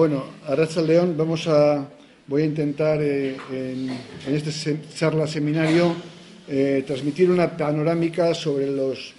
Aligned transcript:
Bueno, 0.00 0.24
Arracha 0.46 0.80
León, 0.80 1.14
vamos 1.14 1.46
a, 1.46 1.86
voy 2.26 2.40
a 2.40 2.46
intentar 2.46 3.02
eh, 3.02 3.36
en, 3.52 3.90
este 4.34 4.80
charla 4.96 5.26
seminario 5.26 5.94
eh, 6.48 6.84
transmitir 6.86 7.30
una 7.30 7.54
panorámica 7.54 8.32
sobre 8.32 8.70
los 8.70 9.12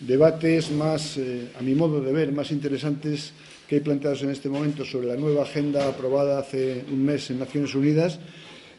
debates 0.00 0.72
más, 0.72 1.18
eh, 1.18 1.52
a 1.56 1.62
mi 1.62 1.76
modo 1.76 2.00
de 2.00 2.12
ver, 2.12 2.32
más 2.32 2.50
interesantes 2.50 3.32
que 3.68 3.76
hay 3.76 3.80
planteados 3.80 4.24
en 4.24 4.30
este 4.30 4.48
momento 4.48 4.84
sobre 4.84 5.06
la 5.06 5.14
nueva 5.14 5.44
agenda 5.44 5.86
aprobada 5.86 6.40
hace 6.40 6.82
un 6.90 7.04
mes 7.04 7.30
en 7.30 7.38
Naciones 7.38 7.72
Unidas. 7.76 8.18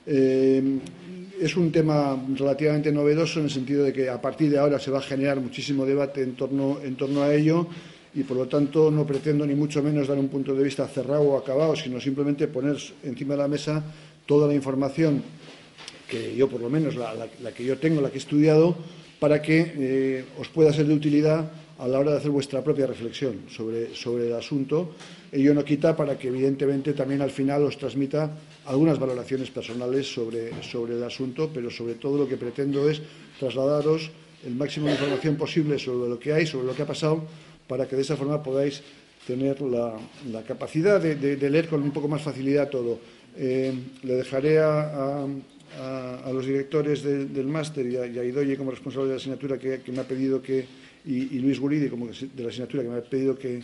Es 0.06 1.56
un 1.56 1.72
tema 1.72 2.22
relativamente 2.36 2.92
novedoso 2.92 3.40
en 3.40 3.46
el 3.46 3.52
sentido 3.52 3.86
de 3.86 3.94
que 3.94 4.10
a 4.10 4.22
partir 4.22 4.52
de 4.52 4.58
ahora 4.58 4.78
se 4.78 4.92
va 4.92 5.00
a 5.00 5.02
generar 5.02 5.40
muchísimo 5.40 5.86
debate 5.86 6.22
en 6.22 6.36
torno 6.36 7.24
a 7.24 7.34
ello 7.34 7.70
y, 8.16 8.24
por 8.24 8.38
lo 8.38 8.48
tanto, 8.48 8.90
no 8.90 9.06
pretendo 9.06 9.46
ni 9.46 9.56
mucho 9.56 9.84
menos 9.84 10.08
dar 10.08 10.18
un 10.18 10.30
punto 10.30 10.56
de 10.56 10.64
vista 10.64 10.88
cerrado 10.88 11.24
o 11.24 11.38
acabado, 11.38 11.76
sino 11.76 12.00
simplemente 12.00 12.48
poner 12.48 12.78
encima 13.04 13.36
de 13.36 13.42
la 13.42 13.48
mesa 13.48 13.84
toda 14.26 14.48
la 14.48 14.56
información 14.56 15.22
que 16.08 16.36
yo, 16.36 16.48
por 16.48 16.62
lo 16.62 16.70
menos, 16.70 16.96
la, 16.96 17.28
que 17.54 17.66
yo 17.66 17.78
tengo, 17.78 18.00
la 18.00 18.10
que 18.10 18.16
he 18.16 18.24
estudiado, 18.24 18.76
para 19.20 19.42
que 19.42 19.74
eh, 19.76 20.26
os 20.40 20.48
pueda 20.48 20.72
ser 20.72 20.88
de 20.88 20.94
utilidad 20.94 21.52
a 21.78 21.88
la 21.88 22.00
hora 22.00 22.12
de 22.12 22.18
hacer 22.18 22.32
vuestra 22.32 22.64
propia 22.64 22.88
reflexión 22.88 23.42
sobre, 23.50 23.94
sobre 23.94 24.28
el 24.28 24.34
asunto. 24.34 24.96
Ello 25.32 25.54
no 25.54 25.66
quita 25.66 25.96
para 25.96 26.18
que, 26.18 26.30
evidentemente, 26.30 26.94
también 26.94 27.22
al 27.22 27.32
final 27.32 27.64
os 27.64 27.78
transmita 27.78 28.32
algunas 28.66 28.98
valoraciones 28.98 29.52
personales 29.52 30.08
sobre, 30.08 30.64
sobre 30.64 30.96
el 30.96 31.04
asunto, 31.04 31.50
pero 31.54 31.70
sobre 31.70 31.96
todo 31.96 32.18
lo 32.18 32.30
que 32.30 32.38
pretendo 32.38 32.90
es 32.90 33.02
trasladaros 33.40 34.10
el 34.46 34.56
máximo 34.56 34.88
de 34.88 34.94
información 34.94 35.36
posible 35.36 35.80
sobre 35.80 36.08
lo 36.08 36.20
que 36.20 36.32
hay, 36.32 36.46
sobre 36.46 36.68
lo 36.68 36.76
que 36.76 36.84
ha 36.84 36.88
pasado, 36.88 37.26
para 37.68 37.88
que 37.88 37.96
de 37.96 38.02
esa 38.02 38.16
forma 38.16 38.42
podáis 38.42 38.82
tener 39.26 39.60
la, 39.62 39.98
capacidad 40.48 41.02
de, 41.02 41.50
leer 41.50 41.68
con 41.68 41.82
un 41.82 41.92
poco 41.92 42.08
más 42.08 42.22
facilidad 42.22 42.70
todo. 42.70 43.00
Eh, 43.38 43.74
le 44.04 44.14
dejaré 44.16 44.60
a, 44.60 45.26
los 46.32 46.46
directores 46.46 47.04
de, 47.04 47.26
del 47.26 47.48
máster 47.48 47.86
y, 47.86 47.96
y 47.96 48.20
a, 48.20 48.24
Idoye 48.24 48.56
como 48.56 48.72
responsable 48.72 49.08
de 49.08 49.14
la 49.16 49.18
asignatura 49.18 49.58
que, 49.58 49.82
me 49.92 50.00
ha 50.00 50.08
pedido 50.08 50.42
que, 50.42 50.66
y, 51.06 51.36
y, 51.36 51.40
Luis 51.40 51.60
Guridi 51.60 51.90
como 51.90 52.08
de 52.08 52.44
la 52.44 52.50
asignatura 52.50 52.84
que 52.84 52.90
me 52.90 52.98
ha 52.98 53.02
pedido 53.02 53.38
que, 53.38 53.62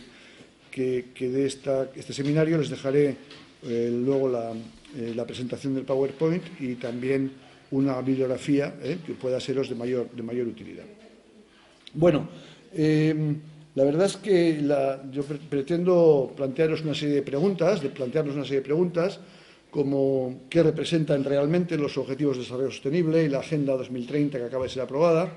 que, 0.70 1.06
que 1.14 1.28
dé 1.28 1.46
este 1.46 2.12
seminario, 2.12 2.58
les 2.58 2.68
dejaré 2.68 3.16
eh, 3.64 3.90
luego 3.92 4.28
la, 4.28 4.52
eh, 4.96 5.12
la, 5.14 5.24
presentación 5.24 5.74
del 5.74 5.84
PowerPoint 5.84 6.42
y 6.60 6.74
también 6.74 7.30
una 7.70 8.00
bibliografía 8.02 8.74
que 9.06 9.14
pueda 9.14 9.40
seros 9.40 9.70
de 9.70 9.74
mayor, 9.74 10.10
de 10.10 10.22
mayor 10.22 10.46
utilidad. 10.46 10.84
Bueno, 11.94 12.28
la 13.74 13.84
verdad 13.84 14.06
es 14.06 14.16
que 14.16 14.60
la, 14.60 15.02
yo 15.10 15.22
pre 15.24 15.38
pretendo 15.38 16.32
plantearos 16.36 16.82
una 16.82 16.94
serie 16.94 17.16
de 17.16 17.22
preguntas, 17.22 17.80
de 17.80 17.88
plantearnos 17.88 18.34
una 18.34 18.44
serie 18.44 18.60
de 18.60 18.66
preguntas 18.66 19.18
como 19.70 20.42
qué 20.50 20.62
representan 20.62 21.24
realmente 21.24 21.78
los 21.78 21.96
Objetivos 21.96 22.36
de 22.36 22.42
Desarrollo 22.42 22.70
Sostenible 22.70 23.24
y 23.24 23.30
la 23.30 23.38
Agenda 23.38 23.74
2030 23.74 24.38
que 24.38 24.44
acaba 24.44 24.64
de 24.64 24.68
ser 24.68 24.82
aprobada, 24.82 25.32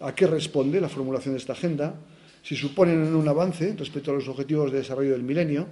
a 0.00 0.14
qué 0.14 0.26
responde 0.26 0.80
la 0.80 0.88
formulación 0.88 1.34
de 1.34 1.40
esta 1.40 1.52
agenda, 1.52 1.94
si 2.42 2.56
suponen 2.56 3.14
un 3.14 3.28
avance 3.28 3.74
respecto 3.76 4.12
a 4.12 4.14
los 4.14 4.28
Objetivos 4.28 4.72
de 4.72 4.78
Desarrollo 4.78 5.12
del 5.12 5.22
Milenio, 5.22 5.66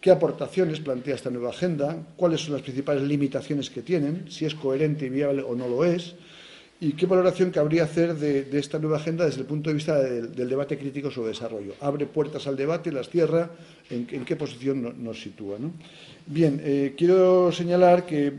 qué 0.00 0.10
aportaciones 0.10 0.80
plantea 0.80 1.14
esta 1.14 1.30
nueva 1.30 1.50
agenda, 1.50 2.06
cuáles 2.16 2.40
son 2.40 2.54
las 2.54 2.62
principales 2.62 3.02
limitaciones 3.02 3.68
que 3.68 3.82
tienen, 3.82 4.30
si 4.30 4.46
es 4.46 4.54
coherente 4.54 5.06
y 5.06 5.10
viable 5.10 5.42
o 5.42 5.54
no 5.54 5.68
lo 5.68 5.84
es, 5.84 6.14
y 6.78 6.92
qué 6.92 7.06
valoración 7.06 7.50
cabría 7.50 7.84
hacer 7.84 8.14
de, 8.16 8.46
esta 8.58 8.78
nueva 8.78 8.98
agenda 8.98 9.24
desde 9.24 9.40
el 9.40 9.46
punto 9.46 9.70
de 9.70 9.74
vista 9.74 9.98
del, 9.98 10.48
debate 10.48 10.76
crítico 10.76 11.10
sobre 11.10 11.30
desarrollo. 11.30 11.74
Abre 11.80 12.04
puertas 12.06 12.46
al 12.46 12.56
debate, 12.56 12.92
las 12.92 13.08
cierra, 13.08 13.50
en, 13.88 14.06
qué 14.06 14.36
posición 14.36 14.82
no, 14.82 14.92
nos 14.92 15.20
sitúa. 15.20 15.56
Bien, 16.26 16.60
eh, 16.62 16.94
quiero 16.96 17.50
señalar 17.50 18.04
que 18.04 18.30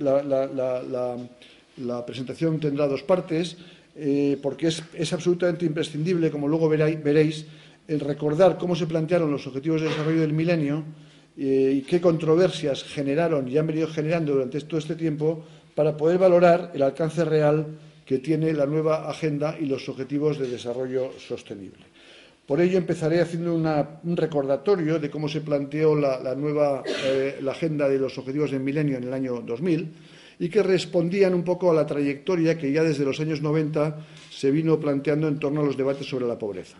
la, 1.78 2.06
presentación 2.06 2.60
tendrá 2.60 2.88
dos 2.88 3.02
partes, 3.02 3.58
eh, 3.96 4.38
porque 4.42 4.68
es, 4.68 5.14
absolutamente 5.14 5.66
imprescindible, 5.66 6.30
como 6.30 6.48
luego 6.48 6.70
veréis, 6.70 7.04
veréis, 7.04 7.46
el 7.88 8.02
recordar 8.02 8.58
cómo 8.58 8.76
se 8.76 8.86
plantearon 8.86 9.32
los 9.32 9.48
objetivos 9.48 9.82
de 9.82 9.88
desarrollo 9.88 10.22
del 10.22 10.34
milenio 10.34 10.84
eh, 11.38 11.76
y 11.78 11.82
qué 11.84 12.02
controversias 12.02 12.84
generaron 12.84 13.48
y 13.48 13.58
han 13.58 13.66
venido 13.66 13.88
generando 13.88 14.34
durante 14.34 14.60
todo 14.62 14.78
este 14.78 14.96
tiempo 14.96 15.46
para 15.74 15.96
poder 15.96 16.18
valorar 16.18 16.72
el 16.76 16.82
alcance 16.82 17.24
real 17.24 17.66
que 18.08 18.20
tiene 18.20 18.54
la 18.54 18.66
nueva 18.66 19.10
agenda 19.10 19.58
y 19.60 19.66
los 19.66 19.90
objetivos 19.90 20.40
de 20.40 20.48
desarrollo 20.48 21.12
sostenible. 21.20 21.84
Por 22.48 22.62
ello 22.62 22.78
empezaré 22.78 23.20
haciendo 23.20 23.54
un 23.54 24.16
recordatorio 24.16 24.98
de 24.98 25.10
cómo 25.10 25.28
se 25.28 25.42
planteó 25.42 25.94
la, 25.94 26.18
la 26.18 26.34
nueva 26.34 26.82
eh, 26.88 27.40
la 27.42 27.52
agenda 27.52 27.90
de 27.90 28.00
los 28.00 28.18
objetivos 28.18 28.52
del 28.52 28.62
milenio 28.62 28.98
en 28.98 29.04
el 29.04 29.14
año 29.14 29.42
2000 29.42 29.88
y 30.40 30.48
que 30.48 30.64
respondían 30.64 31.34
un 31.34 31.44
poco 31.44 31.70
a 31.70 31.74
la 31.74 31.86
trayectoria 31.86 32.58
que 32.58 32.72
ya 32.72 32.84
desde 32.84 33.04
los 33.04 33.20
años 33.20 33.42
90 33.42 33.98
se 34.32 34.52
vino 34.52 34.80
planteando 34.80 35.28
en 35.28 35.40
torno 35.40 35.60
a 35.60 35.66
los 35.66 35.76
debates 35.76 36.08
sobre 36.08 36.26
la 36.26 36.40
pobreza. 36.40 36.78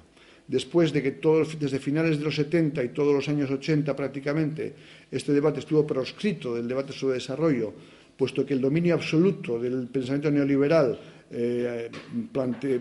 Después 0.48 0.94
de 0.94 1.04
que 1.04 1.12
todo, 1.12 1.44
desde 1.60 1.80
finales 1.80 2.20
de 2.20 2.24
los 2.24 2.36
70 2.36 2.82
y 2.86 2.90
todos 2.90 3.14
los 3.14 3.28
años 3.28 3.52
80 3.52 3.94
prácticamente 3.94 4.74
este 5.12 5.34
debate 5.34 5.60
estuvo 5.60 5.86
proscrito 5.86 6.56
del 6.56 6.70
debate 6.70 6.94
sobre 6.94 7.16
desarrollo, 7.16 7.74
puesto 8.16 8.46
que 8.46 8.54
el 8.54 8.62
dominio 8.62 8.96
absoluto 8.96 9.60
del 9.60 9.88
pensamiento 9.88 10.32
neoliberal 10.32 10.98
eh, 11.30 11.90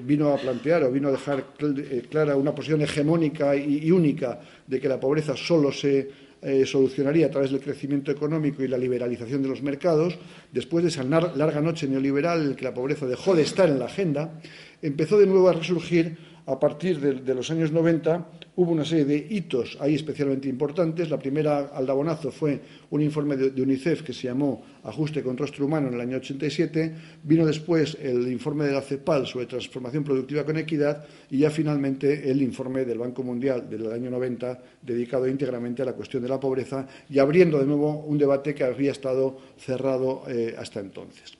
vino 0.04 0.32
a 0.32 0.36
plantear 0.36 0.84
o 0.84 0.92
vino 0.92 1.08
a 1.08 1.12
dejar 1.12 1.44
eh, 1.60 2.02
clara 2.08 2.36
una 2.36 2.54
posición 2.54 2.80
hegemónica 2.82 3.56
y, 3.56 3.90
única 3.90 4.40
de 4.66 4.80
que 4.80 4.88
la 4.88 5.00
pobreza 5.00 5.36
solo 5.36 5.72
se 5.72 6.08
eh, 6.42 6.64
solucionaría 6.64 7.26
a 7.26 7.30
través 7.30 7.50
del 7.50 7.60
crecimiento 7.60 8.12
económico 8.12 8.62
y 8.62 8.68
la 8.68 8.78
liberalización 8.78 9.42
de 9.42 9.48
los 9.48 9.62
mercados, 9.62 10.16
después 10.52 10.84
de 10.84 10.90
esa 10.90 11.02
larga 11.02 11.60
noche 11.60 11.88
neoliberal 11.88 12.46
en 12.46 12.54
que 12.54 12.64
la 12.64 12.74
pobreza 12.74 13.06
dejó 13.06 13.34
de 13.34 13.42
estar 13.42 13.68
en 13.68 13.78
la 13.78 13.86
agenda, 13.86 14.40
empezó 14.80 15.18
de 15.18 15.26
nuevo 15.26 15.48
a 15.48 15.54
resurgir 15.54 16.16
a 16.46 16.60
partir 16.60 17.00
de, 17.00 17.34
los 17.34 17.50
años 17.50 17.72
90 17.72 18.28
hubo 18.54 18.70
una 18.70 18.84
serie 18.84 19.04
de 19.04 19.26
hitos 19.30 19.76
ahí 19.80 19.96
especialmente 19.96 20.48
importantes. 20.48 21.10
La 21.10 21.18
primera 21.18 21.70
aldabonazo 21.74 22.30
fue 22.30 22.60
un 22.90 23.02
informe 23.02 23.36
de, 23.36 23.50
de, 23.50 23.62
UNICEF 23.62 24.02
que 24.02 24.12
se 24.12 24.28
llamó 24.28 24.62
Ajuste 24.84 25.24
con 25.24 25.36
rostro 25.36 25.66
humano 25.66 25.88
en 25.88 25.94
el 25.94 26.00
año 26.00 26.18
87. 26.18 26.94
Vino 27.24 27.44
después 27.44 27.98
el 28.00 28.30
informe 28.30 28.64
de 28.64 28.72
la 28.72 28.80
CEPAL 28.80 29.26
sobre 29.26 29.46
transformación 29.46 30.04
productiva 30.04 30.44
con 30.44 30.56
equidad 30.56 31.04
y 31.30 31.38
ya 31.38 31.50
finalmente 31.50 32.30
el 32.30 32.40
informe 32.40 32.84
del 32.84 32.98
Banco 32.98 33.24
Mundial 33.24 33.68
del 33.68 33.90
año 33.92 34.08
90 34.10 34.62
dedicado 34.82 35.26
íntegramente 35.26 35.82
a 35.82 35.84
la 35.84 35.94
cuestión 35.94 36.22
de 36.22 36.28
la 36.28 36.38
pobreza 36.38 36.86
y 37.10 37.18
abriendo 37.18 37.58
de 37.58 37.66
nuevo 37.66 38.04
un 38.04 38.18
debate 38.18 38.54
que 38.54 38.62
había 38.62 38.92
estado 38.92 39.36
cerrado 39.58 40.22
eh, 40.28 40.54
hasta 40.56 40.78
entonces. 40.78 41.36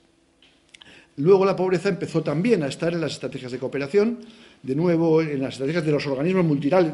Luego 1.17 1.45
la 1.45 1.55
pobreza 1.55 1.89
empezó 1.89 2.21
también 2.21 2.61
a 2.61 2.67
estar 2.67 2.93
en 2.93 3.01
las 3.01 3.13
estrategias 3.13 3.51
de 3.51 3.57
cooperación, 3.57 4.19
de 4.63 4.75
nuevo 4.75 5.21
en 5.21 5.41
las 5.41 5.53
estrategias 5.53 5.85
de 5.85 5.91
los 5.91 6.05
organismos 6.07 6.45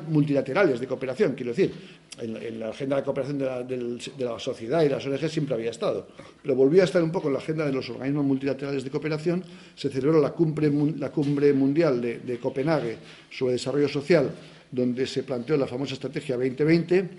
multilaterales 0.07 0.79
de 0.79 0.87
cooperación, 0.87 1.33
quiero 1.33 1.51
decir, 1.51 1.73
en, 2.19 2.59
la 2.59 2.69
agenda 2.69 2.97
de 2.97 3.03
cooperación 3.03 3.39
de 3.39 4.25
la, 4.25 4.39
sociedad 4.39 4.83
y 4.83 4.89
las 4.89 5.05
ONG 5.05 5.29
siempre 5.29 5.55
había 5.55 5.71
estado, 5.71 6.07
pero 6.41 6.55
volvió 6.55 6.81
a 6.81 6.85
estar 6.85 7.01
un 7.01 7.11
poco 7.11 7.27
en 7.27 7.33
la 7.33 7.39
agenda 7.39 7.65
de 7.65 7.71
los 7.71 7.89
organismos 7.89 8.25
multilaterales 8.25 8.83
de 8.83 8.89
cooperación, 8.89 9.43
se 9.75 9.89
celebró 9.89 10.21
la 10.21 10.31
cumbre, 10.31 10.69
mundial 10.69 12.01
de, 12.01 12.37
Copenhague 12.39 12.97
sobre 13.31 13.53
desarrollo 13.53 13.87
social, 13.87 14.29
donde 14.71 15.07
se 15.07 15.23
planteó 15.23 15.57
la 15.57 15.67
famosa 15.67 15.93
estrategia 15.93 16.35
2020, 16.35 17.09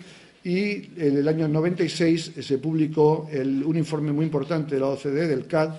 y 0.45 0.91
en 0.98 1.16
el 1.16 1.27
año 1.27 1.48
96 1.48 2.33
se 2.39 2.59
publicó 2.59 3.28
un 3.33 3.77
informe 3.77 4.13
muy 4.13 4.27
importante 4.27 4.74
de 4.74 4.80
la 4.80 4.89
OCDE, 4.89 5.27
del 5.27 5.47
CAD, 5.47 5.71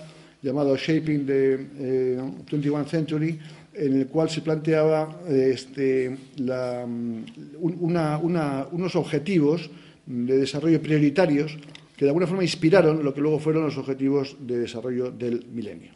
llamado 0.42 0.76
Shaping 0.76 1.26
the 1.26 1.54
eh, 1.80 2.20
21st 2.46 2.88
Century, 2.88 3.40
en 3.76 4.00
el 4.00 4.08
cual 4.08 4.30
se 4.30 4.42
planteaba 4.42 5.22
este, 5.30 6.18
unos 7.60 8.96
objetivos 8.96 9.70
de 10.06 10.38
desarrollo 10.38 10.82
prioritarios 10.82 11.58
que 11.96 12.06
de 12.06 12.10
alguna 12.10 12.28
forma 12.28 12.44
inspiraron 12.44 13.04
lo 13.04 13.14
que 13.14 13.22
luego 13.22 13.40
fueron 13.40 13.64
los 13.64 13.78
objetivos 13.78 14.36
de 14.40 14.60
desarrollo 14.60 15.12
del 15.12 15.46
milenio. 15.52 15.92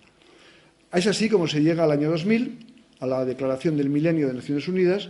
Es 0.93 1.07
así 1.07 1.29
como 1.29 1.47
se 1.47 1.61
llega 1.61 1.83
al 1.83 1.91
año 1.91 2.09
2000, 2.09 2.57
a 3.01 3.05
la 3.05 3.25
Declaración 3.25 3.77
del 3.77 3.89
Milenio 3.89 4.27
de 4.27 4.33
Naciones 4.33 4.67
Unidas, 4.67 5.09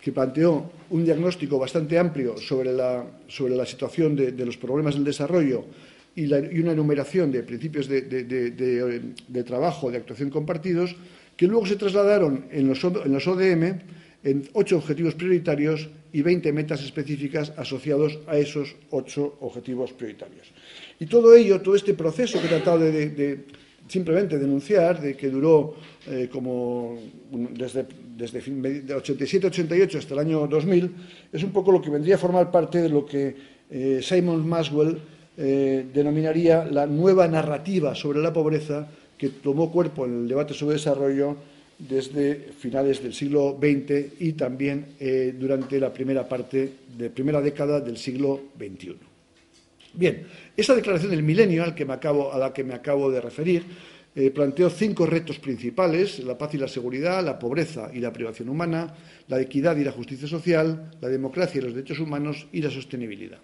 que 0.00 0.12
planteó 0.12 0.70
un 0.90 1.04
diagnóstico 1.04 1.58
bastante 1.58 1.98
amplio 1.98 2.38
sobre 2.38 2.72
la, 2.72 3.04
sobre 3.26 3.56
la 3.56 3.66
situación 3.66 4.14
de, 4.14 4.32
los 4.44 4.56
problemas 4.56 4.94
del 4.94 5.04
desarrollo 5.04 5.64
y, 6.14 6.32
una 6.32 6.72
enumeración 6.72 7.32
de 7.32 7.42
principios 7.42 7.88
de, 7.88 8.02
de, 8.02 9.44
trabajo, 9.44 9.90
de 9.90 9.98
actuación 9.98 10.30
compartidos, 10.30 10.94
que 11.38 11.46
luego 11.46 11.64
se 11.66 11.76
trasladaron 11.76 12.46
en 12.50 12.66
los, 12.66 12.82
ODM 12.82 13.78
en 14.24 14.48
ocho 14.54 14.76
objetivos 14.76 15.14
prioritarios 15.14 15.88
y 16.12 16.20
20 16.20 16.52
metas 16.52 16.82
específicas 16.82 17.52
asociados 17.56 18.18
a 18.26 18.36
esos 18.36 18.74
ocho 18.90 19.38
objetivos 19.38 19.92
prioritarios. 19.92 20.50
Y 20.98 21.06
todo 21.06 21.36
ello, 21.36 21.62
todo 21.62 21.76
este 21.76 21.94
proceso 21.94 22.40
que 22.40 22.46
he 22.46 22.50
tratado 22.50 22.80
de, 22.80 23.10
de 23.10 23.44
simplemente 23.86 24.36
denunciar, 24.36 25.00
de 25.00 25.16
que 25.16 25.30
duró 25.30 25.76
eh, 26.08 26.28
como 26.30 26.98
desde, 27.30 27.86
desde 28.16 28.42
87-88 28.42 29.94
hasta 29.94 30.14
el 30.14 30.20
año 30.20 30.48
2000, 30.48 30.90
es 31.32 31.42
un 31.44 31.52
poco 31.52 31.70
lo 31.70 31.80
que 31.80 31.90
vendría 31.90 32.16
a 32.16 32.18
formar 32.18 32.50
parte 32.50 32.82
de 32.82 32.88
lo 32.88 33.06
que 33.06 33.36
eh, 33.70 34.00
Simon 34.02 34.44
Maswell 34.44 34.98
eh, 35.36 35.86
denominaría 35.94 36.64
la 36.64 36.84
nueva 36.86 37.28
narrativa 37.28 37.94
sobre 37.94 38.18
la 38.18 38.32
pobreza 38.32 38.88
que 39.18 39.28
tomó 39.28 39.70
cuerpo 39.70 40.06
en 40.06 40.22
el 40.22 40.28
debate 40.28 40.54
sobre 40.54 40.76
desarrollo 40.76 41.36
desde 41.78 42.34
finales 42.58 43.02
del 43.02 43.12
siglo 43.12 43.58
XX 43.60 44.20
y 44.20 44.32
también 44.32 44.94
eh, 44.98 45.34
durante 45.38 45.78
la 45.78 45.92
primera 45.92 46.28
parte, 46.28 46.72
de 46.96 47.10
primera 47.10 47.40
década 47.40 47.80
del 47.80 47.98
siglo 47.98 48.40
XXI. 48.56 48.96
Bien, 49.94 50.26
esa 50.56 50.74
declaración 50.74 51.10
del 51.10 51.22
milenio 51.22 51.64
al 51.64 51.74
que 51.74 51.84
me 51.84 51.94
acabo, 51.94 52.32
a 52.32 52.38
la 52.38 52.52
que 52.52 52.64
me 52.64 52.74
acabo 52.74 53.10
de 53.10 53.20
referir 53.20 53.64
eh, 54.14 54.30
planteó 54.30 54.68
cinco 54.68 55.06
retos 55.06 55.38
principales, 55.38 56.18
la 56.20 56.36
paz 56.36 56.54
y 56.54 56.58
la 56.58 56.66
seguridad, 56.66 57.24
la 57.24 57.38
pobreza 57.38 57.90
y 57.92 58.00
la 58.00 58.12
privación 58.12 58.48
humana, 58.48 58.92
la 59.28 59.40
equidad 59.40 59.76
y 59.76 59.84
la 59.84 59.92
justicia 59.92 60.26
social, 60.26 60.90
la 61.00 61.08
democracia 61.08 61.60
y 61.60 61.62
los 61.62 61.74
derechos 61.74 62.00
humanos 62.00 62.48
y 62.50 62.60
la 62.60 62.70
sostenibilidad. 62.70 63.38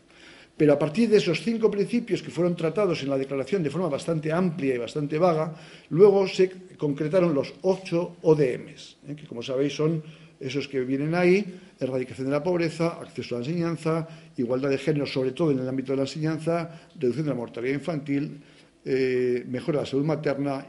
Pero 0.57 0.73
a 0.73 0.79
partir 0.79 1.11
de 1.11 1.19
esos 1.19 1.43
cinco 1.43 1.71
principios 1.71 2.23
que 2.23 2.31
fueron 2.31 2.55
tratados 2.55 3.03
en 3.03 3.11
la 3.11 3.19
declaración 3.19 3.63
de 3.63 3.71
forma 3.71 3.89
bastante 3.89 4.31
amplia 4.31 4.75
y 4.75 4.79
bastante 4.79 5.19
vaga, 5.19 5.55
luego 5.91 6.29
se 6.29 6.77
concretaron 6.79 7.35
los 7.35 7.55
ocho 7.63 8.17
ODMs, 8.23 8.99
¿eh? 9.09 9.17
que 9.17 9.27
como 9.27 9.43
sabéis 9.43 9.75
son 9.75 10.03
esos 10.39 10.69
que 10.69 10.81
vienen 10.81 11.15
ahí, 11.15 11.45
erradicación 11.81 12.27
de 12.27 12.33
la 12.33 12.43
pobreza, 12.43 13.01
acceso 13.01 13.35
a 13.35 13.41
la 13.41 13.47
enseñanza, 13.47 14.07
igualdad 14.37 14.71
de 14.71 14.79
género, 14.79 15.07
sobre 15.07 15.33
todo 15.33 15.51
en 15.51 15.59
el 15.59 15.69
ámbito 15.69 15.93
de 15.93 15.97
la 15.97 16.03
enseñanza, 16.03 16.89
reducción 16.99 17.27
de 17.27 17.31
la 17.31 17.37
mortalidad 17.37 17.75
infantil, 17.75 18.41
eh, 18.85 19.45
mejora 19.49 19.79
de 19.79 19.85
la 19.85 19.91
salud 19.91 20.05
materna, 20.05 20.67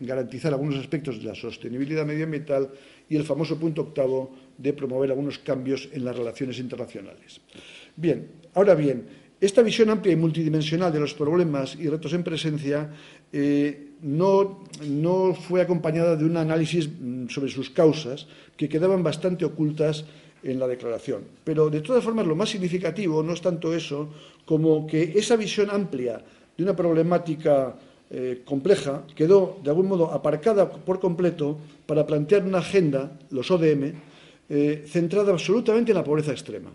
garantizar 0.00 0.52
algunos 0.52 0.76
aspectos 0.76 1.18
de 1.18 1.24
la 1.24 1.34
sostenibilidad 1.34 2.04
medioambiental 2.04 2.68
y 3.08 3.16
el 3.16 3.22
famoso 3.22 3.56
punto 3.56 3.82
octavo 3.82 4.34
de 4.58 4.72
promover 4.72 5.10
algunos 5.10 5.38
cambios 5.38 5.88
en 5.92 6.04
las 6.04 6.16
relaciones 6.16 6.58
internacionales. 6.58 7.40
Bien, 7.94 8.26
ahora 8.54 8.74
bien, 8.74 9.06
esta 9.40 9.62
visión 9.62 9.90
amplia 9.90 10.12
y 10.12 10.16
multidimensional 10.16 10.92
de 10.92 11.00
los 11.00 11.12
problemas 11.12 11.76
y 11.76 11.88
retos 11.88 12.12
en 12.14 12.24
presencia 12.24 12.90
eh, 13.32 13.90
no, 14.00 15.34
fue 15.34 15.60
acompañada 15.60 16.16
de 16.16 16.24
un 16.24 16.36
análisis 16.36 16.88
mm, 16.88 17.28
sobre 17.28 17.50
sus 17.50 17.70
causas 17.70 18.26
que 18.56 18.68
quedaban 18.68 19.02
bastante 19.02 19.44
ocultas 19.44 20.04
en 20.42 20.58
la 20.58 20.68
declaración. 20.68 21.24
Pero, 21.42 21.68
de 21.68 21.80
todas 21.80 22.04
formas, 22.04 22.26
lo 22.26 22.36
más 22.36 22.50
significativo 22.50 23.22
no 23.22 23.32
es 23.32 23.40
tanto 23.40 23.74
eso 23.74 24.08
como 24.44 24.86
que 24.86 25.12
esa 25.16 25.36
visión 25.36 25.70
amplia 25.70 26.22
de 26.56 26.62
una 26.62 26.76
problemática 26.76 27.74
eh, 28.10 28.42
compleja 28.44 29.02
quedó, 29.16 29.58
de 29.62 29.70
algún 29.70 29.88
modo, 29.88 30.12
aparcada 30.12 30.70
por 30.70 31.00
completo 31.00 31.58
para 31.86 32.06
plantear 32.06 32.44
una 32.44 32.58
agenda, 32.58 33.18
los 33.30 33.50
ODM, 33.50 33.92
eh, 34.48 34.84
centrada 34.86 35.32
absolutamente 35.32 35.92
en 35.92 35.98
la 35.98 36.04
pobreza 36.04 36.32
extrema. 36.32 36.70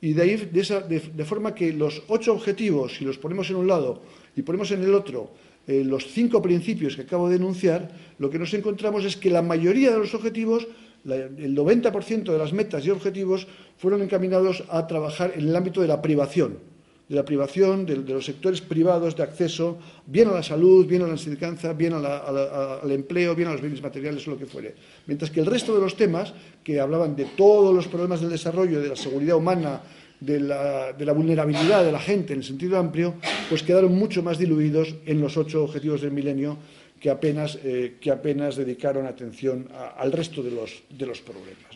Y 0.00 0.12
de 0.12 0.22
ahí, 0.22 0.36
de, 0.36 1.24
forma 1.24 1.54
que 1.54 1.72
los 1.72 2.02
ocho 2.08 2.34
objetivos, 2.34 2.96
si 2.96 3.04
los 3.04 3.18
ponemos 3.18 3.48
en 3.50 3.56
un 3.56 3.66
lado 3.66 4.02
y 4.34 4.42
ponemos 4.42 4.70
en 4.70 4.82
el 4.82 4.94
otro 4.94 5.32
eh, 5.66 5.82
los 5.84 6.06
cinco 6.06 6.42
principios 6.42 6.94
que 6.94 7.02
acabo 7.02 7.28
de 7.28 7.36
enunciar, 7.36 7.90
lo 8.18 8.30
que 8.30 8.38
nos 8.38 8.52
encontramos 8.54 9.04
es 9.04 9.16
que 9.16 9.30
la 9.30 9.42
mayoría 9.42 9.90
de 9.90 9.98
los 9.98 10.14
objetivos, 10.14 10.68
el 11.04 11.56
90% 11.56 12.24
de 12.24 12.38
las 12.38 12.52
metas 12.52 12.84
y 12.84 12.90
objetivos, 12.90 13.46
fueron 13.78 14.02
encaminados 14.02 14.64
a 14.68 14.86
trabajar 14.86 15.32
en 15.34 15.48
el 15.48 15.56
ámbito 15.56 15.80
de 15.80 15.88
la 15.88 16.02
privación, 16.02 16.58
de 17.08 17.14
la 17.14 17.24
privación 17.24 17.86
de, 17.86 17.96
los 17.96 18.24
sectores 18.24 18.60
privados 18.60 19.14
de 19.14 19.22
acceso, 19.22 19.78
bien 20.06 20.28
a 20.28 20.32
la 20.32 20.42
salud, 20.42 20.86
bien 20.86 21.02
a 21.02 21.06
la 21.06 21.12
enseñanza, 21.12 21.72
bien 21.72 21.94
al 21.94 22.90
empleo, 22.90 23.34
bien 23.34 23.48
a 23.48 23.52
los 23.52 23.60
bienes 23.60 23.80
materiales 23.80 24.26
o 24.26 24.32
lo 24.32 24.38
que 24.38 24.46
fuere. 24.46 24.74
Mientras 25.06 25.30
que 25.30 25.40
el 25.40 25.46
resto 25.46 25.74
de 25.74 25.80
los 25.80 25.96
temas, 25.96 26.34
que 26.64 26.80
hablaban 26.80 27.14
de 27.14 27.26
todos 27.36 27.74
los 27.74 27.86
problemas 27.86 28.20
del 28.20 28.30
desarrollo, 28.30 28.80
de 28.80 28.88
la 28.88 28.96
seguridad 28.96 29.36
humana, 29.36 29.80
de 30.20 30.40
la, 30.40 31.12
vulnerabilidad 31.12 31.84
de 31.84 31.92
la 31.92 32.00
gente 32.00 32.32
en 32.32 32.40
el 32.40 32.44
sentido 32.44 32.78
amplio, 32.78 33.14
pues 33.48 33.62
quedaron 33.62 33.94
mucho 33.94 34.22
más 34.22 34.38
diluidos 34.38 34.96
en 35.06 35.20
los 35.20 35.36
ocho 35.36 35.64
objetivos 35.64 36.00
del 36.00 36.10
milenio 36.10 36.56
que 36.98 37.10
apenas, 37.10 37.58
eh, 37.62 37.96
que 38.00 38.10
apenas 38.10 38.56
dedicaron 38.56 39.06
atención 39.06 39.68
al 39.96 40.10
resto 40.10 40.42
de 40.42 40.50
los, 40.50 40.82
de 40.88 41.06
los 41.06 41.20
problemas. 41.20 41.70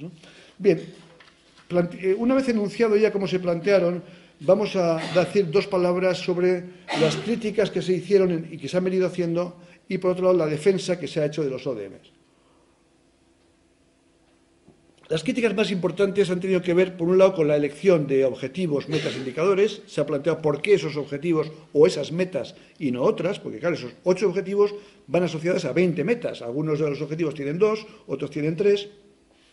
Bien, 0.58 0.80
eh, 2.00 2.14
una 2.18 2.34
vez 2.34 2.48
enunciado 2.48 2.96
ya 2.96 3.12
cómo 3.12 3.28
se 3.28 3.38
plantearon, 3.38 4.02
vamos 4.40 4.74
a 4.76 5.00
decir 5.14 5.50
dos 5.50 5.66
palabras 5.66 6.18
sobre 6.18 6.64
las 7.00 7.16
críticas 7.16 7.70
que 7.70 7.82
se 7.82 7.92
hicieron 7.92 8.48
y 8.50 8.58
que 8.58 8.68
se 8.68 8.76
han 8.76 8.84
venido 8.84 9.06
haciendo 9.06 9.56
y, 9.88 9.98
por 9.98 10.12
otro 10.12 10.26
lado, 10.26 10.38
la 10.38 10.46
defensa 10.46 10.98
que 10.98 11.08
se 11.08 11.20
ha 11.20 11.26
hecho 11.26 11.44
de 11.44 11.50
los 11.50 11.66
ODMs. 11.66 12.20
Las 15.10 15.24
críticas 15.24 15.56
más 15.56 15.72
importantes 15.72 16.30
han 16.30 16.38
tenido 16.38 16.62
que 16.62 16.72
ver, 16.72 16.96
por 16.96 17.08
un 17.08 17.18
lado, 17.18 17.34
con 17.34 17.48
la 17.48 17.56
elección 17.56 18.06
de 18.06 18.24
objetivos, 18.24 18.88
metas, 18.88 19.16
indicadores. 19.16 19.82
Se 19.88 20.00
ha 20.00 20.06
planteado 20.06 20.40
por 20.40 20.62
qué 20.62 20.74
esos 20.74 20.96
objetivos 20.96 21.50
o 21.72 21.88
esas 21.88 22.12
metas 22.12 22.54
y 22.78 22.92
no 22.92 23.02
otras, 23.02 23.40
porque, 23.40 23.58
claro, 23.58 23.74
esos 23.74 23.92
ocho 24.04 24.28
objetivos 24.28 24.72
van 25.08 25.24
asociados 25.24 25.64
a 25.64 25.72
20 25.72 26.04
metas. 26.04 26.42
Algunos 26.42 26.78
de 26.78 26.88
los 26.88 27.02
objetivos 27.02 27.34
tienen 27.34 27.58
dos, 27.58 27.84
otros 28.06 28.30
tienen 28.30 28.54
tres. 28.54 28.88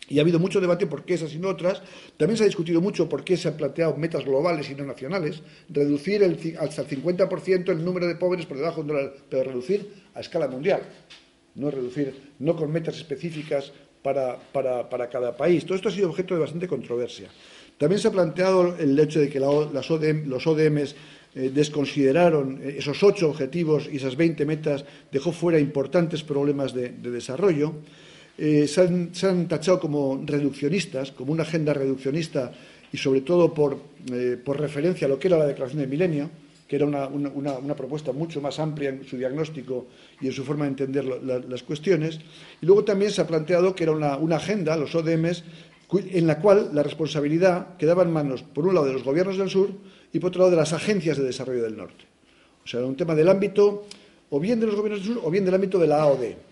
Y 0.09 0.19
ha 0.19 0.21
habido 0.21 0.39
mucho 0.39 0.61
debate 0.61 0.87
por 0.87 1.03
qué 1.03 1.15
esas 1.15 1.33
y 1.33 1.39
no 1.39 1.49
otras. 1.49 1.81
También 2.15 2.37
se 2.37 2.43
ha 2.43 2.47
discutido 2.47 2.79
mucho 2.79 3.09
por 3.09 3.23
qué 3.23 3.35
se 3.35 3.49
han 3.49 3.57
planteado 3.57 3.95
metas 3.97 4.23
globales 4.23 4.69
y 4.69 4.75
no 4.75 4.85
nacionales. 4.85 5.41
Reducir 5.69 6.23
hasta 6.59 6.81
el 6.81 6.87
50% 6.87 7.69
el 7.69 7.83
número 7.83 8.07
de 8.07 8.15
pobres 8.15 8.45
por 8.45 8.57
debajo 8.57 8.77
de 8.77 8.81
un 8.81 8.87
dólar, 8.87 9.13
pero 9.29 9.43
reducir 9.43 9.91
a 10.13 10.21
escala 10.21 10.47
mundial. 10.47 10.81
No 11.55 11.71
reducir, 11.71 12.33
no 12.39 12.55
con 12.55 12.71
metas 12.71 12.95
específicas 12.95 13.73
para, 14.01 15.09
cada 15.09 15.35
país. 15.35 15.65
Todo 15.65 15.75
esto 15.75 15.89
ha 15.89 15.91
sido 15.91 16.09
objeto 16.09 16.33
de 16.35 16.39
bastante 16.39 16.67
controversia. 16.67 17.27
También 17.77 17.99
se 17.99 18.07
ha 18.07 18.11
planteado 18.11 18.75
el 18.77 18.97
hecho 18.97 19.19
de 19.19 19.29
que 19.29 19.39
los 19.39 19.91
ODMs 19.91 20.95
eh, 21.35 21.51
desconsideraron 21.53 22.61
eh, 22.63 22.75
esos 22.79 23.03
ocho 23.03 23.29
objetivos 23.29 23.89
y 23.91 23.97
esas 23.97 24.15
20 24.15 24.45
metas, 24.45 24.85
dejó 25.11 25.31
fuera 25.31 25.59
importantes 25.59 26.23
problemas 26.23 26.73
de 26.73 26.89
desarrollo. 26.89 27.75
Eh, 28.37 28.67
se, 28.67 28.81
han, 28.81 29.47
tachado 29.47 29.79
como 29.79 30.21
reduccionistas, 30.23 31.11
como 31.11 31.31
una 31.31 31.43
agenda 31.43 31.73
reduccionista 31.73 32.51
y 32.91 32.97
sobre 32.97 33.21
todo 33.21 33.53
por, 33.53 33.77
eh, 34.11 34.37
referencia 34.45 35.07
a 35.07 35.09
lo 35.09 35.17
que 35.17 35.27
era 35.27 35.37
la 35.37 35.47
Declaración 35.47 35.81
del 35.81 35.89
Milenio, 35.89 36.29
que 36.67 36.75
era 36.75 36.85
una, 36.85 37.75
propuesta 37.75 38.11
mucho 38.11 38.41
más 38.41 38.59
amplia 38.59 38.89
en 38.89 39.05
su 39.05 39.17
diagnóstico 39.17 39.87
y 40.21 40.27
en 40.27 40.33
su 40.33 40.43
forma 40.43 40.65
de 40.65 40.69
entender 40.69 41.05
las 41.05 41.63
cuestiones. 41.63 42.19
Y 42.61 42.65
luego 42.65 42.83
también 42.83 43.09
se 43.09 43.21
ha 43.21 43.27
planteado 43.27 43.73
que 43.73 43.83
era 43.83 43.93
una, 43.93 44.35
agenda, 44.35 44.75
los 44.75 44.93
ODMs, 44.93 45.43
en 45.91 46.27
la 46.27 46.39
cual 46.39 46.71
la 46.73 46.83
responsabilidad 46.83 47.77
quedaba 47.77 48.03
en 48.03 48.11
manos, 48.11 48.43
por 48.43 48.67
un 48.67 48.75
lado, 48.75 48.85
de 48.85 48.93
los 48.93 49.03
gobiernos 49.03 49.37
del 49.37 49.49
sur 49.49 49.69
y 50.11 50.19
por 50.19 50.29
otro 50.29 50.41
lado, 50.41 50.51
de 50.51 50.57
las 50.57 50.73
agencias 50.73 51.17
de 51.17 51.23
desarrollo 51.23 51.63
del 51.63 51.77
norte. 51.77 52.03
O 52.65 52.67
sea, 52.67 52.81
era 52.81 52.89
un 52.89 52.97
tema 52.97 53.15
del 53.15 53.29
ámbito 53.29 53.85
o 54.29 54.39
bien 54.39 54.59
de 54.59 54.65
los 54.65 54.75
gobiernos 54.75 55.05
del 55.05 55.15
sur 55.15 55.23
o 55.25 55.31
bien 55.31 55.45
del 55.45 55.55
ámbito 55.55 55.79
de 55.79 55.87
la 55.87 56.01
AOD. 56.01 56.46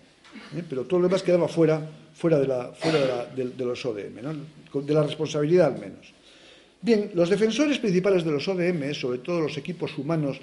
¿Eh? 0.56 0.62
pero 0.68 0.84
todo 0.84 1.00
lo 1.00 1.08
demás 1.08 1.22
quedaba 1.22 1.48
fuera, 1.48 1.80
fuera, 2.14 2.38
de, 2.38 2.46
la, 2.46 2.72
fuera 2.72 3.26
de, 3.34 3.64
los 3.64 3.84
ODM, 3.84 4.84
de 4.86 4.94
la 4.94 5.02
responsabilidad 5.02 5.74
al 5.74 5.80
menos. 5.80 6.12
Bien, 6.82 7.10
los 7.14 7.30
defensores 7.30 7.78
principales 7.78 8.24
de 8.24 8.30
los 8.30 8.46
ODM, 8.46 8.94
sobre 8.94 9.18
todo 9.18 9.40
los 9.40 9.56
equipos 9.56 9.96
humanos 9.98 10.38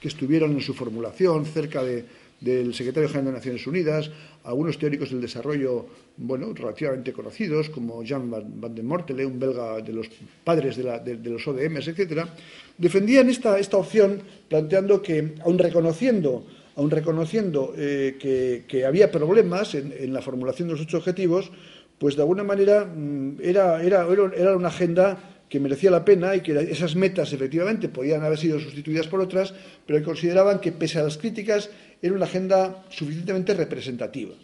que 0.00 0.08
estuvieron 0.08 0.52
en 0.52 0.60
su 0.60 0.74
formulación 0.74 1.44
cerca 1.44 1.82
del 1.82 2.74
secretario 2.74 3.08
general 3.08 3.32
de 3.32 3.38
Naciones 3.38 3.66
Unidas, 3.66 4.10
algunos 4.44 4.78
teóricos 4.78 5.10
del 5.10 5.20
desarrollo, 5.20 5.86
bueno, 6.16 6.52
relativamente 6.54 7.12
conocidos, 7.12 7.68
como 7.70 8.04
Jean 8.04 8.30
van 8.30 8.74
den 8.74 8.86
Mortele, 8.86 9.26
un 9.26 9.40
belga 9.40 9.80
de 9.80 9.92
los 9.92 10.08
padres 10.44 10.76
de, 10.76 11.30
los 11.30 11.46
ODMs, 11.48 11.88
etcétera, 11.88 12.28
defendían 12.76 13.28
esta, 13.28 13.58
esta 13.58 13.76
opción 13.76 14.22
planteando 14.48 15.02
que, 15.02 15.34
aun 15.44 15.58
reconociendo 15.58 16.46
aun 16.78 16.94
reconociendo 16.94 17.74
eh, 17.76 18.14
que, 18.22 18.86
había 18.86 19.10
problemas 19.10 19.74
en, 19.74 20.12
la 20.12 20.22
formulación 20.22 20.68
de 20.68 20.74
los 20.74 20.82
ocho 20.82 20.98
objetivos, 20.98 21.50
pues 21.98 22.14
de 22.14 22.22
alguna 22.22 22.44
manera 22.44 22.84
mm, 22.86 23.42
era, 23.42 23.82
era, 23.82 24.06
era 24.06 24.56
una 24.56 24.68
agenda 24.68 25.42
que 25.48 25.58
merecía 25.58 25.90
la 25.90 26.04
pena 26.04 26.36
y 26.36 26.40
que 26.40 26.52
esas 26.70 26.94
metas 26.94 27.32
efectivamente 27.32 27.88
podían 27.88 28.22
haber 28.22 28.38
sido 28.38 28.60
sustituidas 28.60 29.08
por 29.08 29.20
otras, 29.20 29.52
pero 29.86 30.04
consideraban 30.04 30.60
que 30.60 30.70
pese 30.70 31.00
a 31.00 31.02
las 31.02 31.18
críticas 31.18 31.68
era 32.00 32.14
una 32.14 32.26
agenda 32.26 32.84
suficientemente 32.90 33.54
representativa. 33.54 34.34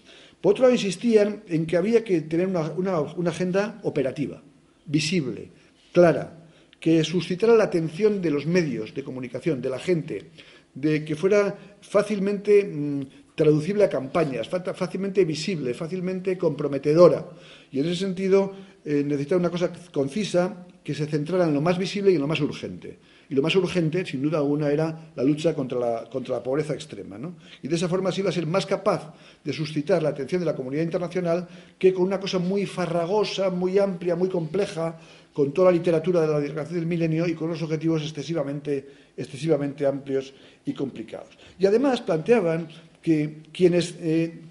Por 0.40 0.52
otro 0.52 0.62
lado, 0.64 0.74
insistían 0.74 1.44
en 1.46 1.66
que 1.66 1.76
había 1.76 2.02
que 2.02 2.22
tener 2.22 2.48
una, 2.48 3.00
una 3.14 3.30
agenda 3.30 3.78
operativa, 3.84 4.42
visible, 4.86 5.50
clara, 5.92 6.44
que 6.80 7.04
suscitara 7.04 7.54
la 7.54 7.64
atención 7.64 8.20
de 8.20 8.30
los 8.30 8.44
medios 8.44 8.92
de 8.92 9.04
comunicación, 9.04 9.62
de 9.62 9.70
la 9.70 9.78
gente, 9.78 10.30
de 10.74 11.04
que 11.04 11.16
fuera 11.16 11.56
fácilmente 11.80 12.64
mm, 12.64 13.02
traducible 13.34 13.84
a 13.84 13.88
campañas, 13.88 14.48
fácilmente 14.48 15.24
visible, 15.24 15.74
fácilmente 15.74 16.38
comprometedora. 16.38 17.26
Y 17.70 17.80
en 17.80 17.86
ese 17.86 17.96
sentido 17.96 18.52
eh, 18.84 19.02
necesitaba 19.04 19.40
una 19.40 19.50
cosa 19.50 19.72
concisa 19.92 20.66
que 20.84 20.94
se 20.94 21.06
centrara 21.06 21.44
en 21.44 21.54
lo 21.54 21.60
más 21.60 21.78
visible 21.78 22.12
y 22.12 22.16
en 22.16 22.20
lo 22.20 22.28
más 22.28 22.40
urgente. 22.40 22.98
Y 23.30 23.34
lo 23.34 23.40
más 23.40 23.56
urgente, 23.56 24.04
sin 24.04 24.20
duda 24.20 24.38
alguna, 24.38 24.68
era 24.68 25.12
la 25.16 25.24
lucha 25.24 25.54
contra 25.54 25.78
la, 25.78 26.10
contra 26.10 26.36
la 26.36 26.42
pobreza 26.42 26.74
extrema. 26.74 27.18
Y 27.62 27.68
de 27.68 27.74
esa 27.74 27.88
forma 27.88 28.12
se 28.12 28.20
iba 28.20 28.28
a 28.28 28.32
ser 28.32 28.46
más 28.46 28.66
capaz 28.66 29.14
de 29.42 29.52
suscitar 29.52 30.02
la 30.02 30.10
atención 30.10 30.40
de 30.40 30.46
la 30.46 30.54
comunidad 30.54 30.82
internacional 30.82 31.48
que 31.78 31.94
con 31.94 32.04
una 32.04 32.20
cosa 32.20 32.38
muy 32.38 32.66
farragosa, 32.66 33.48
muy 33.48 33.78
amplia, 33.78 34.14
muy 34.14 34.28
compleja, 34.28 34.98
con 35.34 35.52
toda 35.52 35.72
la 35.72 35.76
literatura 35.76 36.20
de 36.20 36.28
la 36.28 36.38
Declaración 36.38 36.78
del 36.78 36.86
Milenio 36.86 37.26
y 37.26 37.34
con 37.34 37.48
unos 37.48 37.60
objetivos 37.60 38.02
excesivamente, 38.02 38.86
excesivamente 39.16 39.84
amplios 39.84 40.32
y 40.64 40.72
complicados. 40.72 41.36
Y 41.58 41.66
además 41.66 42.00
planteaban 42.02 42.68
que 43.02 43.42
quienes, 43.52 43.96
eh, 44.00 44.42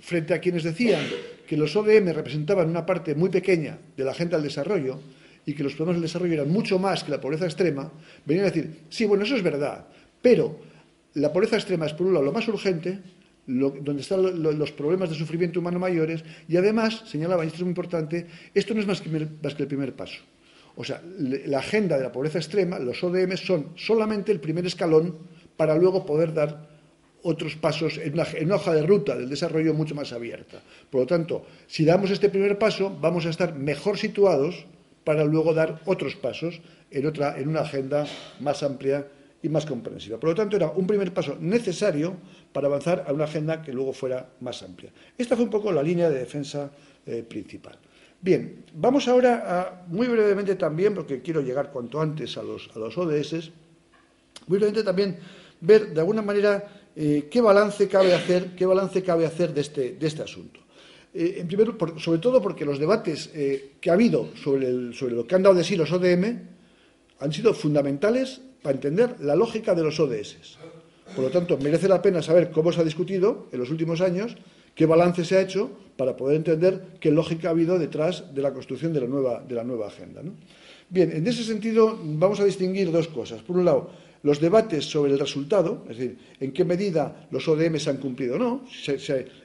frente 0.00 0.32
a 0.32 0.40
quienes 0.40 0.62
decían 0.62 1.02
que 1.46 1.56
los 1.56 1.74
ODM 1.74 2.12
representaban 2.12 2.70
una 2.70 2.86
parte 2.86 3.16
muy 3.16 3.30
pequeña 3.30 3.76
de 3.96 4.04
la 4.04 4.12
agenda 4.12 4.36
del 4.36 4.44
desarrollo 4.46 5.00
y 5.44 5.54
que 5.54 5.64
los 5.64 5.74
problemas 5.74 5.96
del 5.96 6.08
desarrollo 6.08 6.34
eran 6.34 6.50
mucho 6.50 6.78
más 6.78 7.02
que 7.02 7.10
la 7.10 7.20
pobreza 7.20 7.44
extrema, 7.44 7.90
venían 8.24 8.46
a 8.46 8.50
decir, 8.50 8.84
sí, 8.90 9.04
bueno, 9.04 9.24
eso 9.24 9.34
es 9.34 9.42
verdad, 9.42 9.86
pero 10.22 10.56
la 11.14 11.32
pobreza 11.32 11.56
extrema 11.56 11.86
es, 11.86 11.94
por 11.94 12.06
un 12.06 12.14
lado, 12.14 12.24
lo 12.24 12.32
más 12.32 12.46
urgente, 12.46 13.00
donde 13.46 14.02
están 14.02 14.22
los 14.42 14.72
problemas 14.72 15.10
de 15.10 15.16
sufrimiento 15.16 15.60
humano 15.60 15.78
mayores, 15.78 16.24
y 16.48 16.56
además, 16.56 17.02
señalaba, 17.06 17.44
y 17.44 17.48
esto 17.48 17.58
es 17.58 17.62
muy 17.62 17.70
importante, 17.70 18.26
esto 18.54 18.74
no 18.74 18.80
es 18.80 18.86
más 18.86 19.00
que, 19.00 19.10
más 19.42 19.54
que 19.54 19.62
el 19.62 19.68
primer 19.68 19.94
paso. 19.94 20.20
O 20.76 20.84
sea, 20.84 21.02
la 21.18 21.58
agenda 21.58 21.96
de 21.96 22.04
la 22.04 22.12
pobreza 22.12 22.38
extrema, 22.38 22.78
los 22.78 23.02
ODM, 23.02 23.36
son 23.36 23.72
solamente 23.76 24.32
el 24.32 24.40
primer 24.40 24.64
escalón 24.64 25.18
para 25.56 25.74
luego 25.76 26.06
poder 26.06 26.32
dar 26.32 26.70
otros 27.24 27.56
pasos 27.56 27.98
en 27.98 28.14
una, 28.14 28.24
en 28.34 28.46
una, 28.46 28.56
hoja 28.56 28.74
de 28.74 28.82
ruta 28.82 29.16
del 29.16 29.28
desarrollo 29.28 29.74
mucho 29.74 29.94
más 29.94 30.12
abierta. 30.12 30.60
Por 30.90 31.02
lo 31.02 31.06
tanto, 31.06 31.46
si 31.66 31.84
damos 31.84 32.10
este 32.10 32.30
primer 32.30 32.58
paso, 32.58 32.96
vamos 33.00 33.26
a 33.26 33.30
estar 33.30 33.54
mejor 33.54 33.98
situados 33.98 34.66
para 35.04 35.24
luego 35.24 35.54
dar 35.54 35.80
otros 35.84 36.16
pasos 36.16 36.60
en, 36.90 37.06
otra, 37.06 37.38
en 37.38 37.48
una 37.48 37.60
agenda 37.60 38.06
más 38.40 38.62
amplia 38.62 39.06
y 39.42 39.48
más 39.48 39.66
comprensiva. 39.66 40.18
Por 40.18 40.30
lo 40.30 40.36
tanto, 40.36 40.56
era 40.56 40.70
un 40.70 40.86
primer 40.86 41.12
paso 41.12 41.36
necesario 41.40 42.16
para 42.52 42.68
avanzar 42.68 43.04
a 43.06 43.12
una 43.12 43.24
agenda 43.24 43.60
que 43.60 43.72
luego 43.72 43.92
fuera 43.92 44.30
más 44.40 44.62
amplia. 44.62 44.92
Esta 45.18 45.34
fue 45.34 45.44
un 45.44 45.50
poco 45.50 45.72
la 45.72 45.82
línea 45.82 46.08
de 46.08 46.20
defensa 46.20 46.70
eh, 47.04 47.24
principal. 47.28 47.76
Bien, 48.20 48.64
vamos 48.74 49.08
ahora 49.08 49.42
a, 49.44 49.84
muy 49.88 50.06
brevemente 50.06 50.54
también, 50.54 50.94
porque 50.94 51.20
quiero 51.20 51.40
llegar 51.40 51.72
cuanto 51.72 52.00
antes 52.00 52.36
a 52.36 52.42
los, 52.42 52.70
a 52.74 52.78
los 52.78 52.96
ODS, 52.96 53.50
muy 54.46 54.58
brevemente 54.58 54.84
también 54.84 55.18
ver 55.60 55.92
de 55.92 56.00
alguna 56.00 56.22
manera 56.22 56.64
eh, 56.94 57.28
qué 57.28 57.40
balance 57.40 57.88
cabe 57.88 58.14
hacer, 58.14 58.54
qué 58.54 58.64
balance 58.64 59.02
cabe 59.02 59.26
hacer 59.26 59.52
de 59.52 59.60
este, 59.60 59.92
de 59.94 60.06
este 60.06 60.22
asunto. 60.22 60.60
Eh, 61.12 61.38
en 61.38 61.48
primer, 61.48 61.74
sobre 61.98 62.20
todo 62.20 62.40
porque 62.40 62.64
los 62.64 62.78
debates 62.78 63.28
que 63.28 63.90
ha 63.90 63.92
habido 63.92 64.28
sobre, 64.36 64.92
sobre 64.94 65.14
lo 65.14 65.26
que 65.26 65.34
han 65.34 65.42
dado 65.42 65.56
de 65.56 65.64
sí 65.64 65.74
los 65.74 65.90
ODM 65.90 66.38
han 67.18 67.32
sido 67.32 67.54
fundamentales 67.54 68.40
para 68.62 68.76
entender 68.76 69.16
la 69.20 69.34
lógica 69.34 69.74
de 69.74 69.82
los 69.82 69.98
ODS. 70.00 70.58
Por 71.14 71.24
lo 71.24 71.30
tanto, 71.30 71.58
merece 71.58 71.88
la 71.88 72.00
pena 72.00 72.22
saber 72.22 72.50
cómo 72.50 72.72
se 72.72 72.80
ha 72.80 72.84
discutido 72.84 73.48
en 73.52 73.58
los 73.58 73.70
últimos 73.70 74.00
años, 74.00 74.36
qué 74.74 74.86
balance 74.86 75.24
se 75.24 75.36
ha 75.36 75.42
hecho 75.42 75.70
para 75.96 76.16
poder 76.16 76.36
entender 76.36 76.96
qué 77.00 77.10
lógica 77.10 77.48
ha 77.48 77.50
habido 77.50 77.78
detrás 77.78 78.34
de 78.34 78.40
la 78.40 78.52
construcción 78.52 78.92
de 78.92 79.00
la 79.00 79.06
nueva, 79.06 79.44
de 79.46 79.54
la 79.54 79.64
nueva 79.64 79.88
agenda. 79.88 80.22
Bien, 80.88 81.12
en 81.12 81.26
ese 81.26 81.44
sentido 81.44 81.98
vamos 82.02 82.40
a 82.40 82.44
distinguir 82.44 82.90
dos 82.90 83.08
cosas. 83.08 83.42
Por 83.42 83.56
un 83.56 83.64
lado, 83.64 83.90
los 84.22 84.40
debates 84.40 84.84
sobre 84.84 85.12
el 85.12 85.18
resultado, 85.18 85.84
es 85.88 85.98
decir, 85.98 86.18
en 86.38 86.52
qué 86.52 86.64
medida 86.64 87.26
los 87.30 87.46
ODS 87.48 87.82
se 87.82 87.90
han 87.90 87.96
cumplido 87.96 88.36
o 88.36 88.38
no, 88.38 88.64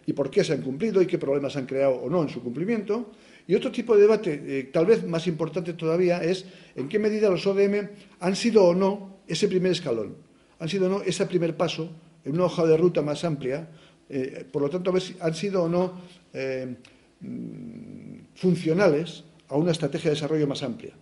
y 0.06 0.14
por 0.14 0.30
qué 0.30 0.44
se 0.44 0.54
han 0.54 0.62
cumplido 0.62 1.02
y 1.02 1.08
qué 1.08 1.18
problemas 1.18 1.56
han 1.56 1.66
creado 1.66 1.96
o 1.96 2.10
no 2.10 2.22
en 2.22 2.30
su 2.30 2.42
cumplimiento. 2.42 3.08
Y 3.48 3.56
otro 3.56 3.72
tipo 3.72 3.96
de 3.96 4.02
debate, 4.02 4.44
eh, 4.46 4.64
tal 4.74 4.86
vez 4.86 5.08
más 5.08 5.26
importante 5.26 5.74
todavía, 5.74 6.22
es 6.22 6.46
en 6.76 6.90
qué 6.90 7.00
medida 7.00 7.30
los 7.30 7.48
ODM 7.48 7.90
han 8.20 8.36
sido 8.36 8.66
o 8.66 8.76
no 8.76 9.22
ese 9.26 9.48
primer 9.48 9.72
escalón, 9.72 10.16
han 10.60 10.68
sido 10.68 10.88
o 10.88 10.90
no 10.90 11.02
ese 11.02 11.26
primer 11.26 11.56
paso 11.56 11.90
en 12.26 12.34
una 12.34 12.46
hoja 12.46 12.66
de 12.66 12.76
ruta 12.76 13.02
más 13.02 13.24
amplia, 13.24 13.70
eh, 14.10 14.46
por 14.52 14.62
lo 14.62 14.70
tanto, 14.70 14.94
han 15.22 15.34
sido 15.34 15.64
o 15.64 15.70
no 15.70 16.02
eh, 16.34 16.76
mm, 17.22 18.36
funcionales 18.36 19.24
a 19.48 19.56
una 19.56 19.72
estrategia 19.72 20.10
de 20.10 20.16
desarrollo 20.16 20.48
más 20.48 20.62
amplia. 20.64 20.94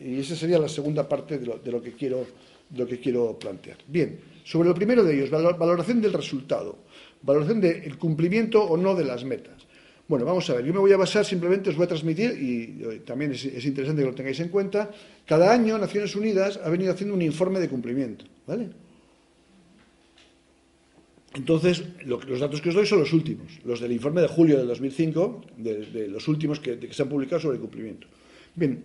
y 0.00 0.20
esa 0.20 0.36
sería 0.36 0.58
la 0.58 0.68
segunda 0.68 1.08
parte 1.08 1.38
de 1.38 1.72
lo 1.72 1.82
que 1.82 1.92
quiero 1.94 3.38
plantear. 3.38 3.78
Bien, 3.88 4.20
sobre 4.44 4.68
lo 4.68 4.74
primero 4.74 5.02
de 5.02 5.14
ellos, 5.14 5.30
valoración 5.30 6.00
del 6.00 6.12
resultado, 6.12 6.78
valoración 7.22 7.60
del 7.60 7.98
cumplimiento 7.98 8.62
o 8.62 8.76
no 8.76 8.94
de 8.94 9.04
las 9.04 9.24
metas. 9.24 9.57
Bueno, 10.08 10.24
vamos 10.24 10.48
a 10.48 10.54
ver, 10.54 10.64
yo 10.64 10.72
me 10.72 10.78
voy 10.78 10.90
a 10.92 10.96
basar, 10.96 11.22
simplemente 11.22 11.68
os 11.68 11.76
voy 11.76 11.84
a 11.84 11.88
transmitir, 11.88 12.32
y 12.32 12.82
eh, 12.82 13.02
también 13.04 13.32
es, 13.32 13.44
interesante 13.44 14.00
que 14.00 14.08
lo 14.08 14.14
tengáis 14.14 14.40
en 14.40 14.48
cuenta, 14.48 14.90
cada 15.26 15.52
año 15.52 15.76
Naciones 15.76 16.16
Unidas 16.16 16.58
ha 16.64 16.70
venido 16.70 16.90
haciendo 16.90 17.14
un 17.14 17.20
informe 17.20 17.60
de 17.60 17.68
cumplimiento, 17.68 18.24
¿vale? 18.46 18.70
Entonces, 21.34 21.84
los 22.06 22.40
datos 22.40 22.62
que 22.62 22.70
os 22.70 22.74
doy 22.74 22.86
son 22.86 23.00
los 23.00 23.12
últimos, 23.12 23.60
los 23.66 23.80
del 23.80 23.92
informe 23.92 24.22
de 24.22 24.28
julio 24.28 24.56
del 24.56 24.66
2005, 24.68 25.44
de, 25.58 26.08
los 26.08 26.26
últimos 26.26 26.58
que, 26.58 26.88
se 26.90 27.02
han 27.02 27.08
publicado 27.10 27.42
sobre 27.42 27.56
el 27.56 27.60
cumplimiento. 27.60 28.06
Bien, 28.54 28.82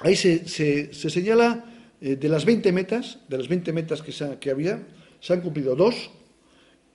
ahí 0.00 0.16
se, 0.16 0.48
señala 0.92 1.64
eh, 2.00 2.16
de 2.16 2.28
las 2.28 2.44
20 2.44 2.72
metas, 2.72 3.20
de 3.28 3.38
las 3.38 3.46
20 3.46 3.72
metas 3.72 4.02
que, 4.02 4.50
había, 4.50 4.84
se 5.20 5.32
han 5.32 5.42
cumplido 5.42 5.76
dos 5.76 6.10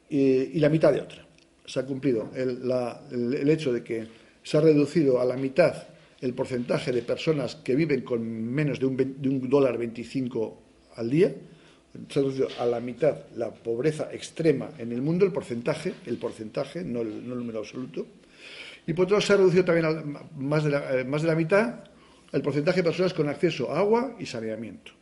eh, 0.09 0.51
y 0.53 0.59
la 0.59 0.67
mitad 0.67 0.91
de 0.91 0.99
otra 0.99 1.30
se 1.65 1.79
ha 1.79 1.85
cumplido 1.85 2.31
el, 2.35 3.49
hecho 3.49 3.71
de 3.71 3.83
que 3.83 4.07
se 4.43 4.57
ha 4.57 4.61
reducido 4.61 5.21
a 5.21 5.25
la 5.25 5.35
mitad 5.35 5.75
el 6.19 6.33
porcentaje 6.33 6.91
de 6.91 7.01
personas 7.01 7.55
que 7.55 7.75
viven 7.75 8.01
con 8.01 8.21
menos 8.21 8.79
de 8.79 8.85
un, 8.85 8.97
de 8.97 9.29
un 9.29 9.49
dólar 9.49 9.77
25 9.77 10.61
al 10.95 11.09
día, 11.09 11.33
se 12.09 12.19
ha 12.19 12.21
reducido 12.21 12.47
a 12.59 12.65
la 12.65 12.79
mitad 12.79 13.17
la 13.35 13.51
pobreza 13.51 14.09
extrema 14.11 14.69
en 14.77 14.91
el 14.91 15.01
mundo, 15.01 15.25
el 15.25 15.31
porcentaje, 15.31 15.93
el 16.05 16.17
porcentaje, 16.17 16.83
no 16.83 17.01
el, 17.01 17.27
número 17.27 17.59
absoluto, 17.59 18.05
y 18.85 18.93
por 18.93 19.05
otro 19.05 19.17
lado 19.17 19.25
se 19.25 19.33
ha 19.33 19.37
reducido 19.37 19.65
también 19.65 20.17
más, 20.37 20.63
de 20.63 20.69
la, 20.69 20.99
eh, 20.99 21.03
más 21.03 21.21
de 21.21 21.27
la 21.27 21.35
mitad 21.35 21.83
el 22.31 22.41
porcentaje 22.41 22.77
de 22.77 22.83
personas 22.83 23.13
con 23.13 23.27
acceso 23.27 23.71
a 23.71 23.79
agua 23.79 24.15
y 24.19 24.25
saneamiento. 24.25 24.93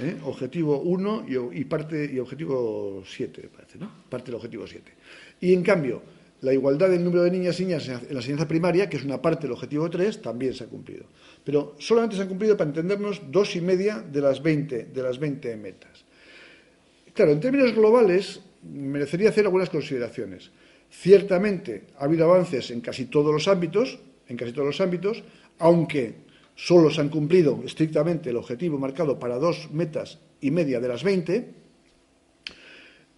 ¿eh? 0.00 0.18
Objetivo 0.24 0.80
1 0.80 1.26
y, 1.52 1.64
parte, 1.64 2.10
y 2.12 2.18
objetivo 2.18 3.02
7, 3.04 3.42
me 3.42 3.48
parece, 3.48 3.78
¿no? 3.78 3.90
Parte 4.08 4.26
del 4.26 4.36
objetivo 4.36 4.66
7. 4.66 4.92
Y 5.40 5.52
en 5.52 5.62
cambio, 5.62 6.02
la 6.40 6.52
igualdad 6.52 6.90
del 6.90 7.02
número 7.02 7.22
de 7.22 7.30
niñas 7.30 7.58
y 7.60 7.64
niñas 7.64 7.88
en 7.88 8.00
la 8.10 8.20
enseñanza 8.20 8.46
primaria, 8.46 8.88
que 8.88 8.96
es 8.96 9.04
una 9.04 9.20
parte 9.20 9.42
del 9.42 9.52
objetivo 9.52 9.88
3, 9.88 10.22
también 10.22 10.54
se 10.54 10.64
ha 10.64 10.66
cumplido. 10.66 11.06
Pero 11.44 11.74
solamente 11.78 12.16
se 12.16 12.22
han 12.22 12.28
cumplido, 12.28 12.56
para 12.56 12.68
entendernos, 12.68 13.22
dos 13.30 13.56
y 13.56 13.60
media 13.60 14.00
de 14.00 14.20
las 14.20 14.42
20, 14.42 14.84
de 14.84 15.02
las 15.02 15.18
20 15.18 15.56
metas. 15.56 16.04
Claro, 17.14 17.32
en 17.32 17.40
términos 17.40 17.74
globales, 17.74 18.40
merecería 18.62 19.30
hacer 19.30 19.46
algunas 19.46 19.70
consideraciones. 19.70 20.50
Ciertamente 20.90 21.84
ha 21.98 22.04
habido 22.04 22.24
avances 22.24 22.70
en 22.70 22.80
casi 22.80 23.06
todos 23.06 23.32
los 23.32 23.48
ámbitos, 23.48 23.98
en 24.28 24.36
casi 24.36 24.52
todos 24.52 24.66
los 24.66 24.80
ámbitos, 24.80 25.24
aunque 25.58 26.26
solo 26.54 26.90
se 26.90 27.00
han 27.00 27.08
cumplido 27.08 27.62
estrictamente 27.64 28.30
el 28.30 28.36
objetivo 28.36 28.78
marcado 28.78 29.18
para 29.18 29.38
dos 29.38 29.70
metas 29.72 30.18
y 30.40 30.50
media 30.50 30.80
de 30.80 30.88
las 30.88 31.02
20, 31.02 31.65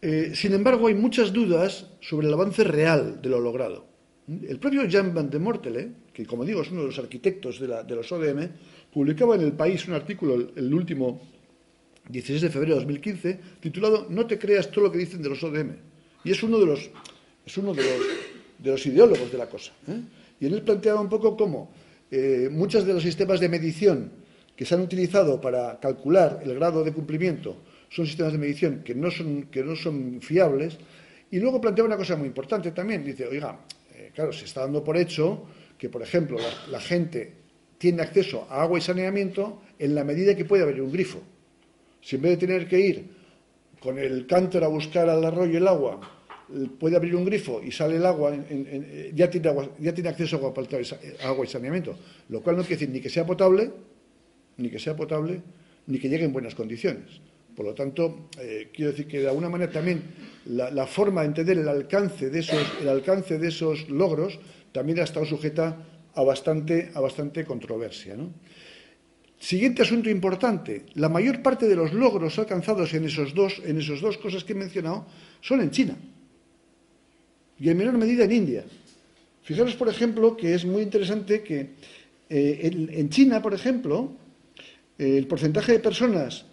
eh, 0.00 0.32
sin 0.34 0.54
embargo, 0.54 0.86
hay 0.86 0.94
muchas 0.94 1.32
dudas 1.32 1.86
sobre 2.00 2.28
el 2.28 2.34
avance 2.34 2.62
real 2.62 3.20
de 3.20 3.28
lo 3.28 3.40
logrado. 3.40 3.86
El 4.28 4.58
propio 4.58 4.82
Jan 4.88 5.14
van 5.14 5.30
de 5.30 5.38
Mortele, 5.38 5.88
que 6.12 6.26
como 6.26 6.44
digo 6.44 6.62
es 6.62 6.70
uno 6.70 6.82
de 6.82 6.88
los 6.88 6.98
arquitectos 6.98 7.58
de, 7.58 7.94
los 7.94 8.12
ODM, 8.12 8.48
publicaba 8.92 9.34
en 9.34 9.40
El 9.40 9.52
País 9.52 9.88
un 9.88 9.94
artículo 9.94 10.50
el, 10.54 10.74
último 10.74 11.20
16 12.08 12.42
de 12.42 12.50
febrero 12.50 12.74
de 12.74 12.80
2015 12.80 13.40
titulado 13.60 14.06
No 14.10 14.26
te 14.26 14.38
creas 14.38 14.70
todo 14.70 14.84
lo 14.84 14.92
que 14.92 14.98
dicen 14.98 15.22
de 15.22 15.30
los 15.30 15.42
ODM. 15.42 15.76
Y 16.24 16.30
es 16.30 16.42
uno 16.42 16.58
de 16.58 16.66
los, 16.66 16.90
es 17.46 17.56
uno 17.56 17.72
de 17.72 17.82
los, 17.82 18.06
de 18.58 18.70
los 18.70 18.86
ideólogos 18.86 19.32
de 19.32 19.38
la 19.38 19.48
cosa. 19.48 19.72
¿eh? 19.88 20.00
Y 20.40 20.46
en 20.46 20.54
él 20.54 20.62
planteaba 20.62 21.00
un 21.00 21.08
poco 21.08 21.36
cómo 21.36 21.72
eh, 22.10 22.48
muchos 22.52 22.86
de 22.86 22.92
los 22.92 23.02
sistemas 23.02 23.40
de 23.40 23.48
medición 23.48 24.12
que 24.54 24.64
se 24.64 24.74
han 24.74 24.82
utilizado 24.82 25.40
para 25.40 25.80
calcular 25.80 26.40
el 26.44 26.54
grado 26.54 26.84
de 26.84 26.92
cumplimiento 26.92 27.56
son 27.88 28.06
sistemas 28.06 28.32
de 28.32 28.38
medición 28.38 28.82
que 28.84 28.94
no 28.94 29.10
son, 29.10 29.44
que 29.44 29.62
no 29.62 29.74
son 29.76 30.20
fiables. 30.20 30.78
Y 31.30 31.38
luego 31.40 31.60
plantea 31.60 31.84
una 31.84 31.96
cosa 31.96 32.16
muy 32.16 32.26
importante 32.26 32.70
también. 32.72 33.04
Dice, 33.04 33.26
oiga, 33.26 33.58
eh, 33.94 34.10
claro, 34.14 34.32
se 34.32 34.44
está 34.44 34.62
dando 34.62 34.82
por 34.82 34.96
hecho 34.96 35.46
que, 35.76 35.88
por 35.88 36.02
ejemplo, 36.02 36.38
la, 36.70 36.80
gente 36.80 37.32
tiene 37.78 38.02
acceso 38.02 38.46
a 38.50 38.62
agua 38.62 38.78
y 38.78 38.82
saneamiento 38.82 39.62
en 39.78 39.94
la 39.94 40.04
medida 40.04 40.34
que 40.34 40.44
puede 40.44 40.62
haber 40.62 40.80
un 40.80 40.92
grifo. 40.92 41.20
Si 42.00 42.16
en 42.16 42.22
vez 42.22 42.32
de 42.38 42.46
tener 42.46 42.68
que 42.68 42.80
ir 42.80 43.04
con 43.80 43.98
el 43.98 44.26
cántaro 44.26 44.66
a 44.66 44.68
buscar 44.68 45.08
al 45.08 45.24
arroyo 45.24 45.58
el 45.58 45.68
agua, 45.68 46.00
puede 46.78 46.96
abrir 46.96 47.14
un 47.14 47.24
grifo 47.24 47.60
y 47.62 47.70
sale 47.70 47.96
el 47.96 48.06
agua, 48.06 48.34
ya, 49.14 49.30
tiene 49.30 49.54
ya 49.78 49.94
tiene 49.94 50.08
acceso 50.08 50.36
a 50.36 50.38
agua, 50.38 50.52
agua 51.24 51.44
y 51.44 51.48
saneamiento. 51.48 51.96
Lo 52.30 52.40
cual 52.40 52.56
no 52.56 52.62
quiere 52.62 52.76
decir 52.76 52.90
ni 52.90 53.00
que 53.00 53.10
sea 53.10 53.24
potable, 53.24 53.70
ni 54.56 54.70
que 54.70 54.78
sea 54.78 54.96
potable, 54.96 55.40
ni 55.86 55.98
que 55.98 56.08
llegue 56.08 56.24
en 56.24 56.32
buenas 56.32 56.54
condiciones. 56.54 57.20
Por 57.58 57.66
lo 57.66 57.74
tanto, 57.74 58.30
eh, 58.38 58.70
quiero 58.72 58.92
decir 58.92 59.08
que 59.08 59.18
de 59.18 59.26
alguna 59.26 59.48
manera 59.48 59.72
también 59.72 60.00
la, 60.46 60.86
forma 60.86 61.22
de 61.22 61.26
entender 61.26 61.58
el 61.58 61.66
alcance 61.66 62.30
de 62.30 62.38
esos, 62.38 62.62
el 62.80 62.88
alcance 62.88 63.36
de 63.36 63.48
esos 63.48 63.90
logros 63.90 64.38
también 64.70 65.00
ha 65.00 65.02
estado 65.02 65.26
sujeta 65.26 65.76
a 66.14 66.22
bastante, 66.22 66.92
controversia. 67.44 68.14
Siguiente 69.40 69.82
asunto 69.82 70.08
importante. 70.08 70.86
La 70.94 71.08
mayor 71.08 71.42
parte 71.42 71.66
de 71.66 71.74
los 71.74 71.92
logros 71.92 72.38
alcanzados 72.38 72.94
en 72.94 73.06
esos 73.06 73.34
dos, 73.34 73.60
en 73.64 73.78
esos 73.78 74.00
dos 74.00 74.18
cosas 74.18 74.44
que 74.44 74.52
he 74.52 74.56
mencionado 74.56 75.06
son 75.40 75.60
en 75.60 75.72
China 75.72 75.96
y 77.58 77.70
en 77.70 77.76
menor 77.76 77.98
medida 77.98 78.22
en 78.22 78.30
India. 78.30 78.64
Fijaros, 79.42 79.74
por 79.74 79.88
ejemplo, 79.88 80.36
que 80.36 80.54
es 80.54 80.64
muy 80.64 80.82
interesante 80.82 81.42
que 81.42 81.70
Eh, 82.30 82.88
en, 82.92 83.08
China, 83.08 83.40
por 83.40 83.54
ejemplo, 83.54 84.12
el 84.98 85.26
porcentaje 85.26 85.72
de 85.72 85.78
personas 85.78 86.44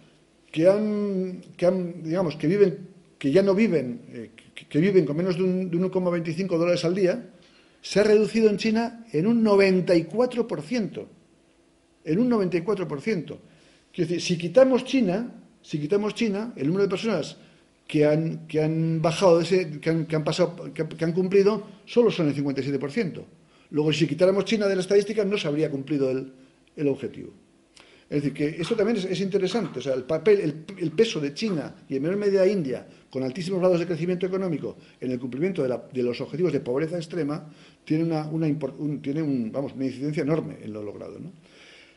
que 0.56 1.66
han, 1.66 2.02
digamos, 2.02 2.36
que 2.36 2.46
viven, 2.46 2.88
que 3.18 3.30
ya 3.30 3.42
no 3.42 3.54
viven, 3.54 4.00
eh, 4.08 4.30
que, 4.54 4.80
viven 4.80 5.04
con 5.04 5.14
menos 5.14 5.36
de, 5.36 5.42
un, 5.42 5.70
1,25 5.70 6.56
dólares 6.56 6.82
al 6.86 6.94
día, 6.94 7.28
se 7.82 8.00
ha 8.00 8.04
reducido 8.04 8.48
en 8.48 8.56
China 8.56 9.04
en 9.12 9.26
un 9.26 9.44
94%. 9.44 11.06
En 12.04 12.18
un 12.18 12.30
94%. 12.30 13.36
Quiero 13.92 14.08
decir, 14.08 14.20
si 14.22 14.38
quitamos 14.38 14.84
China, 14.84 15.30
si 15.60 15.78
quitamos 15.78 16.14
China, 16.14 16.54
el 16.56 16.68
número 16.68 16.84
de 16.84 16.90
personas 16.90 17.36
que 17.86 18.06
han, 18.06 18.46
que 18.46 18.62
han 18.62 19.02
bajado, 19.02 19.42
ese, 19.42 19.78
que, 19.78 19.90
han, 19.90 20.24
pasado, 20.24 20.72
que, 20.72 21.04
han 21.04 21.12
cumplido, 21.12 21.66
solo 21.84 22.10
son 22.10 22.28
el 22.28 22.34
57%. 22.34 23.22
Luego, 23.70 23.92
si 23.92 24.06
quitáramos 24.06 24.46
China 24.46 24.66
de 24.68 24.74
la 24.74 24.80
estadística, 24.80 25.22
no 25.24 25.36
se 25.36 25.48
habría 25.48 25.70
cumplido 25.70 26.10
el, 26.10 26.88
objetivo. 26.88 27.30
Es 28.08 28.22
decir, 28.22 28.32
que 28.32 28.60
esto 28.62 28.76
también 28.76 28.96
es, 28.98 29.20
interesante. 29.20 29.80
O 29.80 29.82
sea, 29.82 29.94
el 29.94 30.04
papel, 30.04 30.64
el, 30.78 30.90
peso 30.92 31.20
de 31.20 31.34
China 31.34 31.74
y 31.88 31.96
en 31.96 32.02
menor 32.02 32.16
medida 32.16 32.46
India, 32.46 32.86
con 33.10 33.24
altísimos 33.24 33.58
grados 33.58 33.80
de 33.80 33.86
crecimiento 33.86 34.26
económico, 34.26 34.76
en 35.00 35.10
el 35.10 35.18
cumplimiento 35.18 35.62
de, 35.64 36.02
los 36.02 36.20
objetivos 36.20 36.52
de 36.52 36.60
pobreza 36.60 36.96
extrema, 36.96 37.50
tiene 37.84 38.04
una, 38.04 38.30
tiene 39.02 39.22
un, 39.22 39.50
vamos, 39.50 39.72
una 39.74 39.86
incidencia 39.86 40.22
enorme 40.22 40.58
en 40.62 40.72
lo 40.72 40.84
logrado. 40.84 41.18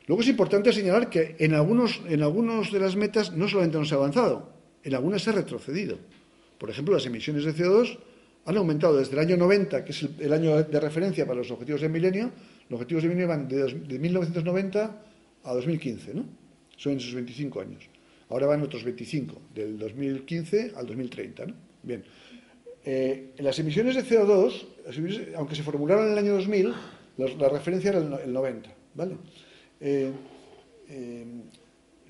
Luego 0.08 0.24
es 0.24 0.28
importante 0.28 0.74
señalar 0.74 1.12
que 1.12 1.36
en 1.38 1.54
algunos, 1.54 2.02
en 2.08 2.24
algunos 2.24 2.72
de 2.72 2.80
las 2.80 2.96
metas 2.96 3.32
no 3.32 3.48
solamente 3.48 3.78
no 3.78 3.86
se 3.86 3.94
ha 3.94 3.98
avanzado, 3.98 4.50
en 4.84 4.96
algunas 4.96 5.22
se 5.22 5.30
ha 5.30 5.34
retrocedido. 5.34 6.00
Por 6.58 6.72
ejemplo, 6.72 6.96
las 6.96 7.06
emisiones 7.06 7.46
de 7.46 7.54
CO2 7.54 8.00
han 8.46 8.58
aumentado 8.58 8.98
desde 8.98 9.14
el 9.14 9.20
año 9.20 9.38
90, 9.38 9.86
que 9.86 9.92
es 9.92 10.08
el, 10.20 10.34
año 10.34 10.64
de 10.64 10.80
referencia 10.80 11.28
para 11.28 11.38
los 11.38 11.52
objetivos 11.52 11.82
de 11.82 11.90
milenio, 11.90 12.32
los 12.68 12.78
objetivos 12.78 13.04
de 13.04 13.10
milenio 13.10 13.28
van 13.28 13.48
de, 13.48 14.00
1990 14.00 15.09
a 15.44 15.54
2015, 15.54 16.14
¿no? 16.14 16.26
Son 16.78 16.98
esos 16.98 17.14
25 17.14 17.62
años. 17.62 17.84
Ahora 18.30 18.48
van 18.48 18.62
otros 18.62 18.84
25, 18.84 19.42
del 19.54 19.78
2015 19.78 20.74
al 20.76 20.86
2030, 20.86 21.46
¿no? 21.46 21.54
Bien. 21.84 22.04
Eh, 22.86 23.34
las 23.40 23.58
emisiones 23.60 23.96
de 23.96 24.04
CO2, 24.04 25.34
aunque 25.36 25.56
se 25.56 25.64
formularon 25.64 26.06
en 26.08 26.12
el 26.14 26.18
año 26.18 26.34
2000, 26.34 26.74
la, 27.18 27.50
referencia 27.50 27.90
era 27.90 28.00
el, 28.00 28.32
90, 28.32 28.70
¿vale? 28.96 29.18
Eh, 29.82 30.12
eh, 30.90 31.26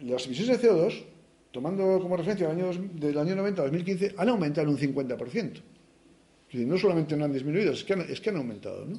las 0.04 0.26
emisiones 0.26 0.62
de 0.62 0.70
CO2, 0.70 1.04
tomando 1.52 2.00
como 2.00 2.16
referencia 2.16 2.50
el 2.50 2.58
año, 2.58 2.72
del 2.94 3.18
año 3.18 3.36
90 3.36 3.62
a 3.62 3.66
2015, 3.66 4.16
han 4.18 4.30
aumentado 4.30 4.70
un 4.70 4.78
50% 4.78 5.62
no 6.58 6.78
solamente 6.78 7.16
no 7.16 7.26
han 7.26 7.34
disminuido, 7.34 7.74
es 7.74 7.84
que 7.84 7.94
han, 7.94 8.02
es 8.02 8.20
que 8.20 8.30
han 8.30 8.38
aumentado. 8.38 8.86
¿no? 8.86 8.98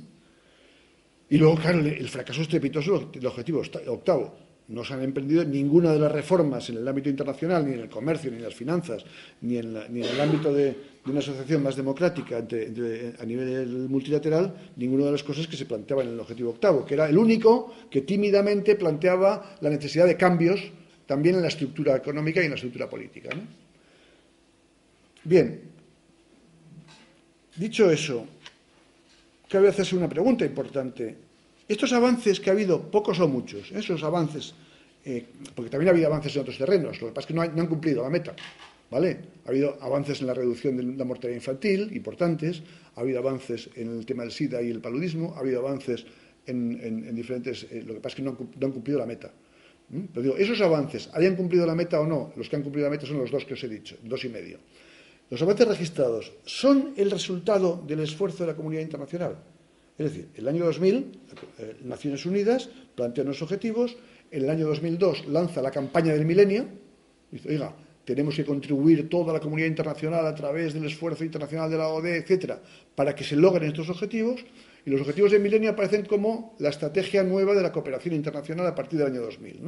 Y 1.31 1.39
luego, 1.39 1.57
claro, 1.57 1.79
el 1.79 2.09
fracaso 2.09 2.43
estrepitoso 2.43 3.11
del 3.13 3.27
objetivo 3.27 3.63
octavo. 3.87 4.37
No 4.69 4.85
se 4.85 4.95
han 4.95 5.03
emprendido 5.03 5.45
ninguna 5.45 5.93
de 5.93 5.99
las 5.99 6.13
reformas 6.13 6.69
en 6.71 6.77
el 6.77 6.87
ámbito 6.87 7.09
internacional, 7.09 7.67
ni 7.67 7.75
en 7.75 7.81
el 7.81 7.89
comercio, 7.89 8.31
ni 8.31 8.37
en 8.37 8.45
las 8.45 8.55
finanzas, 8.55 9.05
ni 9.41 9.57
en, 9.57 9.75
el 9.77 10.21
ámbito 10.21 10.53
de, 10.53 10.77
una 11.07 11.19
asociación 11.19 11.63
más 11.63 11.75
democrática 11.75 12.37
a 12.39 13.25
nivel 13.25 13.89
multilateral, 13.89 14.55
ninguna 14.77 15.07
de 15.07 15.13
las 15.13 15.25
cosas 15.25 15.49
que 15.49 15.57
se 15.57 15.67
planteaban 15.67 16.07
en 16.07 16.13
el 16.15 16.21
objetivo 16.21 16.51
octavo, 16.51 16.85
que 16.85 16.95
era 16.95 17.09
el 17.09 17.19
único 17.19 17.75
que 17.91 18.03
tímidamente 18.03 18.77
planteaba 18.77 19.57
la 19.61 19.71
necesidad 19.71 20.07
de 20.07 20.17
cambios 20.17 20.61
también 21.07 21.35
en 21.35 21.43
la 21.43 21.49
estructura 21.49 21.97
económica 21.97 22.41
y 22.41 22.45
en 22.45 22.51
la 22.51 22.57
estructura 22.57 22.89
política. 22.89 23.31
Bien, 25.25 25.71
Dicho 27.57 27.91
eso, 27.91 28.27
cabe 29.49 29.69
hacerse 29.69 29.97
una 29.97 30.09
pregunta 30.09 30.47
importante. 30.47 31.30
Estos 31.71 31.93
avances 31.93 32.41
que 32.41 32.51
ha 32.51 32.53
habido, 32.53 32.91
pocos 32.91 33.21
o 33.21 33.29
muchos, 33.29 33.71
esos 33.71 34.03
avances, 34.03 34.55
eh, 35.05 35.25
porque 35.55 35.71
también 35.71 35.87
ha 35.87 35.93
habido 35.93 36.09
avances 36.09 36.35
en 36.35 36.43
otros 36.43 36.59
terrenos, 36.59 37.01
lo 37.01 37.07
que 37.07 37.15
pasa 37.15 37.27
es 37.27 37.27
que 37.29 37.35
no, 37.35 37.43
han 37.43 37.67
cumplido 37.69 38.03
la 38.03 38.11
meta. 38.11 38.35
¿Vale? 38.91 39.21
Ha 39.47 39.51
habido 39.51 39.79
avances 39.81 40.21
en 40.21 40.27
la 40.27 40.35
reducción 40.35 40.77
de 40.77 40.83
la 40.83 41.05
mortalidad 41.05 41.39
infantil, 41.39 41.95
importantes, 41.95 42.61
ha 42.97 43.03
habido 43.03 43.21
avances 43.21 43.71
en 43.77 43.99
el 43.99 44.05
tema 44.05 44.25
del 44.25 44.33
SIDA 44.33 44.61
y 44.61 44.69
el 44.69 44.81
paludismo, 44.81 45.35
ha 45.37 45.39
habido 45.39 45.61
avances 45.61 46.05
en, 46.45 47.15
diferentes. 47.15 47.63
Eh, 47.71 47.85
lo 47.87 47.95
que 47.95 48.01
pasa 48.01 48.15
es 48.15 48.17
que 48.17 48.23
no 48.23 48.31
han, 48.67 48.73
cumplido 48.73 48.99
la 48.99 49.07
meta. 49.07 49.31
Pero 50.13 50.23
digo, 50.23 50.37
esos 50.39 50.61
avances, 50.63 51.09
hayan 51.13 51.37
cumplido 51.37 51.67
la 51.67 51.77
meta 51.77 52.01
o 52.01 52.05
no, 52.05 52.33
los 52.35 52.49
que 52.49 52.57
han 52.57 52.63
cumplido 52.63 52.89
la 52.89 52.91
meta 52.91 53.07
son 53.07 53.19
los 53.19 53.31
dos 53.31 53.45
que 53.45 53.55
os 53.55 53.63
he 53.63 53.69
dicho, 53.69 53.97
dos 54.03 54.25
y 54.25 54.29
medio. 54.29 54.59
Los 55.31 55.41
avances 55.41 55.69
registrados 55.69 56.33
son 56.45 56.95
el 56.97 57.13
resultado 57.13 57.81
del 57.87 58.01
esfuerzo 58.01 58.43
de 58.43 58.51
la 58.51 58.57
comunidad 58.57 58.83
internacional. 58.83 59.37
Es 60.01 60.15
decir, 60.15 60.29
el 60.35 60.49
año 60.49 60.65
2000, 60.65 60.97
eh, 61.59 61.77
Naciones 61.85 62.25
Unidas 62.25 62.71
plantea 62.95 63.23
unos 63.23 63.43
objetivos, 63.43 63.99
en 64.31 64.45
el 64.45 64.49
año 64.49 64.67
2002 64.67 65.27
lanza 65.29 65.61
la 65.61 65.71
campaña 65.71 66.15
del 66.15 66.25
milenio, 66.25 66.65
dice, 67.31 67.51
oiga, 67.51 67.77
tenemos 68.07 68.35
que 68.35 68.47
contribuir 68.47 69.11
toda 69.11 69.35
la 69.35 69.41
comunidad 69.41 69.69
internacional 69.69 70.25
a 70.25 70.35
través 70.35 70.73
del 70.73 70.87
esfuerzo 70.87 71.23
internacional 71.23 71.71
de 71.71 71.77
la 71.77 71.89
ODE, 71.89 72.17
etcétera, 72.17 72.63
para 72.95 73.15
que 73.15 73.25
se 73.25 73.37
logren 73.37 73.69
estos 73.69 73.91
objetivos, 73.91 74.43
y 74.87 74.89
los 74.89 75.03
objetivos 75.03 75.33
del 75.33 75.43
milenio 75.43 75.69
aparecen 75.69 76.07
como 76.07 76.57
la 76.61 76.71
estrategia 76.71 77.23
nueva 77.23 77.55
de 77.55 77.61
la 77.61 77.71
cooperación 77.71 78.15
internacional 78.15 78.67
a 78.69 78.75
partir 78.75 79.01
del 79.01 79.09
año 79.09 79.21
2000. 79.21 79.61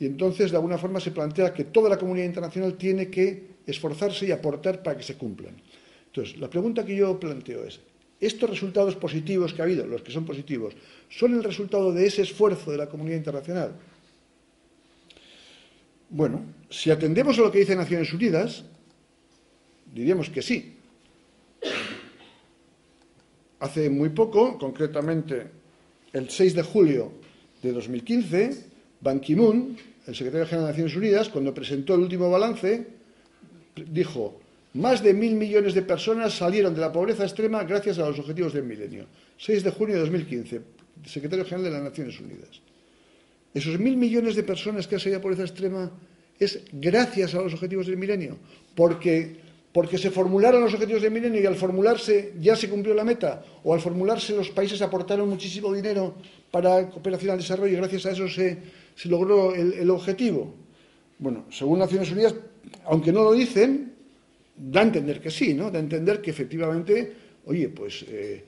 Y 0.00 0.06
entonces, 0.06 0.50
de 0.50 0.56
alguna 0.56 0.76
forma, 0.76 0.98
se 0.98 1.12
plantea 1.12 1.54
que 1.54 1.66
toda 1.66 1.88
la 1.88 1.98
comunidad 1.98 2.26
internacional 2.26 2.74
tiene 2.74 3.10
que 3.10 3.58
esforzarse 3.64 4.26
y 4.26 4.32
aportar 4.32 4.82
para 4.82 4.96
que 4.96 5.04
se 5.04 5.14
cumplan. 5.14 5.54
Entonces, 6.06 6.36
la 6.36 6.50
pregunta 6.50 6.84
que 6.84 6.96
yo 6.96 7.20
planteo 7.20 7.62
es, 7.62 7.78
¿estos 8.20 8.48
resultados 8.48 8.96
positivos 8.96 9.52
que 9.52 9.62
ha 9.62 9.64
habido, 9.64 9.86
los 9.86 10.02
que 10.02 10.12
son 10.12 10.24
positivos, 10.24 10.74
son 11.08 11.34
el 11.34 11.44
resultado 11.44 11.92
de 11.92 12.06
ese 12.06 12.22
esfuerzo 12.22 12.70
de 12.70 12.78
la 12.78 12.88
comunidad 12.88 13.16
internacional? 13.16 13.72
Bueno, 16.08 16.44
si 16.70 16.90
atendemos 16.90 17.38
a 17.38 17.42
lo 17.42 17.52
que 17.52 17.58
dice 17.58 17.74
Naciones 17.74 18.12
Unidas, 18.12 18.64
diríamos 19.92 20.30
que 20.30 20.42
sí. 20.42 20.76
Hace 23.58 23.90
muy 23.90 24.10
poco, 24.10 24.58
concretamente 24.58 25.46
el 26.12 26.30
6 26.30 26.54
de 26.54 26.62
julio 26.62 27.12
de 27.62 27.72
2015, 27.72 28.64
Ban 29.00 29.20
Ki-moon, 29.20 29.76
el 30.06 30.14
secretario 30.14 30.46
general 30.46 30.66
de 30.66 30.72
Naciones 30.72 30.96
Unidas, 30.96 31.28
cuando 31.28 31.52
presentó 31.52 31.94
el 31.94 32.02
último 32.02 32.30
balance, 32.30 32.86
dijo, 33.74 34.40
más 34.76 35.02
de 35.02 35.14
mil 35.14 35.34
millones 35.34 35.74
de 35.74 35.82
personas 35.82 36.34
salieron 36.34 36.74
de 36.74 36.80
la 36.80 36.92
pobreza 36.92 37.24
extrema 37.24 37.64
gracias 37.64 37.98
a 37.98 38.08
los 38.08 38.18
objetivos 38.18 38.52
del 38.52 38.64
milenio. 38.64 39.06
6 39.38 39.64
de 39.64 39.70
junio 39.70 39.94
de 39.94 40.00
2015, 40.02 40.60
secretario 41.04 41.44
general 41.44 41.64
de 41.64 41.70
las 41.70 41.82
Naciones 41.82 42.20
Unidas. 42.20 42.60
Esos 43.54 43.78
mil 43.78 43.96
millones 43.96 44.36
de 44.36 44.42
personas 44.42 44.86
que 44.86 44.96
han 44.96 45.00
salido 45.00 45.18
de 45.18 45.20
la 45.20 45.22
pobreza 45.22 45.42
extrema 45.42 45.90
es 46.38 46.60
gracias 46.72 47.34
a 47.34 47.40
los 47.40 47.54
objetivos 47.54 47.86
del 47.86 47.96
milenio, 47.96 48.36
porque, 48.74 49.36
porque 49.72 49.96
se 49.96 50.10
formularon 50.10 50.62
los 50.62 50.74
objetivos 50.74 51.00
del 51.00 51.10
milenio 51.10 51.40
y 51.40 51.46
al 51.46 51.56
formularse 51.56 52.34
ya 52.38 52.54
se 52.54 52.68
cumplió 52.68 52.94
la 52.94 53.04
meta, 53.04 53.42
o 53.64 53.72
al 53.72 53.80
formularse 53.80 54.36
los 54.36 54.50
países 54.50 54.82
aportaron 54.82 55.28
muchísimo 55.28 55.72
dinero 55.72 56.16
para 56.50 56.90
cooperación 56.90 57.30
al 57.30 57.38
desarrollo 57.38 57.72
y 57.72 57.76
gracias 57.76 58.06
a 58.06 58.10
eso 58.10 58.28
se, 58.28 58.58
logró 59.04 59.54
el 59.54 59.88
objetivo. 59.90 60.54
Bueno, 61.18 61.46
según 61.50 61.78
Naciones 61.78 62.12
Unidas, 62.12 62.34
aunque 62.84 63.12
no 63.12 63.24
lo 63.24 63.32
dicen, 63.32 63.95
da 64.56 64.80
a 64.80 64.84
entender 64.84 65.20
que 65.20 65.30
sí, 65.30 65.54
¿no? 65.54 65.70
Da 65.70 65.78
a 65.78 65.82
entender 65.82 66.20
que 66.20 66.30
efectivamente, 66.30 67.12
oye, 67.46 67.68
pues 67.68 68.04
eh, 68.08 68.44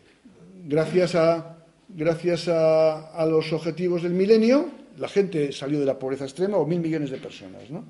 gracias, 0.64 1.14
a, 1.14 1.58
gracias 1.88 2.48
a, 2.48 3.26
los 3.28 3.52
objetivos 3.52 4.02
del 4.02 4.12
milenio, 4.12 4.70
la 4.98 5.08
gente 5.08 5.52
salió 5.52 5.78
de 5.78 5.86
la 5.86 5.98
pobreza 5.98 6.24
extrema, 6.24 6.56
o 6.56 6.66
mil 6.66 6.80
millones 6.80 7.10
de 7.10 7.18
personas, 7.18 7.70
¿no? 7.70 7.84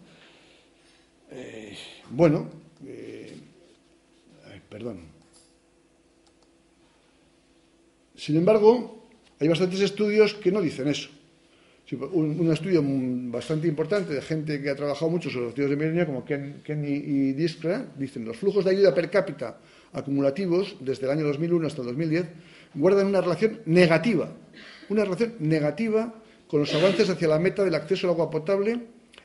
Eh, 1.30 1.76
bueno, 2.10 2.48
eh, 2.86 3.32
perdón. 4.68 5.00
Sin 8.16 8.36
embargo, 8.36 9.06
hay 9.38 9.48
bastantes 9.48 9.80
estudios 9.80 10.34
que 10.34 10.50
no 10.50 10.60
dicen 10.60 10.88
eso 10.88 11.17
un, 11.96 12.52
estudio 12.52 12.82
bastante 12.84 13.66
importante 13.66 14.12
de 14.12 14.20
gente 14.20 14.60
que 14.60 14.70
ha 14.70 14.76
trabajado 14.76 15.10
mucho 15.10 15.30
sobre 15.30 15.46
los 15.46 15.52
objetivos 15.52 15.70
de 15.70 15.76
milenio, 15.76 16.06
como 16.06 16.24
Ken, 16.24 16.84
y, 16.84 17.32
Diskra, 17.32 17.86
dicen 17.96 18.24
los 18.24 18.36
flujos 18.36 18.64
de 18.64 18.72
ayuda 18.72 18.94
per 18.94 19.10
cápita 19.10 19.58
acumulativos 19.92 20.76
desde 20.80 21.06
el 21.06 21.12
año 21.12 21.24
2001 21.24 21.66
hasta 21.66 21.80
el 21.80 21.88
2010 21.88 22.26
guardan 22.74 23.06
una 23.06 23.22
relación 23.22 23.60
negativa, 23.64 24.28
una 24.90 25.04
relación 25.04 25.34
negativa 25.40 26.14
con 26.46 26.60
los 26.60 26.74
avances 26.74 27.08
hacia 27.08 27.28
la 27.28 27.38
meta 27.38 27.64
del 27.64 27.74
acceso 27.74 28.06
al 28.06 28.12
agua 28.12 28.30
potable 28.30 28.80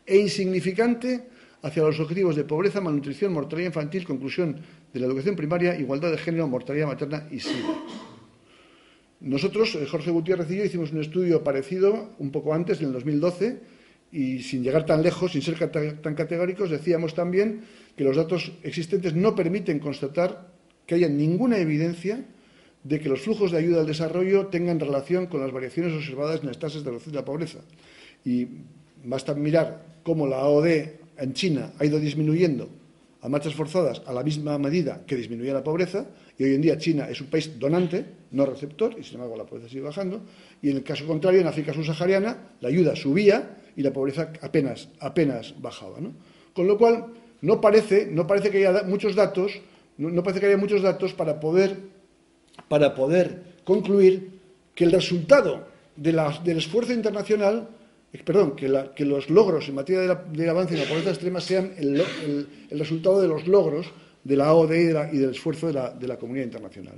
e 0.06 0.17
insignificante 0.17 1.28
hacia 1.62 1.84
los 1.84 1.99
objetivos 1.99 2.36
de 2.36 2.43
pobreza, 2.43 2.82
malnutrición, 2.82 3.34
mortalidad 3.34 3.67
infantil, 3.67 4.06
conclusión 4.06 4.62
de 4.93 4.99
la 4.99 5.08
educación 5.08 5.36
primaria, 5.36 5.78
igualdad 5.78 6.12
de 6.12 6.17
género, 6.17 6.47
mortalidad 6.47 6.88
materna 6.88 7.28
y 7.32 7.39
SIDA. 7.39 8.12
Nosotros, 9.24 9.74
eh, 9.76 9.86
Jorge 9.86 10.12
Gutiérrez 10.12 10.52
y 10.52 10.58
yo, 10.58 10.66
hicimos 10.66 10.92
un 10.92 11.00
estudio 11.00 11.44
parecido 11.44 12.12
un 12.20 12.30
poco 12.30 12.54
antes, 12.54 12.82
en 12.82 12.88
el 12.88 12.94
2012, 12.94 13.58
y 14.12 14.40
sin 14.44 14.64
llegar 14.64 14.86
tan 14.86 15.02
lejos, 15.02 15.32
sin 15.32 15.42
ser 15.42 15.58
tan 15.70 16.14
categóricos, 16.14 16.70
decíamos 16.70 17.16
también 17.16 17.62
que 17.96 18.04
los 18.04 18.18
datos 18.18 18.52
existentes 18.64 19.16
no 19.16 19.34
permiten 19.34 19.80
constatar 19.80 20.52
que 20.86 20.96
haya 20.96 21.08
ninguna 21.08 21.58
evidencia 21.58 22.26
de 22.84 23.00
que 23.00 23.08
los 23.08 23.22
flujos 23.22 23.52
de 23.52 23.60
ayuda 23.60 23.80
al 23.80 23.88
desarrollo 23.88 24.48
tengan 24.48 24.80
relación 24.80 25.28
con 25.28 25.40
las 25.40 25.54
variaciones 25.54 25.94
observadas 25.94 26.42
en 26.42 26.48
las 26.48 26.60
tasas 26.60 26.84
de 26.84 26.90
reducción 26.90 27.14
de 27.14 27.20
la 27.20 27.26
pobreza. 27.26 27.60
Y 28.26 28.46
basta 29.06 29.34
mirar 29.34 29.86
cómo 30.04 30.28
la 30.28 30.40
AOD 30.40 30.68
en 31.18 31.34
China 31.34 31.72
ha 31.80 31.86
ido 31.86 31.98
disminuyendo 31.98 32.70
a 33.24 33.30
marchas 33.30 33.56
forzadas 33.56 34.02
a 34.06 34.12
la 34.12 34.22
misma 34.22 34.60
medida 34.60 35.02
que 35.08 35.16
disminuía 35.16 35.54
la 35.54 35.64
pobreza, 35.64 36.06
y 36.38 36.44
hoy 36.44 36.56
en 36.56 36.62
día 36.62 36.78
China 36.78 37.08
es 37.10 37.22
un 37.22 37.28
país 37.28 37.58
donante, 37.58 38.06
no 38.32 38.46
receptor, 38.46 38.96
y 39.00 39.04
sin 39.04 39.16
embargo 39.16 39.38
la 39.38 39.46
pobreza 39.46 39.70
sigue 39.70 39.82
bajando, 39.82 40.22
y 40.62 40.70
en 40.70 40.78
el 40.78 40.84
caso 40.84 41.08
contrario, 41.08 41.40
en 41.40 41.48
África 41.48 41.74
subsahariana, 41.74 42.38
la 42.60 42.68
ayuda 42.68 42.96
subía 42.98 43.58
y 43.78 43.82
la 43.82 43.94
pobreza 43.94 44.34
apenas, 44.42 44.90
apenas 45.00 45.56
bajaba. 45.62 45.98
Con 46.54 46.68
lo 46.68 46.78
cual, 46.78 47.14
no 47.42 47.62
parece, 47.62 48.08
no 48.12 48.28
parece 48.28 48.52
que 48.52 48.68
haya 48.68 48.84
muchos 48.84 49.16
datos, 49.16 49.62
no, 49.98 50.22
parece 50.22 50.42
que 50.42 50.48
haya 50.48 50.58
muchos 50.58 50.82
datos 50.82 51.14
para 51.14 51.40
poder, 51.40 51.78
para 52.68 52.94
poder 52.94 53.42
concluir 53.64 54.40
que 54.76 54.84
el 54.84 54.92
resultado 54.92 55.68
del 55.96 56.58
esfuerzo 56.58 56.92
internacional 56.92 57.70
perdón, 58.21 58.56
que, 58.56 59.06
los 59.06 59.30
logros 59.32 59.67
en 59.69 59.76
materia 59.76 60.02
del 60.02 60.49
avance 60.49 60.76
en 60.76 60.82
la 60.82 60.88
pobreza 60.88 61.10
extrema 61.10 61.41
sean 61.41 61.73
el, 61.78 62.47
resultado 62.69 63.19
de 63.19 63.28
los 63.28 63.47
logros 63.47 63.88
de 64.23 64.38
la 64.38 64.54
ODE 64.54 65.10
y, 65.12 65.17
del 65.17 65.32
esfuerzo 65.32 65.67
de 65.67 66.08
la, 66.08 66.17
comunidad 66.17 66.45
internacional. 66.45 66.95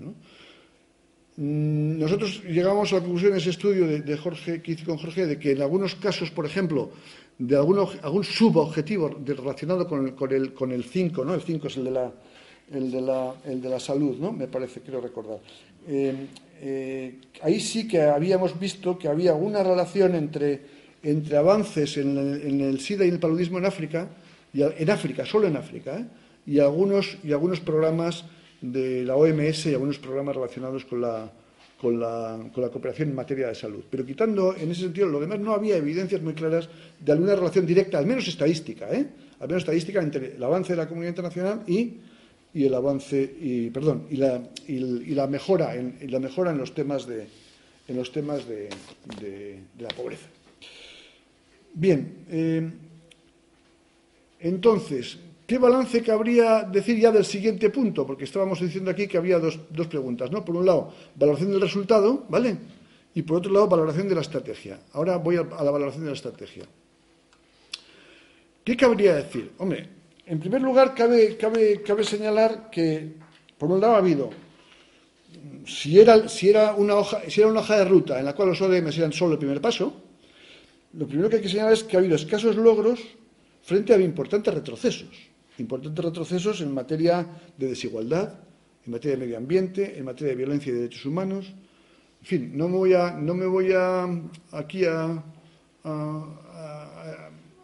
Mm, 1.38 2.00
nosotros 2.00 2.44
llegamos 2.44 2.92
a 2.92 2.98
la 2.98 3.02
conclusión 3.02 3.32
en 3.32 3.38
ese 3.38 3.52
estudio 3.52 3.88
de, 3.88 4.18
Jorge, 4.18 4.62
que 4.62 4.74
hice 4.74 4.84
con 4.84 4.98
Jorge, 4.98 5.26
de 5.26 5.40
que 5.40 5.52
en 5.52 5.62
algunos 5.62 5.96
casos, 5.96 6.30
por 6.32 6.46
ejemplo, 6.46 6.92
de 7.38 7.56
algún 7.56 8.24
subobjetivo 8.24 9.10
relacionado 9.26 9.88
con 9.88 10.08
el, 10.08 10.54
con, 10.54 10.72
el, 10.74 10.84
5, 10.84 11.24
¿no? 11.24 11.34
El 11.34 11.42
5 11.42 11.68
es 11.68 11.78
el 11.78 11.84
de 11.86 11.92
la, 11.92 12.12
de 13.46 13.56
de 13.56 13.80
salud. 13.80 14.18
Me 14.32 14.48
parece, 14.50 14.82
quiero 14.82 15.00
recordar. 15.00 15.40
Eh, 15.88 16.28
eh, 16.62 17.20
ahí 17.42 17.60
sí 17.60 17.88
que 17.88 18.02
habíamos 18.02 18.58
visto 18.60 18.98
que 18.98 19.08
había 19.08 19.34
una 19.34 19.64
relación 19.64 20.16
entre 20.16 20.75
entre 21.06 21.38
avances 21.38 21.98
en 21.98 22.18
el, 22.18 22.80
SIDA 22.80 23.06
y 23.06 23.10
el 23.10 23.20
paludismo 23.20 23.60
en 23.60 23.66
África, 23.66 24.10
y, 24.52 24.64
en 24.64 24.90
África, 24.90 25.24
solo 25.24 25.48
en 25.48 25.56
África, 25.56 26.00
¿eh? 26.00 26.06
y, 26.48 26.60
algunos, 26.60 27.18
y 27.24 27.32
algunos 27.32 27.60
programas 27.60 28.26
de 28.60 29.06
la 29.06 29.16
OMS 29.16 29.68
y 29.68 29.74
algunos 29.74 30.00
programas 30.00 30.36
relacionados 30.36 30.84
con 30.86 31.02
la, 31.02 31.32
con 31.80 32.00
la, 32.00 32.40
con 32.52 32.64
la, 32.64 32.70
cooperación 32.70 33.10
en 33.10 33.16
materia 33.16 33.50
de 33.50 33.56
salud. 33.56 33.84
Pero 33.88 34.04
quitando 34.04 34.56
en 34.56 34.72
ese 34.72 34.82
sentido 34.82 35.08
lo 35.08 35.20
demás, 35.20 35.40
no 35.40 35.54
había 35.54 35.78
evidencias 35.78 36.24
muy 36.24 36.34
claras 36.34 36.68
de 37.00 37.12
alguna 37.12 37.36
relación 37.36 37.68
directa, 37.68 38.00
al 38.00 38.08
menos 38.08 38.28
estadística, 38.28 38.92
¿eh? 38.92 39.06
al 39.40 39.48
menos 39.48 39.62
estadística 39.62 40.02
entre 40.02 40.38
el 40.38 40.44
avance 40.44 40.74
de 40.74 40.78
la 40.78 40.88
comunidad 40.88 41.12
internacional 41.12 41.62
y, 41.68 41.98
y 42.52 42.66
el 42.66 42.74
avance 42.74 43.36
y 43.40 43.70
perdón 43.70 44.08
y 44.10 44.16
la, 44.16 44.42
y, 44.68 45.14
la 45.14 45.28
mejora 45.28 45.76
en 45.76 46.00
la 46.10 46.20
mejora 46.20 46.52
en 46.52 46.58
los 46.58 46.74
temas 46.74 47.06
de 47.06 47.28
en 47.88 47.96
los 47.96 48.12
temas 48.12 48.48
de 48.48 48.70
la 49.78 49.90
pobreza. 49.90 50.35
Bien, 51.78 52.26
eh, 52.30 52.72
entonces, 54.40 55.18
¿qué 55.46 55.58
balance 55.58 56.02
cabría 56.02 56.64
decir 56.64 56.98
ya 56.98 57.12
del 57.12 57.26
siguiente 57.26 57.70
punto? 57.70 58.08
Porque 58.08 58.24
estábamos 58.24 58.62
diciendo 58.62 58.92
aquí 58.92 59.08
que 59.08 59.18
había 59.18 59.40
dos, 59.40 59.60
preguntas, 59.90 60.32
¿no? 60.32 60.46
Por 60.46 60.56
un 60.56 60.66
lado, 60.66 60.94
valoración 61.16 61.52
del 61.52 61.60
resultado, 61.60 62.24
¿vale? 62.30 62.56
Y 63.14 63.24
por 63.24 63.38
otro 63.38 63.52
lado, 63.52 63.68
valoración 63.68 64.08
de 64.08 64.16
la 64.16 64.22
estrategia. 64.22 64.80
Ahora 64.94 65.18
voy 65.18 65.36
a, 65.36 65.44
la 65.44 65.70
valoración 65.70 66.06
de 66.06 66.12
la 66.12 66.16
estrategia. 66.16 66.64
¿Qué 68.64 68.78
cabría 68.78 69.16
decir? 69.16 69.52
Hombre, 69.58 69.90
en 70.26 70.40
primer 70.40 70.62
lugar, 70.62 70.96
cabe, 70.96 71.38
señalar 72.04 72.70
que, 72.70 73.16
por 73.58 73.70
un 73.70 73.82
lado, 73.82 73.96
ha 73.96 73.98
habido, 73.98 74.30
si 75.66 76.00
era, 76.00 76.30
si, 76.30 76.50
era 76.50 76.74
una 76.74 76.96
hoja, 76.96 77.22
si 77.28 77.42
era 77.42 77.50
una 77.50 77.60
hoja 77.60 77.80
de 77.80 77.86
ruta 77.86 78.18
en 78.18 78.26
la 78.26 78.34
cual 78.34 78.48
los 78.48 78.62
ODM 78.62 78.88
eran 78.88 79.12
solo 79.12 79.34
el 79.34 79.40
primer 79.40 79.60
paso, 79.60 80.05
lo 80.98 81.08
primero 81.08 81.30
que 81.30 81.38
hay 81.38 81.42
que 81.42 81.50
señalar 81.50 81.74
es 81.74 81.84
que 81.84 81.98
ha 81.98 82.00
habido 82.00 82.16
escasos 82.16 82.56
logros 82.56 83.00
frente 83.62 83.94
a 83.94 84.00
importantes 84.00 84.54
retrocesos. 84.54 85.30
Importantes 85.58 86.04
retrocesos 86.04 86.62
en 86.62 86.74
materia 86.74 87.26
de 87.58 87.68
desigualdad, 87.68 88.40
en 88.86 88.92
materia 88.92 89.18
de 89.18 89.26
medio 89.26 89.38
ambiente, 89.38 89.98
en 89.98 90.06
materia 90.06 90.30
de 90.30 90.36
violencia 90.36 90.72
y 90.72 90.76
derechos 90.76 91.06
humanos. 91.06 91.54
En 92.22 92.26
fin, 92.26 92.52
no 92.58 92.68
me 92.68 92.78
voy 92.78 92.94
a, 92.94 93.12
no 93.12 93.34
me 93.34 93.46
voy 93.46 93.72
a 93.74 94.08
aquí 94.52 94.86
a, 94.86 95.24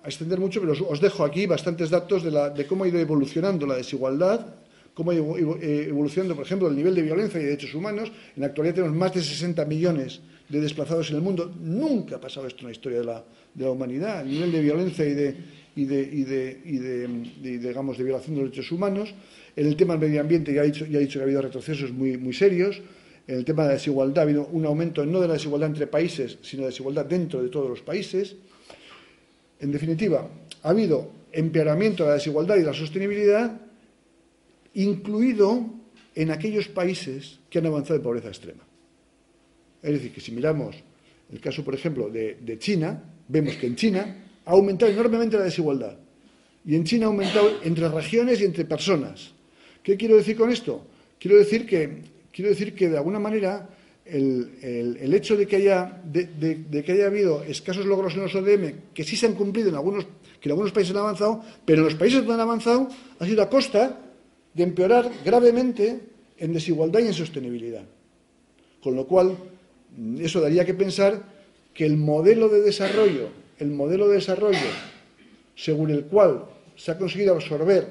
extender 0.04 0.39
mucho, 0.39 0.60
pero 0.60 0.74
os, 0.89 1.00
dejo 1.00 1.24
aquí 1.24 1.46
bastantes 1.46 1.89
datos 1.89 2.24
de, 2.24 2.32
de 2.32 2.67
cómo 2.67 2.84
ha 2.84 2.88
ido 2.88 3.00
evolucionando 3.00 3.65
la 3.65 3.76
desigualdad 3.76 4.56
cómo 4.94 5.12
ha 5.12 5.15
ido 5.15 5.38
evolucionando, 5.62 6.36
por 6.36 6.46
ejemplo, 6.46 6.67
el 6.67 6.76
nivel 6.76 6.94
de 6.94 7.02
violencia 7.02 7.39
y 7.39 7.46
derechos 7.46 7.74
humanos. 7.74 8.12
En 8.36 8.41
la 8.41 8.48
actualidad 8.48 8.76
tenemos 8.76 8.96
más 8.96 9.13
de 9.13 9.22
60 9.22 9.63
millones 9.65 10.20
de 10.51 10.59
desplazados 10.59 11.09
en 11.09 11.15
el 11.15 11.21
mundo. 11.21 11.51
Nunca 11.59 12.17
ha 12.17 12.21
pasado 12.21 12.45
esto 12.47 12.59
en 12.61 12.65
la 12.67 12.71
historia 12.71 12.99
de 12.99 13.05
la, 13.05 13.71
humanidad. 13.71 14.21
El 14.21 14.31
nivel 14.31 14.51
de 14.51 14.61
violencia 14.61 15.05
y 15.05 15.13
de, 15.13 15.35
y 15.75 15.85
de, 15.85 16.01
y 16.01 16.23
de, 16.23 16.61
y 16.65 16.77
de, 16.77 17.57
digamos, 17.59 17.97
de 17.97 18.03
violación 18.03 18.35
de 18.35 18.41
los 18.41 18.51
derechos 18.51 18.71
humanos. 18.71 19.13
En 19.55 19.67
el 19.67 19.75
tema 19.75 19.95
del 19.95 20.09
medio 20.09 20.21
ambiente 20.21 20.53
ya 20.53 20.61
ha 20.61 20.65
dicho, 20.65 20.85
ya 20.85 20.99
dicho 20.99 21.19
que 21.19 21.23
ha 21.23 21.25
habido 21.25 21.41
retrocesos 21.41 21.91
muy, 21.91 22.17
muy 22.17 22.33
serios. 22.33 22.81
En 23.27 23.37
el 23.37 23.45
tema 23.45 23.63
de 23.63 23.69
la 23.69 23.73
desigualdad 23.75 24.19
ha 24.19 24.21
habido 24.23 24.47
un 24.47 24.65
aumento 24.65 25.05
no 25.05 25.21
de 25.21 25.27
la 25.27 25.35
desigualdad 25.35 25.69
entre 25.69 25.87
países, 25.87 26.37
sino 26.41 26.63
de 26.63 26.67
la 26.67 26.71
desigualdad 26.71 27.05
dentro 27.05 27.41
de 27.41 27.49
todos 27.49 27.69
los 27.69 27.81
países. 27.81 28.35
En 29.59 29.71
definitiva, 29.71 30.27
ha 30.63 30.69
habido 30.69 31.11
empeoramiento 31.31 32.03
de 32.03 32.09
la 32.09 32.15
desigualdad 32.15 32.55
y 32.57 32.59
de 32.59 32.65
la 32.65 32.73
sostenibilidad, 32.73 33.61
incluido 34.73 35.65
en 36.15 36.31
aquellos 36.31 36.67
países 36.67 37.39
que 37.49 37.59
han 37.59 37.67
avanzado 37.67 37.95
en 37.95 38.03
pobreza 38.03 38.27
extrema. 38.27 38.63
Es 39.82 39.94
decir, 39.94 40.13
que 40.13 40.22
si 40.22 40.32
miramos 40.32 40.76
el 41.32 41.39
caso, 41.39 41.63
por 41.63 41.74
ejemplo, 41.74 42.10
de, 42.10 42.58
China, 42.60 43.02
vemos 43.28 43.56
que 43.56 43.67
en 43.67 43.76
China 43.76 44.17
ha 44.46 44.52
aumentado 44.52 44.91
enormemente 44.91 45.38
la 45.38 45.46
desigualdad. 45.46 45.98
Y 46.65 46.76
en 46.76 46.84
China 46.84 47.06
ha 47.06 47.10
aumentado 47.10 47.60
entre 47.63 47.88
regiones 47.89 48.41
y 48.41 48.46
entre 48.46 48.65
personas. 48.65 49.34
¿Qué 49.82 49.98
quiero 49.98 50.17
decir 50.17 50.36
con 50.36 50.52
esto? 50.52 50.86
Quiero 51.17 51.38
decir 51.38 51.65
que, 51.65 52.02
quiero 52.32 52.50
decir 52.50 52.76
que 52.76 52.89
de 52.89 52.98
alguna 52.98 53.17
manera, 53.17 53.70
el, 54.06 55.13
hecho 55.13 55.38
de 55.38 55.48
que, 55.48 55.56
haya, 55.56 56.02
de, 56.04 56.84
que 56.84 56.91
haya 56.91 57.08
habido 57.08 57.44
escasos 57.44 57.86
logros 57.86 58.13
en 58.15 58.22
los 58.22 58.36
ODM, 58.36 58.94
que 58.94 59.04
sí 59.04 59.15
se 59.15 59.26
han 59.26 59.34
cumplido 59.34 59.70
en 59.70 59.76
algunos, 59.76 60.06
que 60.39 60.50
en 60.50 60.52
algunos 60.52 60.72
países 60.72 60.91
han 60.91 61.02
avanzado, 61.02 61.44
pero 61.65 61.80
en 61.80 61.86
los 61.86 61.96
países 61.96 62.20
donde 62.20 62.34
han 62.34 62.41
avanzado 62.41 62.89
ha 63.20 63.26
sido 63.26 63.41
a 63.41 63.50
costa 63.50 64.00
de 64.54 64.63
empeorar 64.63 65.10
gravemente 65.24 66.00
en 66.38 66.54
desigualdad 66.54 67.00
y 67.00 67.08
en 67.08 67.13
sostenibilidad. 67.13 67.86
Con 68.84 68.96
lo 68.96 69.08
cual, 69.08 69.38
eso 70.19 70.41
daría 70.41 70.65
que 70.65 70.73
pensar 70.73 71.21
que 71.73 71.86
el 71.86 71.97
modelo 71.97 72.49
de 72.49 72.62
desarrollo, 72.62 73.30
el 73.60 73.69
modelo 73.71 74.08
de 74.08 74.15
desarrollo 74.15 74.60
según 75.56 75.91
el 75.91 76.06
cual 76.06 76.45
se 76.75 76.91
ha 76.91 76.97
conseguido 76.97 77.36
absorber 77.36 77.88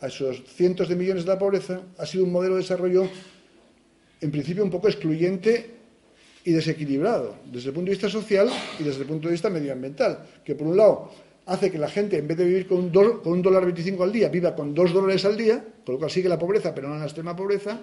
a 0.00 0.06
esos 0.06 0.42
cientos 0.44 0.88
de 0.88 0.96
millones 0.96 1.24
de 1.24 1.32
la 1.32 1.38
pobreza, 1.38 1.80
ha 1.98 2.06
sido 2.06 2.24
un 2.24 2.32
modelo 2.32 2.54
de 2.54 2.62
desarrollo 2.62 3.08
en 4.20 4.30
principio 4.30 4.62
un 4.62 4.70
poco 4.70 4.88
excluyente 4.88 5.70
y 6.44 6.52
desequilibrado 6.52 7.36
desde 7.50 7.68
el 7.68 7.74
punto 7.74 7.90
de 7.90 7.96
vista 7.96 8.08
social 8.08 8.48
y 8.78 8.84
desde 8.84 9.02
el 9.02 9.06
punto 9.06 9.28
de 9.28 9.32
vista 9.32 9.50
medioambiental, 9.50 10.26
que 10.44 10.54
por 10.54 10.68
un 10.68 10.76
lado 10.76 11.10
hace 11.46 11.70
que 11.70 11.78
la 11.78 11.88
gente, 11.88 12.18
en 12.18 12.28
vez 12.28 12.36
de 12.38 12.44
vivir 12.44 12.66
con 12.66 12.78
un, 12.78 12.90
con 13.22 13.42
dólar 13.42 13.64
25 13.64 14.02
al 14.04 14.12
día, 14.12 14.28
viva 14.28 14.54
con 14.54 14.74
dos 14.74 14.92
dólares 14.92 15.24
al 15.24 15.36
día, 15.36 15.64
con 15.84 15.94
lo 15.94 15.98
cual 15.98 16.10
sigue 16.10 16.28
la 16.28 16.38
pobreza, 16.38 16.74
pero 16.74 16.88
no 16.88 16.96
la 16.96 17.04
extrema 17.04 17.34
pobreza, 17.34 17.80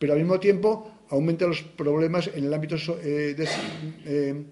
pero 0.00 0.14
al 0.14 0.18
mismo 0.18 0.40
tiempo 0.40 1.04
aumenta 1.10 1.46
los 1.46 1.60
problemas 1.60 2.30
en 2.34 2.44
el 2.44 2.54
ámbito, 2.54 2.76
eh, 3.04 3.36
eh, 4.06 4.44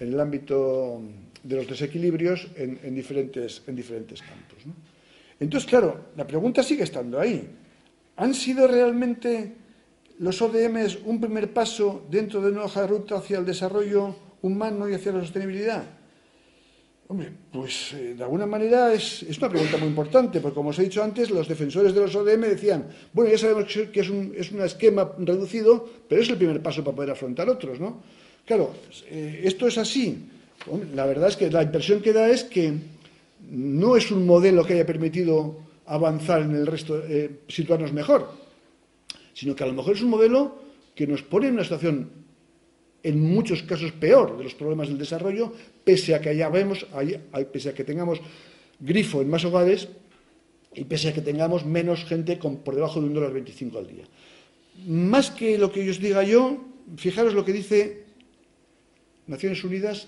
en 0.00 0.08
el 0.08 0.18
ámbito 0.18 1.02
de 1.42 1.56
los 1.56 1.68
desequilibrios 1.68 2.48
en, 2.56 2.94
diferentes, 2.94 3.62
en 3.66 3.76
diferentes 3.76 4.22
campos. 4.22 4.64
Entonces, 5.38 5.68
claro, 5.68 6.06
la 6.16 6.26
pregunta 6.26 6.62
sigue 6.62 6.84
estando 6.84 7.20
ahí. 7.20 7.50
¿Han 8.16 8.32
sido 8.32 8.66
realmente 8.66 9.52
los 10.20 10.40
ODMs 10.40 11.00
un 11.04 11.20
primer 11.20 11.52
paso 11.52 12.06
dentro 12.10 12.40
de 12.40 12.50
una 12.50 12.64
hoja 12.64 12.80
de 12.80 12.86
ruta 12.86 13.18
hacia 13.18 13.38
el 13.38 13.44
desarrollo 13.44 14.16
humano 14.40 14.88
y 14.88 14.94
hacia 14.94 15.12
la 15.12 15.20
sostenibilidad? 15.20 15.84
Hombre, 17.10 17.32
pues 17.50 17.94
eh, 17.94 18.14
de 18.14 18.22
alguna 18.22 18.44
manera 18.44 18.92
es, 18.92 19.22
una 19.38 19.48
pregunta 19.48 19.78
muy 19.78 19.88
importante, 19.88 20.40
porque 20.40 20.54
como 20.54 20.70
os 20.70 20.78
he 20.78 20.82
dicho 20.82 21.02
antes, 21.02 21.30
los 21.30 21.48
defensores 21.48 21.94
de 21.94 22.00
los 22.02 22.14
ODM 22.14 22.42
decían, 22.42 22.86
bueno, 23.14 23.30
ya 23.30 23.38
sabemos 23.38 23.64
que 23.64 24.00
es 24.00 24.10
un, 24.10 24.34
es 24.36 24.52
un 24.52 24.60
esquema 24.60 25.10
reducido, 25.18 25.88
pero 26.06 26.20
es 26.20 26.28
el 26.28 26.36
primer 26.36 26.60
paso 26.60 26.84
para 26.84 26.94
poder 26.94 27.10
afrontar 27.12 27.48
otros, 27.48 27.80
¿no? 27.80 28.02
Claro, 28.44 28.74
eh, 29.10 29.40
esto 29.44 29.66
es 29.66 29.78
así. 29.78 30.28
la 30.94 31.06
verdad 31.06 31.28
es 31.28 31.36
que 31.36 31.50
la 31.50 31.62
impresión 31.62 32.02
que 32.02 32.12
da 32.12 32.28
es 32.28 32.44
que 32.44 32.74
no 33.50 33.96
es 33.96 34.10
un 34.10 34.26
modelo 34.26 34.62
que 34.66 34.74
haya 34.74 34.84
permitido 34.84 35.56
avanzar 35.86 36.42
en 36.42 36.54
el 36.54 36.66
resto, 36.66 37.02
eh, 37.08 37.40
situarnos 37.48 37.90
mejor, 37.94 38.32
sino 39.32 39.56
que 39.56 39.64
a 39.64 39.66
lo 39.66 39.72
mejor 39.72 39.96
es 39.96 40.02
un 40.02 40.10
modelo 40.10 40.58
que 40.94 41.06
nos 41.06 41.22
pone 41.22 41.48
en 41.48 41.54
una 41.54 41.62
situación 41.62 42.27
en 43.02 43.20
muchos 43.20 43.62
casos 43.62 43.92
peor 43.92 44.36
de 44.36 44.44
los 44.44 44.54
problemas 44.54 44.88
del 44.88 44.98
desarrollo, 44.98 45.52
pese 45.84 46.14
a 46.14 46.20
que 46.20 46.30
allá 46.30 46.48
vemos, 46.48 46.86
pese 47.52 47.70
a 47.70 47.74
que 47.74 47.84
tengamos 47.84 48.20
grifo 48.80 49.22
en 49.22 49.30
más 49.30 49.44
hogares 49.44 49.88
y 50.74 50.84
pese 50.84 51.08
a 51.08 51.14
que 51.14 51.22
tengamos 51.22 51.64
menos 51.64 52.04
gente 52.04 52.36
por 52.36 52.74
debajo 52.74 53.00
de 53.00 53.06
un 53.06 53.14
dólar 53.14 53.32
25 53.32 53.78
al 53.78 53.86
día. 53.86 54.04
más 54.86 55.30
que 55.30 55.58
lo 55.58 55.72
que 55.72 55.88
os 55.90 55.98
diga 55.98 56.22
yo, 56.22 56.62
fijaros 56.96 57.34
lo 57.34 57.44
que 57.44 57.52
dice 57.52 58.04
Naciones 59.26 59.62
Unidas 59.64 60.06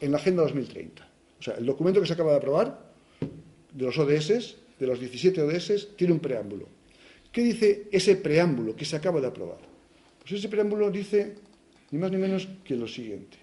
en 0.00 0.10
la 0.12 0.18
Agenda 0.18 0.42
2030. 0.42 1.06
O 1.38 1.42
sea, 1.42 1.54
el 1.54 1.66
documento 1.66 2.00
que 2.00 2.06
se 2.06 2.12
acaba 2.14 2.32
de 2.32 2.38
aprobar 2.38 2.92
de 3.72 3.84
los 3.84 3.96
ODS, 3.96 4.56
de 4.78 4.86
los 4.86 4.98
17 4.98 5.40
ODS, 5.42 5.96
tiene 5.96 6.12
un 6.12 6.20
preámbulo. 6.20 6.66
¿Qué 7.30 7.42
dice 7.42 7.88
ese 7.92 8.16
preámbulo 8.16 8.74
que 8.74 8.84
se 8.84 8.96
acaba 8.96 9.20
de 9.20 9.28
aprobar? 9.28 9.60
Pues 10.20 10.32
ese 10.32 10.48
preámbulo 10.48 10.90
dice 10.90 11.36
ni 11.90 11.98
más 11.98 12.10
ni 12.10 12.18
menos 12.18 12.48
que 12.64 12.76
lo 12.76 12.86
siguiente. 12.86 13.36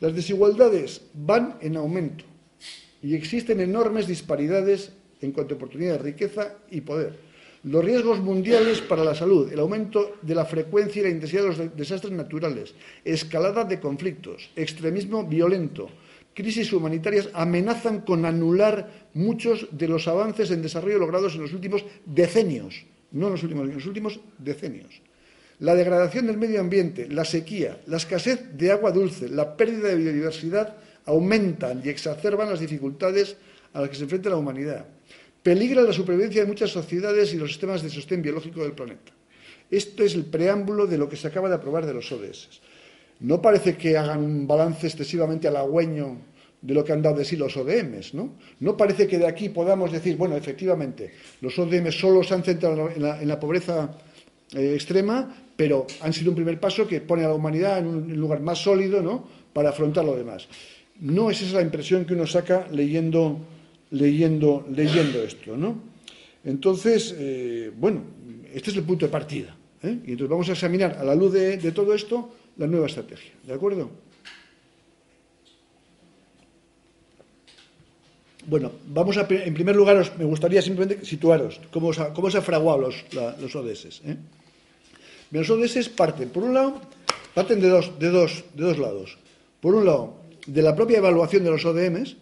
Las 0.00 0.14
desigualdades 0.14 1.00
van 1.14 1.56
en 1.60 1.76
aumento 1.76 2.24
y 3.02 3.14
existen 3.14 3.60
enormes 3.60 4.06
disparidades 4.06 4.92
en 5.20 5.32
cuanto 5.32 5.54
a 5.54 5.56
oportunidades, 5.56 6.02
riqueza 6.02 6.56
y 6.70 6.80
poder. 6.80 7.16
Los 7.64 7.84
riesgos 7.84 8.18
mundiales 8.18 8.80
para 8.80 9.04
la 9.04 9.14
salud, 9.14 9.52
el 9.52 9.60
aumento 9.60 10.16
de 10.20 10.34
la 10.34 10.44
frecuencia 10.44 11.00
y 11.00 11.04
la 11.04 11.10
intensidad 11.10 11.42
de 11.42 11.48
los 11.48 11.76
desastres 11.76 12.12
naturales, 12.12 12.74
escalada 13.04 13.64
de 13.64 13.78
conflictos, 13.78 14.50
extremismo 14.56 15.24
violento, 15.24 15.88
crisis 16.34 16.72
humanitarias 16.72 17.28
amenazan 17.34 18.00
con 18.00 18.24
anular 18.24 19.08
muchos 19.14 19.68
de 19.70 19.86
los 19.86 20.08
avances 20.08 20.50
en 20.50 20.62
desarrollo 20.62 20.98
logrados 20.98 21.34
en 21.36 21.42
los 21.42 21.52
últimos 21.52 21.84
decenios, 22.04 22.84
no 23.12 23.26
en 23.26 23.32
los 23.32 23.42
últimos, 23.44 23.68
en 23.68 23.74
los 23.74 23.86
últimos 23.86 24.20
decenios. 24.38 25.00
La 25.62 25.76
degradación 25.76 26.26
del 26.26 26.38
medio 26.38 26.58
ambiente, 26.58 27.06
la 27.08 27.24
sequía, 27.24 27.78
la 27.86 27.98
escasez 27.98 28.58
de 28.58 28.72
agua 28.72 28.90
dulce, 28.90 29.28
la 29.28 29.56
pérdida 29.56 29.90
de 29.90 29.94
biodiversidad 29.94 30.74
aumentan 31.06 31.80
y 31.84 31.88
exacerban 31.88 32.50
las 32.50 32.58
dificultades 32.58 33.36
a 33.72 33.80
las 33.80 33.88
que 33.88 33.94
se 33.94 34.02
enfrenta 34.02 34.28
la 34.28 34.38
humanidad. 34.38 34.84
Peligra 35.40 35.82
la 35.82 35.92
supervivencia 35.92 36.42
de 36.42 36.48
muchas 36.48 36.70
sociedades 36.70 37.32
y 37.32 37.36
los 37.36 37.50
sistemas 37.50 37.80
de 37.80 37.90
sostén 37.90 38.22
biológico 38.22 38.64
del 38.64 38.72
planeta. 38.72 39.12
Esto 39.70 40.02
es 40.02 40.16
el 40.16 40.24
preámbulo 40.24 40.88
de 40.88 40.98
lo 40.98 41.08
que 41.08 41.14
se 41.14 41.28
acaba 41.28 41.48
de 41.48 41.54
aprobar 41.54 41.86
de 41.86 41.94
los 41.94 42.10
ODS. 42.10 42.60
No 43.20 43.40
parece 43.40 43.76
que 43.76 43.96
hagan 43.96 44.18
un 44.18 44.48
balance 44.48 44.88
excesivamente 44.88 45.46
halagüeño 45.46 46.18
de 46.60 46.74
lo 46.74 46.82
que 46.82 46.92
han 46.92 47.02
dado 47.02 47.18
de 47.18 47.24
sí 47.24 47.36
los 47.36 47.56
ODMs, 47.56 48.14
¿no? 48.14 48.34
No 48.58 48.76
parece 48.76 49.06
que 49.06 49.16
de 49.16 49.28
aquí 49.28 49.48
podamos 49.48 49.92
decir, 49.92 50.16
bueno, 50.16 50.34
efectivamente, 50.34 51.12
los 51.40 51.56
ODMs 51.56 52.00
solo 52.00 52.24
se 52.24 52.34
han 52.34 52.42
centrado 52.42 52.90
en 52.90 53.28
la, 53.28 53.38
pobreza 53.38 53.96
eh, 54.54 54.74
extrema, 54.74 55.41
pero 55.56 55.86
han 56.00 56.12
sido 56.12 56.30
un 56.30 56.36
primer 56.36 56.58
paso 56.58 56.86
que 56.86 57.00
pone 57.00 57.24
a 57.24 57.28
la 57.28 57.34
humanidad 57.34 57.78
en 57.78 57.86
un 57.86 58.16
lugar 58.16 58.40
más 58.40 58.58
sólido 58.58 59.02
¿no? 59.02 59.26
para 59.52 59.70
afrontar 59.70 60.04
lo 60.04 60.16
demás. 60.16 60.48
No 61.00 61.30
es 61.30 61.42
esa 61.42 61.56
la 61.56 61.62
impresión 61.62 62.04
que 62.04 62.14
uno 62.14 62.26
saca 62.26 62.68
leyendo, 62.70 63.38
leyendo, 63.90 64.66
leyendo 64.74 65.22
esto. 65.22 65.56
¿no? 65.56 65.76
Entonces, 66.44 67.14
eh, 67.18 67.70
bueno, 67.76 68.02
este 68.52 68.70
es 68.70 68.76
el 68.76 68.84
punto 68.84 69.06
de 69.06 69.12
partida. 69.12 69.56
¿eh? 69.82 69.98
Y 70.06 70.12
entonces 70.12 70.28
vamos 70.28 70.48
a 70.48 70.52
examinar 70.52 70.96
a 70.98 71.04
la 71.04 71.14
luz 71.14 71.32
de, 71.32 71.72
todo 71.72 71.94
esto 71.94 72.30
la 72.56 72.66
nueva 72.66 72.86
estrategia. 72.86 73.32
¿De 73.46 73.52
acuerdo? 73.52 73.90
Bueno, 78.46 78.72
vamos 78.88 79.16
a, 79.18 79.26
en 79.30 79.54
primer 79.54 79.76
lugar, 79.76 80.14
me 80.18 80.24
gustaría 80.24 80.60
simplemente 80.60 81.04
situaros 81.04 81.60
cómo, 81.70 81.92
cómo 82.12 82.28
se 82.28 82.38
han 82.38 82.42
fraguado 82.42 82.80
los, 82.80 83.04
los 83.40 83.54
ODS. 83.54 84.02
Los 85.32 85.48
ODS 85.48 85.88
parten, 85.88 86.28
por 86.28 86.44
un 86.44 86.52
lado, 86.52 86.80
parten 87.34 87.58
de 87.58 87.68
dos, 87.68 87.90
lados. 88.78 89.18
Por 89.60 89.74
un 89.74 89.86
lado, 89.86 90.20
de 90.46 90.60
la 90.60 90.76
propia 90.76 90.98
evaluación 90.98 91.42
de 91.42 91.50
los 91.50 91.64
ODMs. 91.64 92.16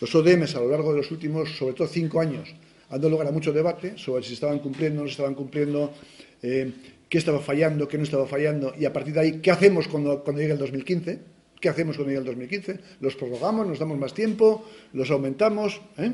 Los 0.00 0.14
ODMs 0.14 0.54
a 0.54 0.60
lo 0.60 0.70
largo 0.70 0.92
de 0.92 0.98
los 0.98 1.10
últimos, 1.10 1.50
sobre 1.56 1.74
todo 1.74 1.88
cinco 1.88 2.20
años, 2.20 2.54
han 2.88 3.00
dado 3.00 3.10
lugar 3.10 3.28
a 3.28 3.32
mucho 3.32 3.52
debate 3.52 3.98
sobre 3.98 4.22
si 4.22 4.34
estaban 4.34 4.60
cumpliendo, 4.60 5.02
no 5.02 5.08
estaban 5.08 5.34
cumpliendo, 5.34 5.92
eh, 6.42 6.72
qué 7.08 7.18
estaba 7.18 7.40
fallando, 7.40 7.88
qué 7.88 7.98
no 7.98 8.04
estaba 8.04 8.26
fallando, 8.26 8.74
y 8.78 8.84
a 8.84 8.92
partir 8.92 9.14
de 9.14 9.20
ahí, 9.20 9.32
¿qué 9.40 9.50
hacemos 9.50 9.88
cuando, 9.88 10.22
cuando 10.22 10.40
llegue 10.40 10.54
el 10.54 10.58
2015? 10.58 11.20
¿Qué 11.60 11.68
hacemos 11.68 11.96
cuando 11.96 12.10
llegue 12.10 12.20
el 12.20 12.26
2015? 12.26 12.80
¿Los 13.00 13.16
prorrogamos, 13.16 13.66
nos 13.66 13.78
damos 13.78 13.98
más 13.98 14.14
tiempo, 14.14 14.64
los 14.92 15.10
aumentamos? 15.10 15.80
¿eh? 15.98 16.12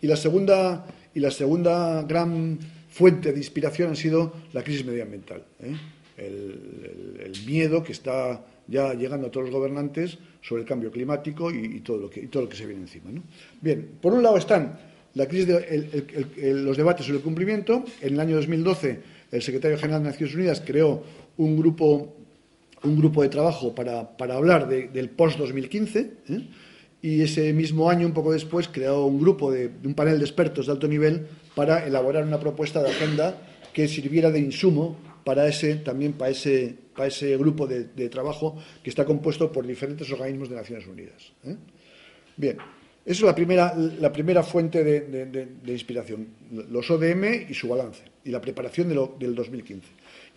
Y, 0.00 0.06
la 0.06 0.16
segunda, 0.16 0.86
y 1.14 1.20
la 1.20 1.30
segunda 1.30 2.02
gran 2.02 2.58
fuente 2.98 3.30
de 3.30 3.38
inspiración 3.38 3.92
ha 3.92 3.94
sido 3.94 4.32
la 4.52 4.64
crisis 4.64 4.84
medioambiental. 4.84 5.44
¿eh? 5.60 5.76
El, 6.16 7.32
miedo 7.46 7.84
que 7.84 7.92
está 7.92 8.44
ya 8.66 8.92
llegando 8.94 9.28
a 9.28 9.30
todos 9.30 9.46
los 9.46 9.54
gobernantes 9.54 10.18
sobre 10.42 10.62
el 10.62 10.68
cambio 10.68 10.90
climático 10.90 11.50
y, 11.50 11.80
todo, 11.80 11.98
lo 11.98 12.10
que, 12.10 12.56
se 12.56 12.66
viene 12.66 12.82
encima. 12.82 13.10
Bien, 13.60 13.88
por 14.02 14.12
un 14.12 14.22
lado 14.22 14.36
están 14.36 14.78
los 15.14 16.76
debates 16.76 17.06
sobre 17.06 17.18
el 17.18 17.24
cumplimiento. 17.24 17.84
En 18.00 18.14
el 18.14 18.20
año 18.20 18.36
2012, 18.36 19.00
el 19.30 19.42
secretario 19.42 19.78
general 19.78 20.02
de 20.02 20.10
Naciones 20.10 20.34
Unidas 20.34 20.62
creó 20.66 21.04
un 21.36 21.56
grupo, 21.56 22.16
un 22.82 22.98
grupo 22.98 23.22
de 23.22 23.28
trabajo 23.28 23.74
para, 23.74 24.10
hablar 24.34 24.68
del 24.68 25.10
post-2015 25.10 26.10
y 27.00 27.22
ese 27.22 27.52
mismo 27.52 27.90
año, 27.90 28.06
un 28.06 28.12
poco 28.12 28.32
después, 28.32 28.68
creó 28.68 29.04
un 29.04 29.20
grupo 29.20 29.52
de, 29.52 29.70
un 29.84 29.94
panel 29.94 30.18
de 30.18 30.24
expertos 30.24 30.66
de 30.66 30.72
alto 30.72 30.88
nivel 30.88 31.26
para 31.54 31.86
elaborar 31.86 32.24
una 32.24 32.40
propuesta 32.40 32.82
de 32.82 32.90
agenda 32.90 33.36
que 33.72 33.86
sirviera 33.86 34.30
de 34.30 34.40
insumo 34.40 34.96
para 35.24 35.46
ese, 35.46 35.76
también 35.76 36.14
para 36.14 36.30
ese, 36.30 36.74
para 36.96 37.08
ese 37.08 37.36
grupo 37.36 37.66
de, 37.66 38.08
trabajo 38.08 38.56
que 38.82 38.90
está 38.90 39.04
compuesto 39.04 39.52
por 39.52 39.66
diferentes 39.66 40.10
organismos 40.10 40.48
de 40.48 40.56
Naciones 40.56 40.86
Unidas. 40.86 41.32
¿eh? 41.44 41.54
Bien, 42.36 42.56
esa 43.04 43.20
es 43.20 43.22
la 43.22 43.34
primera, 43.34 43.74
la 43.76 44.12
primera 44.12 44.42
fuente 44.42 44.82
de, 44.82 45.72
inspiración, 45.72 46.28
los 46.70 46.90
ODM 46.90 47.46
y 47.48 47.54
su 47.54 47.68
balance, 47.68 48.02
y 48.24 48.30
la 48.30 48.40
preparación 48.40 48.88
del 48.88 49.34
2015. 49.34 49.86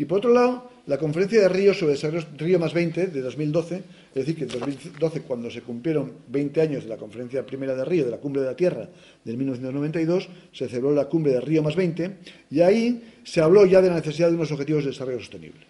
Y 0.02 0.06
por 0.06 0.18
otro 0.18 0.34
lado, 0.34 0.68
la 0.88 0.98
conferencia 0.98 1.42
de 1.42 1.48
Río 1.48 1.76
sobre 1.76 1.94
desarrollo 1.94 2.26
Río 2.36 2.58
más 2.58 2.74
20 2.74 3.06
de 3.06 3.22
2012, 3.22 3.76
es 3.76 4.16
decir, 4.16 4.36
que 4.36 4.46
en 4.46 4.50
2012, 4.50 5.22
cuando 5.22 5.52
se 5.52 5.62
cumplieron 5.62 6.12
20 6.28 6.60
años 6.60 6.84
de 6.86 6.90
la 6.90 6.98
conferencia 6.98 7.46
primera 7.46 7.76
de 7.76 7.86
Río, 7.86 8.06
de 8.06 8.10
la 8.10 8.18
cumbre 8.18 8.42
de 8.42 8.48
la 8.48 8.56
Tierra 8.56 8.90
del 9.24 9.38
1992, 9.38 10.28
se 10.52 10.68
celebró 10.68 10.96
la 10.96 11.06
cumbre 11.06 11.34
de 11.34 11.42
Río 11.42 11.62
más 11.62 11.76
20 11.76 12.16
y 12.50 12.62
ahí 12.62 13.14
se 13.24 13.42
habló 13.42 13.64
ya 13.68 13.80
de 13.80 13.90
la 13.90 13.98
necesidad 13.98 14.30
de 14.30 14.34
unos 14.38 14.52
objetivos 14.52 14.84
de 14.84 14.90
desarrollo 14.90 15.20
sostenible. 15.20 15.68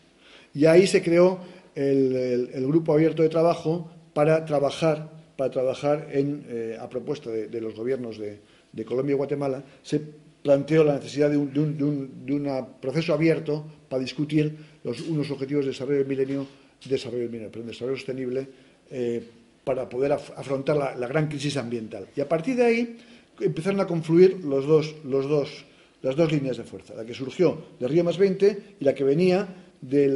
Y 0.53 0.63
ahí 0.63 0.87
se 0.87 1.01
creó 1.01 1.41
el, 1.75 2.65
grupo 2.67 2.93
abierto 2.93 3.23
de 3.23 3.27
trabajo 3.27 3.91
para 4.13 4.45
trabajar, 4.45 5.09
para 5.35 5.51
trabajar 5.51 6.07
en, 6.13 6.45
eh, 6.47 6.77
a 6.79 6.89
propuesta 6.89 7.29
de, 7.29 7.59
los 7.59 7.75
gobiernos 7.75 8.17
de, 8.17 8.85
Colombia 8.85 9.11
y 9.11 9.17
Guatemala, 9.17 9.61
se 9.83 9.99
planteó 10.41 10.85
la 10.85 10.93
necesidad 10.93 11.29
de 11.29 11.35
un, 11.35 12.77
proceso 12.81 13.13
abierto 13.13 13.65
para 13.91 14.01
discutir 14.01 14.55
los, 14.85 15.01
unos 15.01 15.29
objetivos 15.31 15.65
de 15.65 15.75
desarrollo 15.75 15.99
del 15.99 16.07
milenio, 16.07 16.47
desarrollo, 16.87 17.23
del 17.23 17.29
milenio, 17.29 17.63
desarrollo 17.67 17.97
sostenible, 17.97 18.47
eh, 18.89 19.21
para 19.65 19.89
poder 19.89 20.13
afrontar 20.13 20.77
la, 20.77 21.07
gran 21.07 21.27
crisis 21.27 21.57
ambiental. 21.57 22.07
Y 22.15 22.21
a 22.21 22.29
partir 22.29 22.55
de 22.55 22.63
ahí 22.63 22.97
empezaron 23.41 23.81
a 23.81 23.85
confluir 23.85 24.45
los 24.45 24.65
dos, 24.65 24.95
los 25.03 25.27
dos, 25.27 25.65
las 26.03 26.15
dos 26.15 26.31
líneas 26.31 26.55
de 26.55 26.63
fuerza, 26.63 26.95
la 26.95 27.03
que 27.03 27.13
surgió 27.13 27.75
de 27.77 27.85
Río 27.89 28.05
más 28.05 28.17
20 28.17 28.77
y 28.79 28.83
la 28.85 28.95
que 28.95 29.03
venía 29.03 29.45
del, 29.81 30.15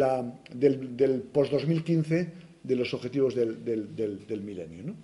post-2015 1.33 2.29
de 2.63 2.75
los 2.77 2.93
objetivos 2.93 3.35
del, 3.35 4.41
milenio. 4.41 4.95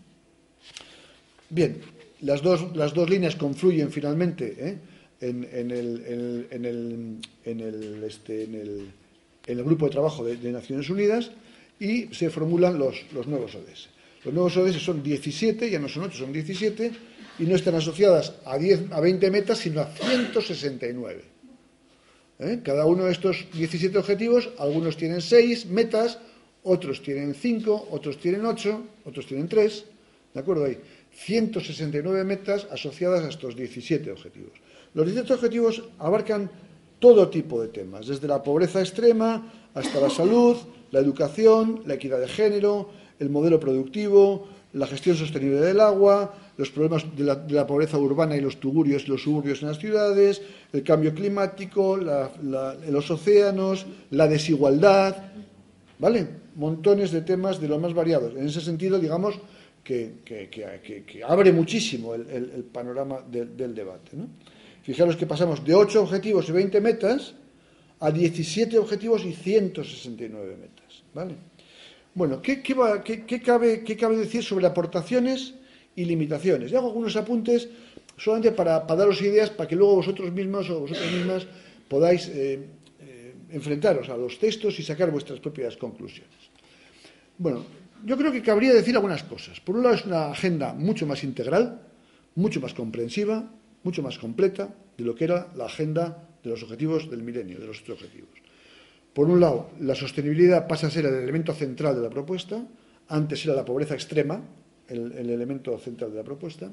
Bien, 1.50 1.76
las 2.22 2.42
dos, 2.42 2.74
las 2.74 2.94
dos 2.94 3.10
líneas 3.10 3.36
confluyen 3.36 3.92
finalmente 3.92 4.56
¿eh? 4.58 4.78
En, 5.22 5.44
el, 5.72 6.04
en, 6.52 6.66
el, 6.66 7.18
en, 7.46 7.60
el, 7.60 8.04
este, 8.04 8.44
en, 8.44 8.56
el, 8.56 8.92
en 9.46 9.58
el 9.58 9.64
grupo 9.64 9.86
de 9.86 9.92
trabajo 9.92 10.26
de, 10.26 10.52
Naciones 10.52 10.90
Unidas 10.90 11.32
y 11.80 12.14
se 12.14 12.30
formulan 12.30 12.78
los, 12.78 13.06
los 13.14 13.28
nuevos 13.28 13.56
ODS. 13.56 13.90
Los 14.26 14.34
nuevos 14.34 14.58
ODS 14.58 14.82
son 14.82 15.02
17, 15.02 15.70
ya 15.70 15.80
no 15.80 15.88
son 15.88 16.04
8, 16.04 16.18
son 16.18 16.34
17, 16.34 16.92
y 17.40 17.44
no 17.44 17.56
están 17.56 17.76
asociadas 17.76 18.34
a, 18.46 18.58
10, 18.58 18.92
a 18.92 19.00
20 19.00 19.32
metas, 19.32 19.60
sino 19.60 19.82
a 19.82 19.88
169. 19.88 21.24
¿Eh? 22.40 22.60
Cada 22.64 22.86
uno 22.86 23.06
de 23.06 23.12
estos 23.12 23.48
17 23.54 23.98
objetivos, 23.98 24.50
algunos 24.58 24.98
tienen 24.98 25.22
6 25.22 25.68
metas, 25.68 26.20
otros 26.64 27.02
tienen 27.02 27.34
5, 27.34 27.88
otros 27.92 28.20
tienen 28.20 28.46
8, 28.46 28.84
otros 29.06 29.26
tienen 29.26 29.48
3. 29.48 29.86
¿De 30.34 30.40
acuerdo? 30.40 30.66
Hay 30.66 30.78
169 31.14 32.24
metas 32.24 32.68
asociadas 32.72 33.24
a 33.24 33.30
estos 33.30 33.56
17 33.56 34.12
objetivos. 34.12 34.54
Los 34.94 35.06
17 35.06 35.34
objetivos 35.34 35.84
abarcan 36.00 36.50
todo 37.00 37.30
tipo 37.30 37.62
de 37.62 37.70
temas, 37.70 38.08
desde 38.08 38.28
la 38.28 38.44
pobreza 38.44 38.80
extrema 38.80 39.52
hasta 39.74 40.00
la 40.00 40.10
salud, 40.10 40.58
la 40.92 41.00
educación, 41.00 41.82
la 41.86 41.96
equidad 41.96 42.20
de 42.20 42.28
género, 42.28 42.90
el 43.20 43.30
modelo 43.30 43.60
productivo, 43.60 44.48
la 44.74 44.86
gestión 44.88 45.16
sostenible 45.16 45.62
del 45.62 45.80
agua, 45.80 46.34
los 46.58 46.70
problemas 46.70 47.06
de 47.16 47.24
la, 47.24 47.68
pobreza 47.68 47.98
urbana 47.98 48.36
y 48.36 48.42
los 48.42 48.60
tugurios 48.60 49.04
y 49.06 49.08
los 49.08 49.24
suburbios 49.24 49.62
en 49.62 49.70
las 49.70 49.80
ciudades, 49.80 50.42
el 50.72 50.84
cambio 50.84 51.14
climático, 51.14 51.98
los 51.98 53.12
océanos, 53.12 53.86
la 54.12 54.28
desigualdad, 54.28 55.16
¿vale? 56.00 56.28
Montones 56.56 57.12
de 57.12 57.22
temas 57.22 57.60
de 57.60 57.68
los 57.68 57.80
más 57.80 57.94
variados. 57.94 58.36
En 58.36 58.48
ese 58.48 58.62
sentido, 58.62 59.00
digamos 59.00 59.40
que, 59.84 60.14
abre 61.28 61.52
muchísimo 61.52 62.14
el, 62.14 62.66
panorama 62.72 63.22
del 63.30 63.74
debate. 63.74 64.18
¿no? 64.18 64.28
Fijaros 64.84 65.16
que 65.16 65.28
pasamos 65.28 65.64
de 65.64 65.76
8 65.76 66.02
objetivos 66.02 66.50
y 66.50 66.52
20 66.52 66.82
metas 66.82 67.34
a 68.00 68.12
17 68.12 68.78
objetivos 68.80 69.24
y 69.26 69.34
169 69.34 70.58
metas. 70.58 71.04
¿vale? 71.14 71.36
Bueno, 72.14 72.42
¿qué, 72.42 72.62
cabe, 72.62 73.04
¿qué, 73.04 73.96
cabe, 73.96 74.18
decir 74.18 74.44
sobre 74.44 74.66
aportaciones 74.66 75.54
y 75.96 76.06
limitaciones? 76.06 76.72
Y 76.72 76.76
hago 76.76 76.88
algunos 76.88 77.16
apuntes 77.16 77.70
solamente 78.18 78.52
para, 78.52 78.80
daros 78.82 79.22
ideas 79.22 79.50
para 79.50 79.70
que 79.70 79.76
luego 79.76 79.96
vosotros 79.96 80.32
mismos 80.32 80.70
o 80.70 80.82
vosotras 80.82 81.12
mismas 81.12 81.48
podáis 81.88 82.28
eh, 82.28 82.60
eh, 83.00 83.34
enfrentaros 83.52 84.10
a 84.10 84.18
los 84.18 84.40
textos 84.40 84.78
y 84.80 84.84
sacar 84.84 85.12
vuestras 85.12 85.40
propias 85.40 85.78
conclusiones. 85.78 86.52
Bueno, 87.38 87.66
yo 88.06 88.18
creo 88.18 88.32
que 88.32 88.42
cabría 88.42 88.74
decir 88.74 88.96
algunas 88.96 89.24
cosas. 89.24 89.60
Por 89.62 89.76
un 89.78 89.84
lado 89.84 89.96
es 89.96 90.06
una 90.06 90.32
agenda 90.32 90.74
mucho 90.74 91.06
más 91.06 91.24
integral, 91.24 91.82
mucho 92.36 92.60
más 92.60 92.74
comprensiva, 92.74 93.50
mucho 93.84 94.02
más 94.02 94.18
completa 94.18 94.74
de 94.98 95.04
lo 95.04 95.16
que 95.16 95.26
era 95.26 95.48
la 95.56 95.66
agenda 95.66 96.28
de 96.44 96.50
los 96.50 96.64
objetivos 96.64 97.10
del 97.10 97.24
milenio, 97.24 97.60
de 97.60 97.68
los 97.68 97.82
objetivos. 97.90 98.30
Por 99.14 99.30
un 99.30 99.40
lado, 99.40 99.72
la 99.80 99.96
sostenibilidad 99.96 100.68
pasa 100.68 100.88
a 100.88 100.92
ser 100.92 101.06
el 101.06 101.16
elemento 101.16 101.54
central 101.54 101.96
de 101.96 102.02
la 102.02 102.10
propuesta, 102.10 102.66
antes 103.10 103.44
era 103.46 103.54
la 103.54 103.66
pobreza 103.66 103.94
extrema, 103.94 104.42
el, 104.88 105.30
elemento 105.30 105.78
central 105.78 106.12
de 106.12 106.18
la 106.18 106.24
propuesta. 106.24 106.72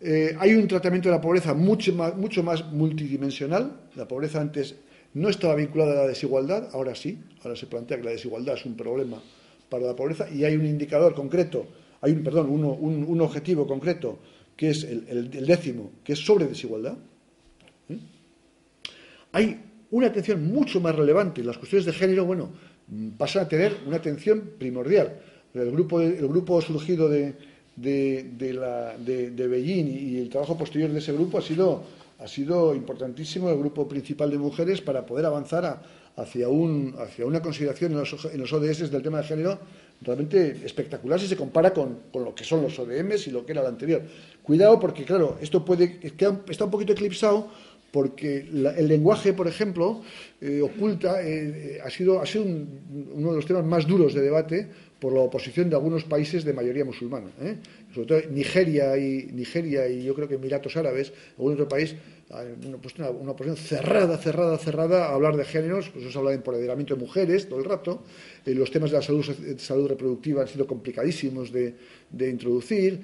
Eh, 0.00 0.36
hay 0.38 0.54
un 0.54 0.66
tratamiento 0.66 1.08
de 1.08 1.14
la 1.14 1.20
pobreza 1.20 1.54
mucho 1.54 1.92
más, 1.94 2.16
mucho 2.16 2.42
más 2.42 2.64
multidimensional. 2.72 3.88
La 3.96 4.06
pobreza 4.06 4.40
antes 4.40 4.76
no 5.14 5.28
estaba 5.28 5.54
vinculada 5.54 5.92
a 5.92 6.02
la 6.02 6.08
desigualdad, 6.08 6.68
ahora 6.72 6.94
sí, 6.94 7.18
ahora 7.42 7.56
se 7.56 7.66
plantea 7.66 7.96
que 7.98 8.04
la 8.04 8.10
desigualdad 8.10 8.56
es 8.56 8.64
un 8.64 8.76
problema 8.76 9.20
para 9.68 9.86
la 9.86 9.96
pobreza 9.96 10.28
y 10.30 10.44
hay 10.44 10.56
un 10.56 10.66
indicador 10.66 11.14
concreto, 11.14 11.66
hay 12.00 12.12
un, 12.12 12.22
perdón, 12.22 12.48
un, 12.50 13.20
objetivo 13.20 13.66
concreto 13.66 14.18
que 14.58 14.70
es 14.70 14.82
el, 14.82 15.30
décimo, 15.46 15.92
que 16.02 16.14
es 16.14 16.18
sobre 16.18 16.46
desigualdad. 16.46 16.96
¿eh? 17.88 17.96
Hay 19.30 19.60
una 19.92 20.08
atención 20.08 20.44
mucho 20.52 20.80
más 20.80 20.96
relevante. 20.96 21.44
Las 21.44 21.58
cuestiones 21.58 21.86
de 21.86 21.92
género, 21.92 22.24
bueno, 22.24 22.50
pasan 23.16 23.44
a 23.44 23.48
tener 23.48 23.76
una 23.86 23.98
atención 23.98 24.54
primordial. 24.58 25.16
El 25.54 25.70
grupo, 25.70 26.00
el 26.00 26.26
grupo 26.26 26.60
surgido 26.60 27.08
de, 27.08 27.36
de, 27.76 29.46
Beijing 29.48 29.86
y 29.86 30.18
el 30.18 30.28
trabajo 30.28 30.58
posterior 30.58 30.90
de 30.90 30.98
ese 30.98 31.12
grupo 31.12 31.38
ha 31.38 31.42
sido, 31.42 31.84
ha 32.18 32.26
sido 32.26 32.74
importantísimo, 32.74 33.50
el 33.50 33.58
grupo 33.58 33.86
principal 33.86 34.28
de 34.28 34.38
mujeres, 34.38 34.80
para 34.80 35.06
poder 35.06 35.26
avanzar 35.26 35.80
hacia, 36.16 36.48
un, 36.48 36.96
hacia 36.98 37.24
una 37.26 37.40
consideración 37.40 37.92
en 37.92 37.98
los, 37.98 38.52
ODS 38.52 38.90
del 38.90 39.02
tema 39.02 39.18
de 39.18 39.24
género 39.24 39.60
realmente 40.00 40.60
espectacular 40.64 41.18
si 41.18 41.26
se 41.26 41.36
compara 41.36 41.72
con, 41.72 41.98
con, 42.12 42.24
lo 42.24 42.34
que 42.34 42.44
son 42.44 42.62
los 42.62 42.78
ODMs 42.78 43.26
y 43.26 43.30
lo 43.30 43.44
que 43.44 43.52
era 43.52 43.62
el 43.62 43.66
anterior. 43.66 44.02
Cuidado 44.42 44.78
porque, 44.78 45.04
claro, 45.04 45.38
esto 45.40 45.64
puede, 45.64 45.98
está 46.02 46.64
un 46.64 46.70
poquito 46.70 46.92
eclipsado 46.92 47.48
porque 47.90 48.46
el 48.50 48.88
lenguaje, 48.88 49.32
por 49.32 49.48
ejemplo, 49.48 50.02
eh, 50.40 50.60
oculta, 50.60 51.22
eh, 51.22 51.76
eh, 51.76 51.78
ha 51.82 51.88
sido, 51.88 52.20
ha 52.20 52.26
sido 52.26 52.44
uno 52.44 53.30
de 53.30 53.36
los 53.36 53.46
temas 53.46 53.64
más 53.64 53.86
duros 53.86 54.12
de 54.12 54.20
debate 54.20 54.68
por 54.98 55.12
la 55.12 55.20
oposición 55.20 55.70
de 55.70 55.76
algunos 55.76 56.04
países 56.04 56.44
de 56.44 56.52
mayoría 56.52 56.84
musulmana. 56.84 57.28
Sobre 57.94 58.06
todo 58.06 58.20
Nigeria 58.30 58.96
y, 58.96 59.30
Nigeria 59.32 59.88
y 59.88 60.02
yo 60.02 60.14
creo 60.14 60.28
que 60.28 60.34
Emiratos 60.34 60.76
Árabes, 60.76 61.12
algún 61.36 61.54
otro 61.54 61.68
país, 61.68 61.94
han 62.30 62.78
puesto 62.82 63.02
una, 63.10 63.30
oposición 63.30 63.56
cerrada, 63.56 64.18
cerrada, 64.18 64.58
cerrada 64.58 65.06
a 65.06 65.14
hablar 65.14 65.36
de 65.36 65.44
géneros, 65.44 65.88
pues 65.90 66.12
se 66.12 66.18
habla 66.18 66.30
de 66.30 66.36
empoderamiento 66.36 66.94
de 66.94 67.00
mujeres 67.00 67.48
todo 67.48 67.60
el 67.60 67.64
rato, 67.64 68.02
los 68.44 68.70
temas 68.70 68.90
de 68.90 68.96
la 68.96 69.02
salud, 69.02 69.24
salud 69.56 69.88
reproductiva 69.88 70.42
han 70.42 70.48
sido 70.48 70.66
complicadísimos 70.66 71.52
de, 71.52 71.74
introducir, 72.28 73.00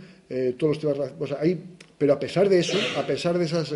todos 0.59 0.85
los 0.85 0.97
temas, 0.97 1.13
o 1.19 1.27
pero 1.97 2.13
a 2.13 2.19
pesar 2.19 2.49
de 2.49 2.59
eso, 2.59 2.77
a 2.99 3.07
pesar 3.07 3.39
de 3.39 3.45
esas 3.45 3.73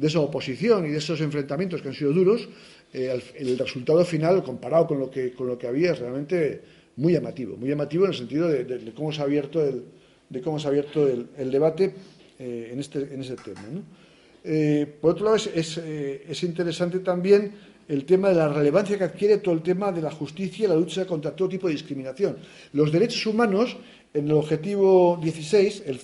de 0.00 0.06
esa 0.06 0.20
oposición 0.20 0.86
y 0.86 0.90
de 0.90 0.98
esos 0.98 1.20
enfrentamientos 1.20 1.82
que 1.82 1.88
han 1.88 1.94
sido 1.94 2.12
duros, 2.12 2.48
eh, 2.92 3.20
el, 3.34 3.58
resultado 3.58 4.02
final, 4.04 4.42
comparado 4.42 4.86
con 4.86 4.98
lo, 4.98 5.10
que, 5.10 5.32
con 5.32 5.46
lo 5.46 5.58
que 5.58 5.66
había, 5.66 5.92
es 5.92 5.98
realmente 5.98 6.62
muy 6.96 7.12
llamativo. 7.12 7.56
Muy 7.56 7.68
llamativo 7.68 8.04
en 8.04 8.10
el 8.10 8.16
sentido 8.16 8.48
de, 8.48 8.92
cómo 8.94 9.12
se 9.12 9.20
ha 9.20 9.24
abierto 9.24 9.64
el, 9.64 9.84
de 10.28 10.40
cómo 10.40 10.58
se 10.58 10.66
ha 10.66 10.70
abierto 10.70 11.06
el, 11.06 11.50
debate 11.50 11.94
eh, 12.38 12.70
en, 12.72 12.80
este, 12.80 13.00
en 13.12 13.20
ese 13.20 13.36
tema. 13.36 13.60
Eh, 14.42 14.86
por 15.00 15.12
otro 15.12 15.24
lado, 15.26 15.36
es, 15.36 15.76
es, 15.76 16.42
interesante 16.42 17.00
también 17.00 17.52
el 17.88 18.04
tema 18.04 18.28
de 18.28 18.36
la 18.36 18.48
relevancia 18.48 18.96
que 18.96 19.04
adquiere 19.04 19.38
todo 19.38 19.54
el 19.54 19.62
tema 19.62 19.92
de 19.92 20.00
la 20.00 20.10
justicia 20.10 20.64
y 20.64 20.68
la 20.68 20.76
lucha 20.76 21.06
contra 21.06 21.34
todo 21.34 21.48
tipo 21.48 21.66
de 21.66 21.74
discriminación. 21.74 22.36
Los 22.72 22.92
derechos 22.92 23.26
humanos, 23.26 23.76
en 24.14 24.26
el 24.26 24.32
objetivo 24.32 25.18
16, 25.20 25.82
el, 25.86 26.00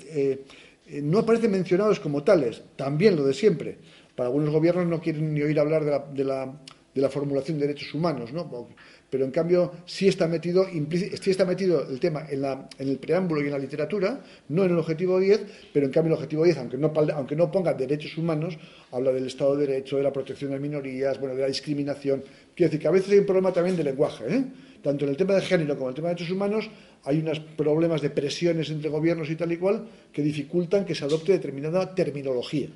eh, 0.88 1.01
no 1.03 1.18
aparecen 1.20 1.51
mencionados 1.51 1.99
como 1.99 2.22
tales, 2.22 2.62
también 2.77 3.16
lo 3.16 3.25
de 3.25 3.35
siempre. 3.35 3.79
Para 4.14 4.29
algunos 4.29 4.51
gobiernos 4.51 4.87
no 4.87 5.01
quieren 5.01 5.35
ni 5.35 5.42
oír 5.42 5.59
hablar 5.59 5.85
de 5.85 5.90
la, 6.25 6.53
de 6.94 7.01
la, 7.01 7.09
formulación 7.11 7.59
de 7.59 7.66
derechos 7.66 7.92
humanos, 7.92 8.33
¿no? 8.33 8.68
Pero 9.11 9.25
en 9.25 9.31
cambio 9.31 9.73
sí 9.85 10.09
está 10.09 10.27
metido, 10.27 10.66
sí 10.66 11.31
está 11.31 11.45
metido 11.45 11.88
el 11.88 12.01
tema 12.01 12.27
en, 12.29 12.45
el 12.79 12.99
preámbulo 12.99 13.40
y 13.42 13.47
en 13.47 13.53
la 13.53 13.59
literatura, 13.59 14.21
no 14.49 14.64
en 14.64 14.73
el 14.73 14.79
objetivo 14.79 15.21
10, 15.21 15.71
pero 15.73 15.87
en 15.87 15.92
cambio 15.92 16.09
el 16.09 16.14
objetivo 16.14 16.45
10, 16.45 16.59
aunque 16.59 16.77
no, 16.77 16.92
aunque 17.14 17.37
no 17.37 17.51
ponga 17.51 17.73
derechos 17.75 18.19
humanos, 18.19 18.59
habla 18.90 19.12
del 19.12 19.27
Estado 19.27 19.57
de 19.57 19.66
Derecho, 19.66 19.97
de 19.97 20.03
la 20.03 20.12
protección 20.12 20.51
de 20.51 20.59
minorías, 20.59 21.21
bueno, 21.21 21.35
de 21.35 21.42
la 21.42 21.49
discriminación. 21.49 22.23
Quiero 22.55 22.71
decir 22.71 22.81
que 22.81 22.88
a 22.88 22.90
veces 22.90 23.12
hay 23.12 23.19
un 23.19 23.27
problema 23.27 23.53
también 23.53 23.77
de 23.77 23.85
lenguaje, 23.85 24.25
¿eh? 24.29 24.45
tanto 24.83 25.05
en 25.05 25.11
el 25.11 25.16
tema 25.16 25.35
de 25.35 25.42
género 25.42 25.75
como 25.75 25.87
en 25.87 25.90
el 25.90 25.97
tema 25.97 26.09
de 26.09 26.14
derechos 26.14 26.35
humanos, 26.35 26.71
hay 27.05 27.21
unos 27.21 27.40
problemas 27.40 28.03
de 28.03 28.11
presiones 28.11 28.71
entre 28.71 28.90
gobiernos 28.90 29.31
y 29.31 29.37
tal 29.37 29.53
y 29.53 29.57
cual 29.57 29.87
que 30.12 30.23
dificultan 30.23 30.85
que 30.85 30.95
se 30.95 31.05
adopte 31.05 31.33
determinada 31.33 31.95
terminología. 31.95 32.69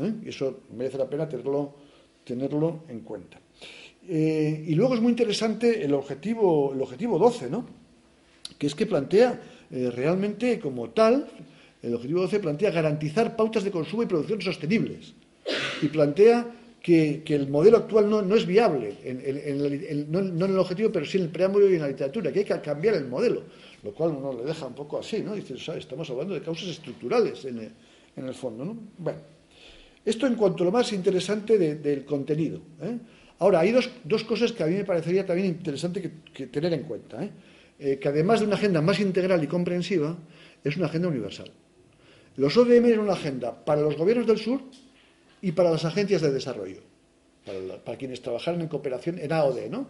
¿eh? 0.00 0.12
Y 0.24 0.28
eso 0.28 0.60
merece 0.76 0.98
la 0.98 1.08
pena 1.08 1.28
tenerlo, 1.28 1.74
tenerlo 2.24 2.82
en 2.88 3.00
cuenta. 3.00 3.38
Eh, 4.08 4.64
y 4.68 4.74
luego 4.74 4.94
es 4.94 5.00
muy 5.00 5.10
interesante 5.10 5.84
el 5.84 5.92
objetivo, 5.94 6.72
el 6.72 6.80
objetivo 6.80 7.18
12, 7.18 7.50
¿no? 7.50 7.66
que 8.58 8.66
es 8.66 8.74
que 8.74 8.86
plantea 8.86 9.40
eh, 9.70 9.90
realmente 9.90 10.58
como 10.60 10.90
tal, 10.90 11.28
el 11.82 11.94
objetivo 11.94 12.22
12 12.22 12.40
plantea 12.40 12.70
garantizar 12.70 13.36
pautas 13.36 13.64
de 13.64 13.70
consumo 13.70 14.02
y 14.02 14.06
producción 14.06 14.40
sostenibles. 14.40 15.14
Y 15.82 15.88
plantea 15.88 16.46
que, 16.82 17.22
el 17.26 17.48
modelo 17.48 17.78
actual 17.78 18.08
no, 18.08 18.34
es 18.34 18.46
viable, 18.46 18.94
no, 20.08 20.20
en 20.20 20.42
el 20.42 20.58
objetivo, 20.58 20.90
pero 20.90 21.04
sí 21.04 21.18
en 21.18 21.24
el 21.24 21.30
preámbulo 21.30 21.68
y 21.70 21.74
en 21.74 21.82
la 21.82 21.88
literatura, 21.88 22.32
que 22.32 22.40
hay 22.40 22.44
que 22.44 22.60
cambiar 22.60 22.94
el 22.94 23.08
modelo, 23.08 23.42
lo 23.82 23.92
cual 23.92 24.12
uno 24.12 24.32
le 24.32 24.44
deja 24.44 24.66
un 24.66 24.74
poco 24.74 24.98
así, 24.98 25.20
¿no? 25.20 25.34
Dice, 25.34 25.54
estamos 25.76 26.08
hablando 26.10 26.34
de 26.34 26.42
causas 26.42 26.68
estructurales 26.68 27.44
en 27.44 27.72
el, 28.16 28.34
fondo, 28.34 28.64
¿no? 28.64 28.76
Bueno, 28.98 29.18
esto 30.04 30.26
en 30.26 30.36
cuanto 30.36 30.62
a 30.62 30.66
lo 30.66 30.72
más 30.72 30.92
interesante 30.92 31.58
del 31.58 32.04
contenido. 32.04 32.60
¿eh? 32.80 32.98
Ahora, 33.38 33.60
hay 33.60 33.72
dos, 33.72 34.24
cosas 34.24 34.52
que 34.52 34.62
a 34.62 34.66
mí 34.66 34.76
me 34.76 34.84
parecería 34.84 35.26
también 35.26 35.48
interesante 35.48 36.10
que, 36.32 36.46
tener 36.46 36.72
en 36.72 36.84
cuenta, 36.84 37.22
¿eh? 37.22 37.30
Eh, 37.78 37.98
que 37.98 38.08
además 38.08 38.40
de 38.40 38.46
una 38.46 38.56
agenda 38.56 38.80
más 38.80 38.98
integral 39.00 39.44
y 39.44 39.46
comprensiva, 39.46 40.16
es 40.64 40.76
una 40.76 40.86
agenda 40.86 41.08
universal. 41.08 41.50
Los 42.36 42.56
ODM 42.56 42.86
es 42.86 42.98
una 42.98 43.12
agenda 43.12 43.64
para 43.64 43.82
los 43.82 43.96
gobiernos 43.96 44.26
del 44.26 44.38
sur 44.38 44.62
y 45.42 45.52
para 45.52 45.70
las 45.70 45.84
agencias 45.84 46.22
de 46.22 46.32
desarrollo, 46.32 46.80
para, 47.84 47.98
quienes 47.98 48.22
trabajaron 48.22 48.62
en 48.62 48.68
cooperación 48.68 49.18
en 49.18 49.32
AOD, 49.32 49.68
¿no? 49.70 49.88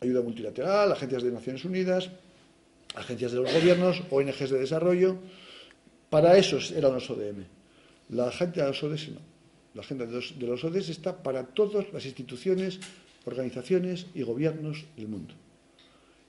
Ayuda 0.00 0.22
multilateral, 0.22 0.90
agencias 0.90 1.22
de 1.22 1.30
Naciones 1.30 1.64
Unidas, 1.64 2.10
agencias 2.96 3.30
de 3.30 3.38
los 3.38 3.52
gobiernos, 3.52 4.02
ONGs 4.10 4.50
de 4.50 4.58
desarrollo. 4.58 5.18
Para 6.08 6.36
esos 6.36 6.72
eran 6.72 6.94
los 6.94 7.08
ODM. 7.08 7.44
La 8.08 8.28
agenda 8.28 8.62
de 8.62 8.68
los 8.68 8.82
ODS 8.82 9.10
no. 9.10 9.29
La 9.74 9.82
agenda 9.82 10.06
de 10.06 10.12
los, 10.12 10.64
ODS 10.64 10.88
está 10.88 11.22
para 11.22 11.44
todas 11.46 11.92
las 11.92 12.04
instituciones, 12.04 12.80
organizaciones 13.24 14.06
y 14.14 14.22
gobiernos 14.22 14.84
del 14.96 15.08
mundo. 15.08 15.34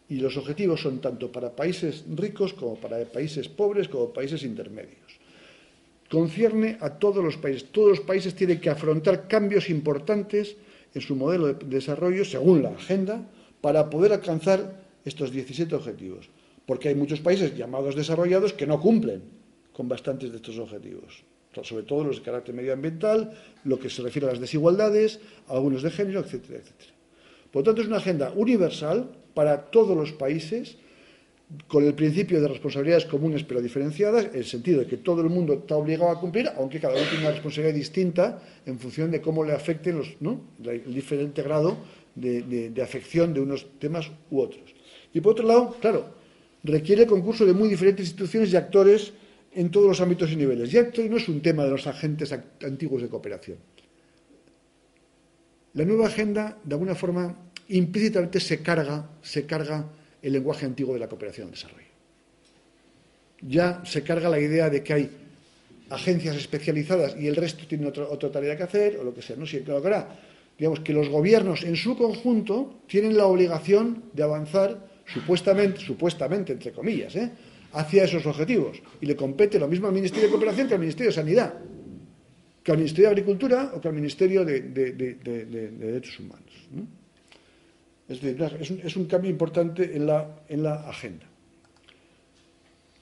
Y 0.09 0.15
los 0.15 0.37
objetivos 0.37 0.81
son 0.81 0.99
tanto 0.99 1.31
para 1.31 1.55
países 1.55 2.03
ricos 2.15 2.53
como 2.53 2.75
para 2.75 3.03
países 3.05 3.47
pobres 3.47 3.87
como 3.87 4.13
países 4.13 4.43
intermedios 4.43 5.21
concierne 6.11 6.77
a 6.81 6.99
todos 6.99 7.23
los 7.23 7.37
países. 7.37 7.71
Todos 7.71 7.89
los 7.89 7.99
países 8.01 8.35
tienen 8.35 8.59
que 8.59 8.69
afrontar 8.69 9.27
cambios 9.29 9.69
importantes 9.69 10.57
en 10.93 11.01
su 11.01 11.15
modelo 11.15 11.47
de 11.47 11.65
desarrollo, 11.65 12.25
según 12.25 12.61
la 12.61 12.75
agenda, 12.75 13.23
para 13.61 13.89
poder 13.89 14.11
alcanzar 14.11 14.83
estos 15.05 15.31
17 15.31 15.73
objetivos. 15.73 16.29
Porque 16.65 16.89
hay 16.89 16.95
muchos 16.95 17.21
países 17.21 17.55
llamados 17.55 17.95
desarrollados 17.95 18.51
que 18.51 18.67
no 18.67 18.79
cumplen 18.81 19.23
con 19.71 19.87
bastantes 19.87 20.31
de 20.31 20.35
estos 20.35 20.59
objetivos, 20.59 21.23
sobre 21.63 21.83
todo 21.83 22.05
los 22.05 22.17
de 22.17 22.23
carácter 22.23 22.55
medioambiental, 22.55 23.33
lo 23.65 23.79
que 23.79 23.89
se 23.89 24.01
refiere 24.01 24.27
a 24.27 24.31
las 24.31 24.39
desigualdades, 24.39 25.19
algunos 25.47 25.83
de 25.83 25.91
género, 25.91 26.21
etcétera, 26.21 26.59
etcétera. 26.59 26.91
Por 27.51 27.61
lo 27.61 27.65
tanto, 27.65 27.81
es 27.81 27.87
una 27.87 27.97
agenda 27.97 28.31
universal 28.35 29.09
para 29.33 29.69
todos 29.69 29.95
los 29.95 30.13
países 30.13 30.77
con 31.67 31.85
el 31.85 31.93
principio 31.93 32.41
de 32.41 32.47
responsabilidades 32.47 33.05
comunes 33.05 33.43
pero 33.43 33.61
diferenciadas, 33.61 34.25
en 34.25 34.35
el 34.35 34.45
sentido 34.45 34.79
de 34.79 34.87
que 34.87 34.97
todo 34.97 35.21
el 35.21 35.29
mundo 35.29 35.53
está 35.53 35.75
obligado 35.75 36.11
a 36.11 36.19
cumplir, 36.19 36.49
aunque 36.55 36.79
cada 36.79 36.93
uno 36.93 37.03
tiene 37.03 37.25
una 37.25 37.31
responsabilidad 37.31 37.75
distinta 37.75 38.41
en 38.65 38.79
función 38.79 39.11
de 39.11 39.21
cómo 39.21 39.43
le 39.43 39.53
afecten 39.53 39.97
los, 39.97 40.15
el 40.63 40.93
diferente 40.93 41.43
grado 41.43 41.77
de, 42.15 42.81
afección 42.81 43.33
de 43.33 43.41
unos 43.41 43.67
temas 43.79 44.09
u 44.29 44.39
otros. 44.39 44.63
Y 45.13 45.19
por 45.19 45.33
otro 45.33 45.45
lado, 45.45 45.75
claro, 45.81 46.05
requiere 46.63 47.03
el 47.03 47.07
concurso 47.09 47.45
de 47.45 47.53
muy 47.53 47.67
diferentes 47.67 48.07
instituciones 48.07 48.51
y 48.53 48.55
actores 48.55 49.13
en 49.53 49.69
todos 49.69 49.87
los 49.87 50.01
ámbitos 50.01 50.31
y 50.31 50.35
niveles. 50.35 50.73
Y 50.73 50.77
esto 50.77 51.01
no 51.03 51.17
es 51.17 51.27
un 51.27 51.41
tema 51.41 51.63
de 51.63 51.71
los 51.71 51.87
agentes 51.87 52.33
antiguos 52.63 53.01
de 53.01 53.09
cooperación. 53.09 53.57
la 55.73 55.85
nueva 55.85 56.07
agenda, 56.07 56.57
de 56.63 56.73
alguna 56.75 56.95
forma, 56.95 57.33
implícitamente 57.69 58.39
se 58.39 58.61
carga, 58.61 59.09
se 59.21 59.45
carga 59.45 59.85
el 60.21 60.33
lenguaje 60.33 60.65
antiguo 60.65 60.93
de 60.93 60.99
la 60.99 61.07
cooperación 61.07 61.47
al 61.47 61.51
desarrollo. 61.51 61.87
Ya 63.41 63.81
se 63.85 64.03
carga 64.03 64.29
la 64.29 64.39
idea 64.39 64.69
de 64.69 64.83
que 64.83 64.93
hay 64.93 65.09
agencias 65.89 66.35
especializadas 66.35 67.15
y 67.17 67.27
el 67.27 67.35
resto 67.35 67.65
tiene 67.67 67.87
otra 67.87 68.31
tarea 68.31 68.55
que 68.57 68.63
hacer, 68.63 68.97
o 68.97 69.03
lo 69.03 69.13
que 69.13 69.21
sea, 69.21 69.35
no 69.35 69.45
sé, 69.45 69.61
claro, 69.61 70.07
digamos 70.57 70.81
que 70.81 70.93
los 70.93 71.09
gobiernos 71.09 71.63
en 71.63 71.75
su 71.75 71.97
conjunto 71.97 72.81
tienen 72.87 73.17
la 73.17 73.25
obligación 73.25 74.03
de 74.13 74.23
avanzar 74.23 74.87
supuestamente, 75.05 75.79
supuestamente 75.79 76.53
entre 76.53 76.71
comillas, 76.71 77.15
¿eh? 77.15 77.31
Hacia 77.73 78.03
esos 78.03 78.25
objetivos. 78.25 78.81
Y 78.99 79.05
le 79.05 79.15
compete 79.15 79.59
lo 79.59 79.67
mismo 79.67 79.87
al 79.87 79.93
Ministerio 79.93 80.27
de 80.27 80.31
Cooperación 80.31 80.67
que 80.67 80.73
al 80.73 80.79
Ministerio 80.79 81.09
de 81.09 81.15
Sanidad, 81.15 81.53
que 82.63 82.71
al 82.71 82.77
Ministerio 82.77 83.09
de 83.09 83.13
Agricultura 83.13 83.71
o 83.75 83.81
que 83.81 83.87
al 83.87 83.93
Ministerio 83.93 84.45
de, 84.45 84.61
Derechos 84.61 86.19
Humanos. 86.19 86.51
Es, 88.07 88.21
decir, 88.21 88.81
es 88.83 88.95
un, 88.95 89.05
cambio 89.05 89.31
importante 89.31 89.95
en 89.95 90.05
la, 90.05 90.43
en 90.49 90.63
la 90.63 90.89
agenda. 90.89 91.25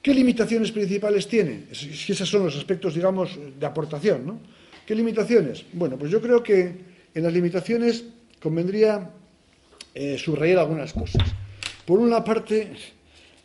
¿Qué 0.01 0.13
limitaciones 0.13 0.71
principales 0.71 1.27
tiene? 1.27 1.65
Si 1.73 2.11
esos 2.11 2.29
son 2.29 2.45
los 2.45 2.55
aspectos, 2.55 2.95
digamos, 2.95 3.37
de 3.59 3.65
aportación, 3.65 4.25
¿no? 4.25 4.39
¿Qué 4.85 4.95
limitaciones? 4.95 5.65
Bueno, 5.73 5.97
pues 5.97 6.09
yo 6.09 6.21
creo 6.21 6.41
que 6.41 6.73
en 7.13 7.23
las 7.23 7.33
limitaciones 7.33 8.05
convendría 8.41 9.11
eh, 9.93 10.17
subrayar 10.17 10.59
algunas 10.59 10.93
cosas. 10.93 11.21
Por 11.85 11.99
una 11.99 12.23
parte, 12.23 12.71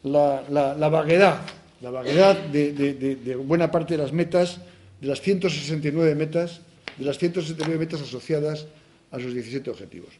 la, 0.04 0.88
vaguedad, 0.88 1.40
la 1.80 1.90
vaguedad 1.90 2.36
de, 2.46 3.36
buena 3.44 3.70
parte 3.70 3.96
de 3.96 4.02
las 4.02 4.12
metas, 4.12 4.60
de 5.00 5.08
las 5.08 5.20
169 5.20 6.14
metas, 6.14 6.60
de 6.96 7.04
las 7.04 7.18
169 7.18 7.78
metas 7.78 8.00
asociadas 8.00 8.66
a 9.10 9.18
sus 9.18 9.34
17 9.34 9.68
objetivos. 9.70 10.10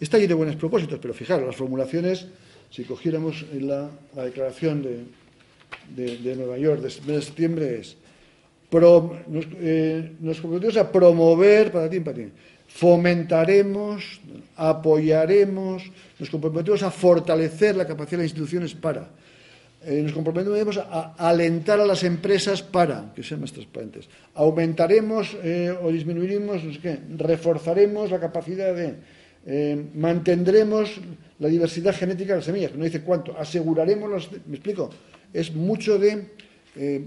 Está 0.00 0.18
lleno 0.18 0.30
de 0.30 0.34
buenos 0.34 0.56
propósitos, 0.56 0.98
pero 1.00 1.14
fijaros, 1.14 1.46
las 1.46 1.56
formulaciones, 1.56 2.26
si 2.70 2.84
cogiéramos 2.84 3.44
la 3.52 3.90
declaración 4.14 4.82
de, 4.82 6.34
Nueva 6.36 6.58
York 6.58 6.80
de 6.80 7.12
de 7.12 7.22
septiembre 7.22 7.78
es 7.78 7.96
nos, 8.80 9.46
eh, 9.60 10.12
nos, 10.20 10.40
comprometemos 10.40 10.76
a 10.76 10.90
promover, 10.90 11.70
ti 11.90 12.00
ti 12.00 12.30
fomentaremos, 12.66 14.20
apoyaremos, 14.56 15.82
nos 16.18 16.30
comprometemos 16.30 16.82
a 16.82 16.90
fortalecer 16.90 17.76
la 17.76 17.86
capacidad 17.86 18.18
de 18.18 18.24
las 18.24 18.32
instituciones 18.32 18.74
para, 18.74 19.10
eh, 19.86 20.02
nos 20.02 20.12
comprometemos 20.12 20.78
a, 20.78 21.14
alentar 21.18 21.80
a 21.80 21.86
las 21.86 22.04
empresas 22.04 22.62
para 22.62 23.12
que 23.14 23.22
sean 23.22 23.40
más 23.40 23.52
transparentes, 23.52 24.08
aumentaremos 24.34 25.36
eh, 25.42 25.74
o 25.82 25.90
disminuiremos, 25.90 26.64
no 26.64 26.72
sé 26.72 26.80
qué, 26.80 26.98
reforzaremos 27.16 28.10
la 28.10 28.20
capacidad 28.20 28.74
de, 28.74 28.94
mantendremos 29.94 31.00
la 31.38 31.48
diversidad 31.48 31.94
genética 31.94 32.32
de 32.32 32.38
las 32.38 32.46
semillas, 32.46 32.74
no 32.74 32.84
dice 32.84 33.02
cuánto, 33.02 33.36
aseguraremos 33.38 34.08
los, 34.08 34.30
¿me 34.46 34.56
explico? 34.56 34.88
es 35.34 35.52
mucho 35.52 35.98
de 35.98 36.28
eh, 36.76 37.04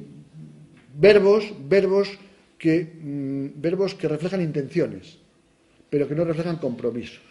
verbos, 1.00 1.54
verbos 1.68 2.10
que, 2.60 2.84
mm, 2.84 3.60
verbos 3.60 3.96
que 3.96 4.08
reflejan 4.08 4.42
intenciones, 4.42 5.18
pero 5.90 6.08
que 6.08 6.14
no 6.14 6.26
reflejan 6.26 6.58
compromisos. 6.58 7.24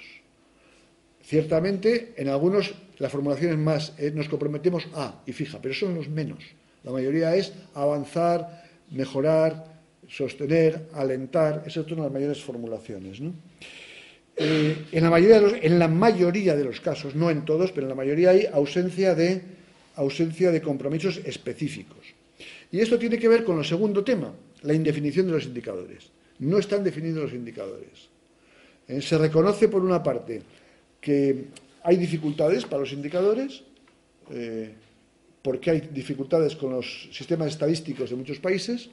Ciertamente, 1.23 2.15
en 2.17 2.29
algunos 2.29 2.75
las 2.99 3.13
formulaciones 3.13 3.59
más 3.59 3.93
eh, 3.99 4.11
nos 4.15 4.29
comprometemos 4.29 4.87
a, 4.95 5.23
y 5.27 5.33
fija, 5.33 5.59
pero 5.61 5.75
son 5.75 5.95
los 5.95 6.09
menos. 6.09 6.43
La 6.85 6.93
mayoría 6.93 7.35
es 7.35 7.53
avanzar, 7.75 8.65
mejorar, 8.91 9.65
sostener, 10.09 10.89
alentar, 10.93 11.65
esas 11.67 11.87
son 11.87 12.01
las 12.01 12.13
mayores 12.13 12.43
formulaciones. 12.43 13.21
Eh, 14.37 14.77
en, 14.93 15.03
la 15.03 15.11
mayoría 15.11 15.59
en 15.63 15.79
la 15.79 15.89
mayoría 15.89 16.55
de 16.55 16.65
los 16.65 16.81
casos, 16.81 17.15
no 17.15 17.31
en 17.31 17.45
todos, 17.45 17.73
pero 17.73 17.87
en 17.87 17.91
la 17.91 17.95
mayoría 17.95 18.31
hay 18.31 18.47
ausencia 18.47 19.15
de 19.15 19.43
ausencia 19.97 20.53
de 20.53 20.61
compromisos 20.61 21.21
específicos. 21.25 22.15
Y 22.71 22.81
esto 22.81 22.99
tiene 22.99 23.19
que 23.19 23.29
ver 23.29 23.45
con 23.45 23.59
el 23.59 23.65
segundo 23.65 24.05
tema, 24.05 24.33
la 24.63 24.75
indefinición 24.75 25.27
de 25.27 25.33
los 25.33 25.45
indicadores. 25.45 26.11
No 26.39 26.59
están 26.59 26.85
definidos 26.85 27.25
los 27.25 27.33
indicadores. 27.33 28.09
Eh, 28.89 29.01
se 29.01 29.19
reconoce, 29.19 29.69
por 29.69 29.83
una 29.83 30.03
parte, 30.03 30.43
que 31.01 31.47
hay 31.87 31.97
dificultades 31.97 32.65
para 32.65 32.81
los 32.81 32.93
indicadores, 32.93 33.63
eh, 34.31 34.75
porque 35.41 35.71
hay 35.71 35.81
dificultades 35.93 36.57
con 36.57 36.73
los 36.73 37.09
sistemas 37.13 37.47
estadísticos 37.47 38.11
de 38.11 38.17
muchos 38.17 38.41
países, 38.41 38.91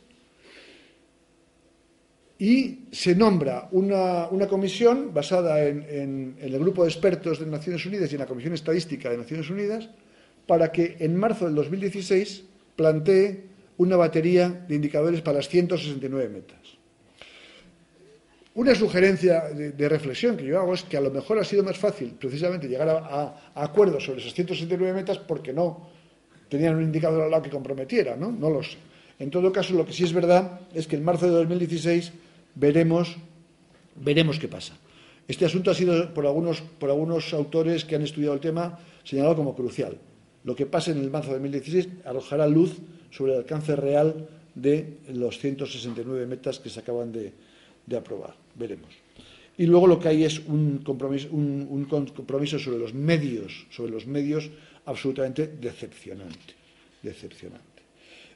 y 2.37 2.85
se 2.91 3.15
nombra 3.15 3.67
una, 3.71 4.47
comisión 4.47 5.11
basada 5.11 5.63
en, 5.65 6.35
el 6.39 6.59
grupo 6.59 6.83
de 6.83 6.89
expertos 6.89 7.39
de 7.39 7.47
Naciones 7.47 7.83
Unidas 7.85 8.11
y 8.11 8.15
en 8.15 8.19
la 8.19 8.27
Comisión 8.27 8.53
Estadística 8.53 9.09
de 9.09 9.17
Naciones 9.17 9.49
Unidas 9.49 9.89
para 10.45 10.71
que 10.71 10.97
en 10.99 11.15
marzo 11.15 11.45
del 11.45 11.55
2016 11.55 12.43
plantee 12.75 13.45
una 13.77 13.95
batería 13.95 14.49
de 14.67 14.75
indicadores 14.75 15.21
para 15.21 15.37
las 15.37 15.49
169 15.49 16.29
metas. 16.29 16.82
Una 18.55 18.75
sugerencia 18.75 19.49
de, 19.49 19.89
reflexión 19.89 20.37
que 20.37 20.45
yo 20.45 20.59
hago 20.59 20.75
es 20.75 20.83
que 20.83 20.95
a 20.95 21.01
lo 21.01 21.09
mejor 21.09 21.39
ha 21.39 21.43
sido 21.43 21.63
más 21.63 21.77
fácil 21.77 22.11
precisamente 22.19 22.67
llegar 22.67 22.87
a, 22.87 23.51
acuerdos 23.55 24.05
sobre 24.05 24.21
esas 24.21 24.33
169 24.33 24.93
metas 24.93 25.17
porque 25.17 25.51
no 25.51 25.89
tenían 26.49 26.75
un 26.75 26.83
indicador 26.83 27.23
al 27.23 27.31
lado 27.31 27.41
que 27.41 27.49
comprometiera, 27.49 28.15
¿no? 28.15 28.31
No 28.31 28.51
lo 28.51 28.61
sé. 28.61 28.77
En 29.17 29.31
todo 29.31 29.51
caso, 29.51 29.73
lo 29.73 29.85
que 29.85 29.93
sí 29.93 30.03
es 30.03 30.13
verdad 30.13 30.59
es 30.73 30.85
que 30.85 30.95
en 30.95 31.03
marzo 31.03 31.25
de 31.25 31.31
2016 31.31 32.11
veremos, 32.53 33.15
veremos 33.95 34.37
qué 34.37 34.47
pasa. 34.47 34.77
Este 35.27 35.45
asunto 35.45 35.71
ha 35.71 35.73
sido 35.73 36.13
por 36.13 36.25
algunos, 36.25 36.61
por 36.61 36.89
algunos 36.89 37.33
autores 37.33 37.85
que 37.85 37.95
han 37.95 38.01
estudiado 38.01 38.35
el 38.35 38.39
tema 38.39 38.79
señalado 39.03 39.35
como 39.35 39.55
crucial. 39.55 39.97
Lo 40.43 40.55
que 40.55 40.65
pase 40.65 40.91
en 40.91 40.99
el 40.99 41.09
marzo 41.09 41.29
de 41.29 41.35
2016 41.35 41.87
arrojará 42.05 42.47
luz 42.47 42.77
sobre 43.09 43.33
el 43.33 43.39
alcance 43.39 43.75
real 43.75 44.27
de 44.55 44.97
los 45.09 45.39
169 45.39 46.27
metas 46.27 46.59
que 46.59 46.69
se 46.69 46.79
acaban 46.79 47.11
de, 47.11 47.33
aprobar. 47.95 48.42
Veremos. 48.55 48.89
Y 49.57 49.65
luego 49.65 49.87
lo 49.87 49.99
que 49.99 50.07
hay 50.07 50.23
es 50.23 50.39
un 50.39 50.79
compromiso, 50.79 51.29
un 51.31 51.85
compromiso 51.85 52.57
sobre 52.57 52.79
los 52.79 52.93
medios, 52.93 53.67
sobre 53.69 53.91
los 53.91 54.07
medios 54.07 54.49
absolutamente 54.85 55.47
decepcionante. 55.47 56.55
Decepcionante. 57.01 57.73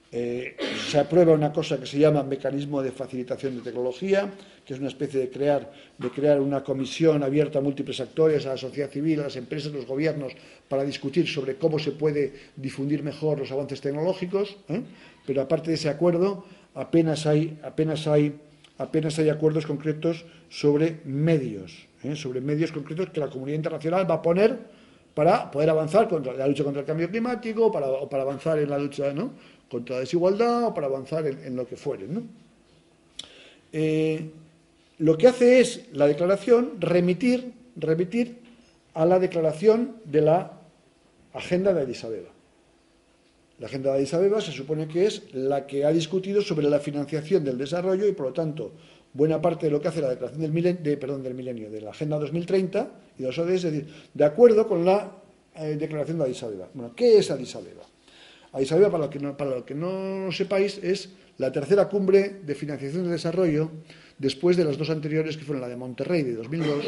Eh, 0.09 0.55
se 0.89 0.99
aprueba 0.99 1.33
una 1.33 1.51
cosa 1.51 1.77
que 1.77 1.85
se 1.85 1.99
llama 1.99 2.23
mecanismo 2.23 2.81
de 2.81 2.91
facilitación 2.91 3.57
de 3.57 3.61
tecnología, 3.61 4.31
que 4.63 4.73
es 4.73 4.79
una 4.79 4.87
especie 4.87 5.19
de 5.19 5.29
crear, 5.29 5.71
de 5.97 6.09
crear 6.09 6.39
una 6.39 6.63
comisión 6.63 7.23
abierta 7.23 7.59
a 7.59 7.61
múltiples 7.61 7.99
actores, 7.99 8.45
a 8.45 8.51
la 8.51 8.57
sociedad 8.57 8.89
civil, 8.89 9.19
a 9.19 9.23
las 9.23 9.35
empresas, 9.35 9.73
a 9.73 9.75
los 9.75 9.85
gobiernos, 9.85 10.31
para 10.69 10.83
discutir 10.85 11.27
sobre 11.27 11.55
cómo 11.55 11.77
se 11.77 11.91
puede 11.91 12.33
difundir 12.55 13.03
mejor 13.03 13.39
los 13.39 13.51
avances 13.51 13.81
tecnológicos. 13.81 14.55
¿eh? 14.69 14.81
Pero 15.25 15.41
aparte 15.41 15.71
de 15.71 15.75
ese 15.75 15.89
acuerdo, 15.89 16.45
apenas 16.73 17.25
hay, 17.25 17.59
apenas 17.63 18.07
hay, 18.07 18.33
apenas 18.77 19.17
hay 19.19 19.29
acuerdos 19.29 19.65
concretos 19.65 20.25
sobre 20.49 21.01
medios, 21.05 21.87
¿eh? 22.03 22.15
sobre 22.15 22.41
medios 22.41 22.71
concretos 22.71 23.09
que 23.09 23.19
la 23.19 23.29
comunidad 23.29 23.57
internacional 23.57 24.09
va 24.09 24.15
a 24.15 24.21
poner 24.21 24.57
para 25.13 25.49
poder 25.49 25.69
avanzar 25.71 26.07
contra 26.07 26.33
la 26.33 26.47
lucha 26.47 26.63
contra 26.63 26.81
el 26.81 26.85
cambio 26.85 27.09
climático, 27.09 27.65
o 27.65 27.71
para 28.09 28.21
avanzar 28.21 28.59
en 28.59 28.69
la 28.69 28.77
lucha, 28.77 29.11
contra 29.67 29.95
la 29.95 29.99
desigualdad 30.01 30.65
o 30.65 30.73
para 30.73 30.85
avanzar 30.85 31.25
en, 31.25 31.55
lo 31.55 31.67
que 31.67 31.75
fuere. 31.75 32.05
Eh, 33.73 34.29
lo 34.99 35.17
que 35.17 35.27
hace 35.27 35.59
es 35.59 35.87
la 35.93 36.05
declaración 36.05 36.79
remitir, 36.79 37.51
remitir 37.75 38.37
a 38.93 39.05
la 39.05 39.17
declaración 39.17 39.97
de 40.05 40.21
la 40.21 40.51
agenda 41.33 41.73
de 41.73 41.81
Addis 41.81 42.03
Abeba. 42.03 42.36
La 43.59 43.67
agenda 43.67 43.91
de 43.91 43.97
Addis 43.97 44.13
Abeba 44.13 44.39
se 44.39 44.51
supone 44.51 44.87
que 44.87 45.05
es 45.05 45.33
la 45.33 45.65
que 45.65 45.83
ha 45.83 45.91
discutido 45.91 46.41
sobre 46.41 46.69
la 46.69 46.79
financiación 46.79 47.43
del 47.43 47.57
desarrollo 47.57 48.07
y, 48.07 48.11
por 48.11 48.27
lo 48.27 48.33
tanto, 48.33 48.73
buena 49.13 49.41
parte 49.41 49.65
de 49.65 49.71
lo 49.71 49.81
que 49.81 49.87
hace 49.87 50.01
la 50.01 50.09
declaración 50.09 50.41
del 50.41 50.51
milenio, 50.51 50.81
de, 50.83 50.95
del 50.95 51.33
milenio, 51.33 51.69
la 51.81 51.89
Agenda 51.89 52.19
2030 52.19 52.91
y 53.17 53.21
de 53.23 53.27
los 53.27 53.37
ODS, 53.39 53.49
es 53.49 53.63
decir, 53.63 53.87
de 54.13 54.23
acuerdo 54.25 54.67
con 54.67 54.85
la 54.85 55.11
eh, 55.55 55.75
declaración 55.75 56.19
de 56.19 56.25
Addis 56.25 56.43
Abeba. 56.43 56.69
Bueno, 56.71 56.93
¿qué 56.95 57.17
es 57.17 57.31
Addis 57.31 57.55
Abeba? 57.55 57.83
Addis 58.51 58.71
Abeba, 58.71 58.91
para 58.91 59.05
lo, 59.05 59.09
que 59.09 59.19
no, 59.19 59.35
para 59.35 59.49
lo 59.49 59.65
que 59.65 59.73
no 59.73 60.31
sepáis, 60.31 60.77
es 60.83 61.09
la 61.37 61.51
tercera 61.51 61.89
cumbre 61.89 62.41
de 62.45 62.53
financiación 62.53 63.05
de 63.05 63.09
desarrollo 63.09 63.71
después 64.19 64.55
de 64.55 64.65
las 64.65 64.77
dos 64.77 64.91
anteriores, 64.91 65.35
que 65.35 65.43
fueron 65.43 65.61
la 65.61 65.67
de 65.67 65.77
Monterrey 65.77 66.21
de 66.21 66.35
2002 66.35 66.85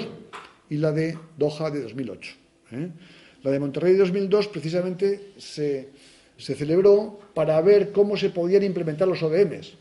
y 0.70 0.78
la 0.78 0.92
de 0.92 1.18
Doha 1.36 1.72
de 1.72 1.82
2008. 1.82 2.36
¿eh? 2.74 2.90
La 3.42 3.52
de 3.52 3.60
Monterrey 3.60 3.94
de 3.94 4.00
2002 4.00 4.48
precisamente 4.50 5.32
se, 5.38 5.90
se, 6.40 6.56
celebró 6.56 7.20
para 7.34 7.62
ver 7.62 7.92
cómo 7.92 8.18
se 8.18 8.30
podían 8.30 8.64
implementar 8.64 9.08
los 9.08 9.22
ODMs. 9.22 9.74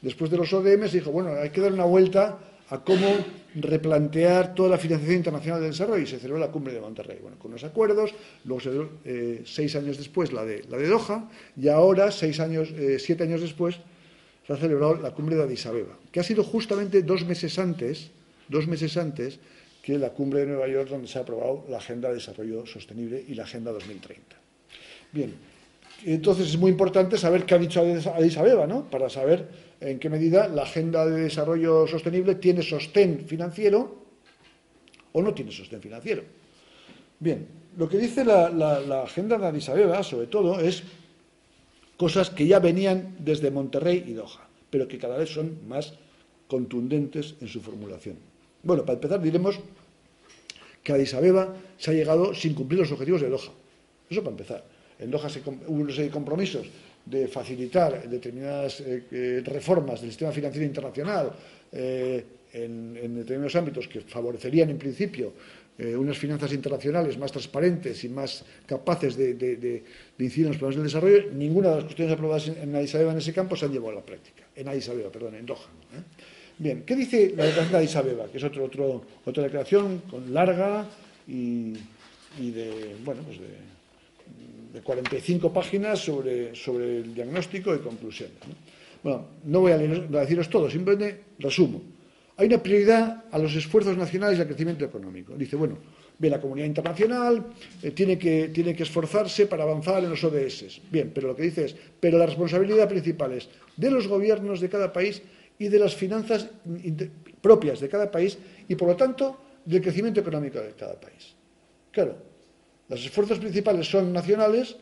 Después 0.00 0.30
de 0.30 0.36
los 0.36 0.52
ODMs 0.52 0.90
se 0.90 0.98
dijo, 0.98 1.10
bueno, 1.10 1.30
hay 1.30 1.50
que 1.50 1.60
dar 1.60 1.72
una 1.72 1.84
vuelta 1.84 2.38
a 2.68 2.82
cómo 2.82 3.06
replantear 3.54 4.54
toda 4.54 4.70
la 4.70 4.78
financiación 4.78 5.18
internacional 5.18 5.60
del 5.60 5.70
desarrollo 5.70 6.02
y 6.02 6.06
se 6.06 6.18
celebró 6.18 6.40
la 6.40 6.50
cumbre 6.50 6.74
de 6.74 6.80
Monterrey. 6.80 7.18
Bueno, 7.22 7.38
con 7.38 7.52
los 7.52 7.64
acuerdos, 7.64 8.14
luego 8.44 8.60
se 8.60 8.70
eh, 9.04 9.42
seis 9.44 9.76
años 9.76 9.96
después 9.96 10.32
la 10.32 10.44
de, 10.44 10.64
la 10.68 10.76
de 10.76 10.88
Doha 10.88 11.30
y 11.56 11.68
ahora, 11.68 12.10
seis 12.10 12.40
años, 12.40 12.70
eh, 12.72 12.98
siete 12.98 13.24
años 13.24 13.40
después, 13.40 13.78
se 14.46 14.52
ha 14.52 14.56
celebrado 14.56 14.96
la 14.96 15.12
cumbre 15.12 15.36
de 15.36 15.42
Addis 15.42 15.66
Abeba, 15.66 15.96
que 16.12 16.20
ha 16.20 16.24
sido 16.24 16.44
justamente 16.44 17.02
dos 17.02 17.24
meses 17.24 17.58
antes 17.58 18.10
dos 18.48 18.66
meses 18.66 18.96
antes 18.96 19.38
que 19.82 19.98
la 19.98 20.10
cumbre 20.10 20.40
de 20.40 20.46
Nueva 20.46 20.68
York, 20.68 20.88
donde 20.88 21.06
se 21.06 21.18
ha 21.18 21.22
aprobado 21.22 21.64
la 21.68 21.78
Agenda 21.78 22.08
de 22.08 22.14
Desarrollo 22.14 22.66
Sostenible 22.66 23.24
y 23.26 23.34
la 23.34 23.44
Agenda 23.44 23.72
2030. 23.72 24.36
Bien, 25.12 25.32
entonces 26.04 26.48
es 26.48 26.58
muy 26.58 26.70
importante 26.70 27.16
saber 27.16 27.44
qué 27.44 27.54
ha 27.54 27.58
dicho 27.58 27.80
Addis 27.80 28.36
Abeba, 28.36 28.66
¿no? 28.66 28.90
Para 28.90 29.08
saber 29.08 29.48
en 29.80 29.98
qué 29.98 30.08
medida 30.08 30.48
la 30.48 30.62
Agenda 30.62 31.06
de 31.06 31.22
Desarrollo 31.22 31.86
Sostenible 31.86 32.36
tiene 32.36 32.62
sostén 32.62 33.24
financiero 33.26 34.02
o 35.12 35.22
no 35.22 35.32
tiene 35.34 35.52
sostén 35.52 35.80
financiero. 35.80 36.22
Bien, 37.18 37.46
lo 37.76 37.88
que 37.88 37.98
dice 37.98 38.24
la, 38.24 38.50
la 38.50 39.02
Agenda 39.02 39.38
de 39.38 39.46
Addis 39.46 39.68
Abeba, 39.68 40.02
sobre 40.02 40.26
todo, 40.26 40.60
es 40.60 40.82
cosas 41.96 42.30
que 42.30 42.46
ya 42.46 42.58
venían 42.58 43.16
desde 43.18 43.50
Monterrey 43.50 44.04
y 44.06 44.12
Doha, 44.12 44.46
pero 44.70 44.86
que 44.86 44.98
cada 44.98 45.16
vez 45.16 45.30
son 45.30 45.66
más 45.66 45.94
contundentes 46.46 47.34
en 47.40 47.48
su 47.48 47.60
formulación. 47.60 48.16
Bueno, 48.62 48.84
para 48.84 48.94
empezar 48.94 49.20
diremos 49.20 49.58
que 50.82 50.92
Addis 50.92 51.14
Abeba 51.14 51.54
se 51.78 51.90
ha 51.90 51.94
llegado 51.94 52.34
sin 52.34 52.54
cumplir 52.54 52.80
los 52.80 52.92
objetivos 52.92 53.22
de 53.22 53.30
Doha. 53.30 53.50
Eso 54.10 54.20
para 54.20 54.30
empezar. 54.30 54.75
En 54.98 55.10
Doha 55.10 55.28
hubo 55.66 55.82
una 55.82 55.90
serie 55.90 56.06
de 56.06 56.10
compromisos 56.10 56.66
de 57.06 57.28
facilitar 57.28 58.08
determinadas 58.10 58.80
eh, 58.80 59.04
eh, 59.10 59.42
reformas 59.44 60.00
del 60.00 60.10
sistema 60.10 60.32
financiero 60.32 60.66
internacional 60.66 61.30
eh, 61.72 62.24
en, 62.52 63.14
determinados 63.14 63.54
ámbitos 63.54 63.86
que 63.86 64.00
favorecerían 64.00 64.70
en 64.70 64.78
principio 64.78 65.32
unas 65.78 66.16
finanzas 66.16 66.54
internacionales 66.54 67.18
más 67.18 67.30
transparentes 67.30 68.02
y 68.02 68.08
más 68.08 68.42
capaces 68.64 69.14
de, 69.14 69.82
incidir 70.18 70.46
en 70.46 70.52
los 70.52 70.56
problemas 70.56 70.76
del 70.76 70.84
desarrollo. 70.84 71.30
Ninguna 71.34 71.68
de 71.68 71.74
las 71.74 71.84
cuestiones 71.84 72.14
aprobadas 72.14 72.48
en, 72.48 72.74
Addis 72.74 72.94
Abeba 72.94 73.12
en 73.12 73.18
ese 73.18 73.34
campo 73.34 73.56
se 73.56 73.66
han 73.66 73.72
llevado 73.72 73.92
a 73.92 73.94
la 73.96 74.00
práctica. 74.00 74.42
En 74.56 74.68
Addis 74.68 74.88
Abeba, 74.88 75.10
perdón, 75.12 75.34
en 75.34 75.44
Doha. 75.44 75.68
Bien, 76.56 76.82
¿qué 76.86 76.96
dice 76.96 77.34
la 77.36 77.44
declaración 77.44 77.72
de 77.72 77.76
Addis 77.76 77.96
Abeba? 77.96 78.26
Que 78.32 78.38
es 78.38 78.44
otro, 78.44 78.64
otro, 78.64 79.04
otra 79.26 79.42
declaración 79.42 79.98
con 80.08 80.32
larga 80.32 80.86
y, 81.28 81.74
de, 82.38 82.96
bueno, 83.04 83.20
pues 83.26 83.38
de, 83.38 83.75
45 84.82 85.52
páginas 85.52 85.98
sobre, 85.98 86.54
sobre 86.54 86.98
el 86.98 87.14
diagnóstico 87.14 87.74
y 87.74 87.78
conclusiones. 87.78 88.36
Bueno, 89.02 89.26
no 89.44 89.60
voy 89.60 89.72
a, 89.72 89.78
deciros 89.78 90.50
todo, 90.50 90.70
simplemente 90.70 91.22
resumo. 91.38 91.82
Hay 92.38 92.48
una 92.48 92.62
prioridad 92.62 93.24
a 93.30 93.38
los 93.38 93.54
esfuerzos 93.54 93.96
nacionales 93.96 94.38
y 94.38 94.42
al 94.42 94.46
crecimiento 94.46 94.84
económico. 94.84 95.34
Dice, 95.36 95.56
bueno, 95.56 95.78
bien, 96.18 96.32
la 96.32 96.40
comunidad 96.40 96.66
internacional 96.66 97.46
eh, 97.82 97.92
tiene, 97.92 98.18
que, 98.18 98.48
tiene 98.48 98.74
que 98.74 98.82
esforzarse 98.82 99.46
para 99.46 99.62
avanzar 99.62 100.04
en 100.04 100.10
los 100.10 100.22
ODS. 100.22 100.80
Bien, 100.90 101.12
pero 101.14 101.28
lo 101.28 101.36
que 101.36 101.44
dice 101.44 101.64
es, 101.64 101.76
pero 101.98 102.18
la 102.18 102.26
responsabilidad 102.26 102.88
principal 102.88 103.32
es 103.32 103.48
de 103.76 103.90
los 103.90 104.06
gobiernos 104.06 104.60
de 104.60 104.68
cada 104.68 104.92
país 104.92 105.22
y 105.58 105.68
de 105.68 105.78
las 105.78 105.94
finanzas 105.94 106.50
propias 107.40 107.80
de 107.80 107.88
cada 107.88 108.10
país 108.10 108.36
y, 108.68 108.74
por 108.74 108.88
lo 108.88 108.96
tanto, 108.96 109.38
del 109.64 109.80
crecimiento 109.80 110.20
económico 110.20 110.60
de 110.60 110.72
cada 110.72 110.98
país. 110.98 111.34
Claro, 111.90 112.16
los 112.88 113.04
esfuerzos 113.04 113.38
principales 113.38 113.88
son 113.88 114.12
nacionales, 114.12 114.76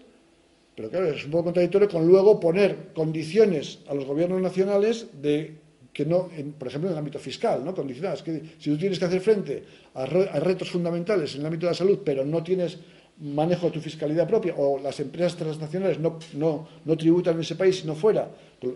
pero 0.76 0.90
claro, 0.90 1.06
es 1.06 1.24
un 1.24 1.30
poco 1.30 1.44
contradictorio 1.44 1.88
con 1.88 2.06
luego 2.06 2.40
poner 2.40 2.92
condiciones 2.94 3.78
a 3.88 3.94
los 3.94 4.04
gobiernos 4.04 4.40
nacionales 4.42 5.06
de 5.22 5.64
que 5.92 6.04
no, 6.04 6.28
por 6.58 6.68
ejemplo, 6.68 6.90
en 6.90 6.94
el 6.94 6.98
ámbito 6.98 7.20
fiscal, 7.20 7.64
¿no? 7.64 7.72
Condicionadas. 7.72 8.22
Que 8.22 8.42
si 8.58 8.70
tú 8.70 8.76
tienes 8.76 8.98
que 8.98 9.04
hacer 9.04 9.20
frente 9.20 9.62
a 9.94 10.04
retos 10.06 10.68
fundamentales 10.68 11.34
en 11.34 11.42
el 11.42 11.46
ámbito 11.46 11.66
de 11.66 11.70
la 11.70 11.76
salud, 11.76 12.00
pero 12.04 12.24
no 12.24 12.42
tienes 12.42 12.78
manejo 13.20 13.66
de 13.66 13.72
tu 13.72 13.80
fiscalidad 13.80 14.26
propia 14.26 14.54
o 14.56 14.78
las 14.78 14.98
empresas 14.98 15.36
transnacionales 15.36 16.00
no, 16.00 16.18
no, 16.34 16.66
no 16.84 16.96
tributan 16.96 17.34
en 17.36 17.42
ese 17.42 17.54
país 17.54 17.78
sino 17.78 17.94
fuera, 17.94 18.28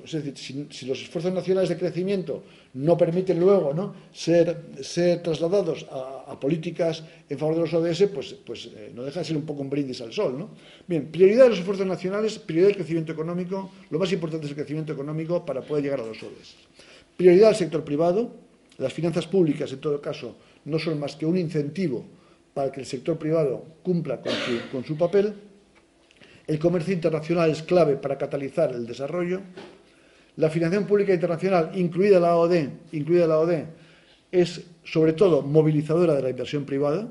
es 0.04 0.12
decir, 0.12 0.68
si, 0.70 0.86
los 0.86 1.02
esfuerzos 1.02 1.32
nacionales 1.32 1.68
de 1.68 1.76
crecimiento 1.76 2.44
no 2.74 2.96
permiten 2.96 3.40
luego 3.40 3.74
¿no? 3.74 3.94
Ser, 4.12 4.56
ser 4.80 5.22
trasladados 5.22 5.86
a, 5.90 6.38
políticas 6.38 7.02
en 7.28 7.36
favor 7.36 7.56
de 7.56 7.60
los 7.62 7.74
ODS, 7.74 8.10
pues, 8.14 8.34
pues 8.46 8.66
eh, 8.66 8.92
no 8.94 9.02
deja 9.02 9.20
de 9.20 9.24
ser 9.24 9.36
un 9.36 9.42
poco 9.42 9.62
un 9.62 9.70
brindis 9.70 10.00
al 10.02 10.12
sol. 10.12 10.38
¿no? 10.38 10.50
Bien, 10.86 11.10
prioridad 11.10 11.44
de 11.44 11.50
los 11.50 11.58
esfuerzos 11.58 11.86
nacionales, 11.86 12.38
prioridad 12.38 12.68
del 12.68 12.76
crecimiento 12.76 13.10
económico, 13.10 13.72
lo 13.90 13.98
más 13.98 14.12
importante 14.12 14.46
es 14.46 14.50
el 14.50 14.56
crecimiento 14.56 14.92
económico 14.92 15.44
para 15.44 15.62
poder 15.62 15.82
llegar 15.82 16.00
a 16.00 16.06
los 16.06 16.22
ODS. 16.22 16.54
Prioridad 17.16 17.48
al 17.48 17.56
sector 17.56 17.82
privado, 17.82 18.30
las 18.76 18.92
finanzas 18.92 19.26
públicas 19.26 19.72
en 19.72 19.80
todo 19.80 20.00
caso 20.00 20.36
no 20.64 20.78
son 20.78 21.00
más 21.00 21.16
que 21.16 21.26
un 21.26 21.36
incentivo 21.36 22.04
para 22.58 22.72
que 22.72 22.80
el 22.80 22.86
sector 22.86 23.16
privado 23.16 23.64
cumpla 23.84 24.20
con 24.20 24.82
su, 24.82 24.98
papel. 24.98 25.32
El 26.44 26.58
comercio 26.58 26.92
internacional 26.92 27.48
es 27.52 27.62
clave 27.62 27.94
para 27.94 28.18
catalizar 28.18 28.72
el 28.72 28.84
desarrollo. 28.84 29.42
La 30.34 30.50
financiación 30.50 30.88
pública 30.88 31.14
internacional, 31.14 31.70
incluida 31.76 32.18
la 32.18 32.34
OD, 32.34 32.68
incluida 32.90 33.28
la 33.28 33.38
OD, 33.38 33.62
es 34.32 34.60
sobre 34.82 35.12
todo 35.12 35.42
movilizadora 35.42 36.14
de 36.14 36.22
la 36.22 36.30
inversión 36.30 36.64
privada. 36.64 37.06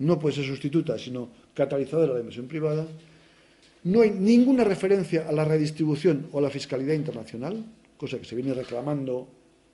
No 0.00 0.18
puede 0.18 0.34
ser 0.34 0.44
sustituta, 0.44 0.98
sino 0.98 1.30
catalizadora 1.54 2.08
de 2.08 2.14
la 2.16 2.20
inversión 2.20 2.46
privada. 2.46 2.86
No 3.84 4.02
hay 4.02 4.10
ninguna 4.10 4.64
referencia 4.64 5.26
a 5.26 5.32
la 5.32 5.46
redistribución 5.46 6.26
o 6.30 6.40
a 6.40 6.42
la 6.42 6.50
fiscalidad 6.50 6.92
internacional, 6.92 7.64
cosa 7.96 8.18
que 8.18 8.26
se 8.26 8.36
viene 8.36 8.52
reclamando 8.52 9.28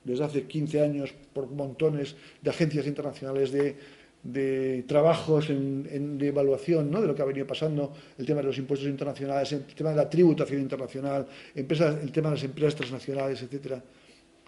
desde 0.04 0.22
hace 0.22 0.42
15 0.44 0.80
años 0.80 1.12
por 1.32 1.50
montones 1.50 2.14
de 2.40 2.50
agencias 2.50 2.86
internacionales 2.86 3.50
de 3.50 3.97
de 4.22 4.84
trabajos 4.86 5.48
de 5.48 6.28
evaluación 6.28 6.90
¿no? 6.90 7.00
de 7.00 7.06
lo 7.06 7.14
que 7.14 7.22
ha 7.22 7.24
venido 7.24 7.46
pasando, 7.46 7.92
el 8.18 8.26
tema 8.26 8.40
de 8.40 8.48
los 8.48 8.58
impuestos 8.58 8.88
internacionales, 8.88 9.52
el 9.52 9.64
tema 9.64 9.90
de 9.90 9.96
la 9.96 10.10
tributación 10.10 10.60
internacional, 10.60 11.26
empresas, 11.54 12.02
el 12.02 12.10
tema 12.10 12.30
de 12.30 12.34
las 12.36 12.44
empresas 12.44 12.74
transnacionales, 12.74 13.42
etcétera. 13.42 13.82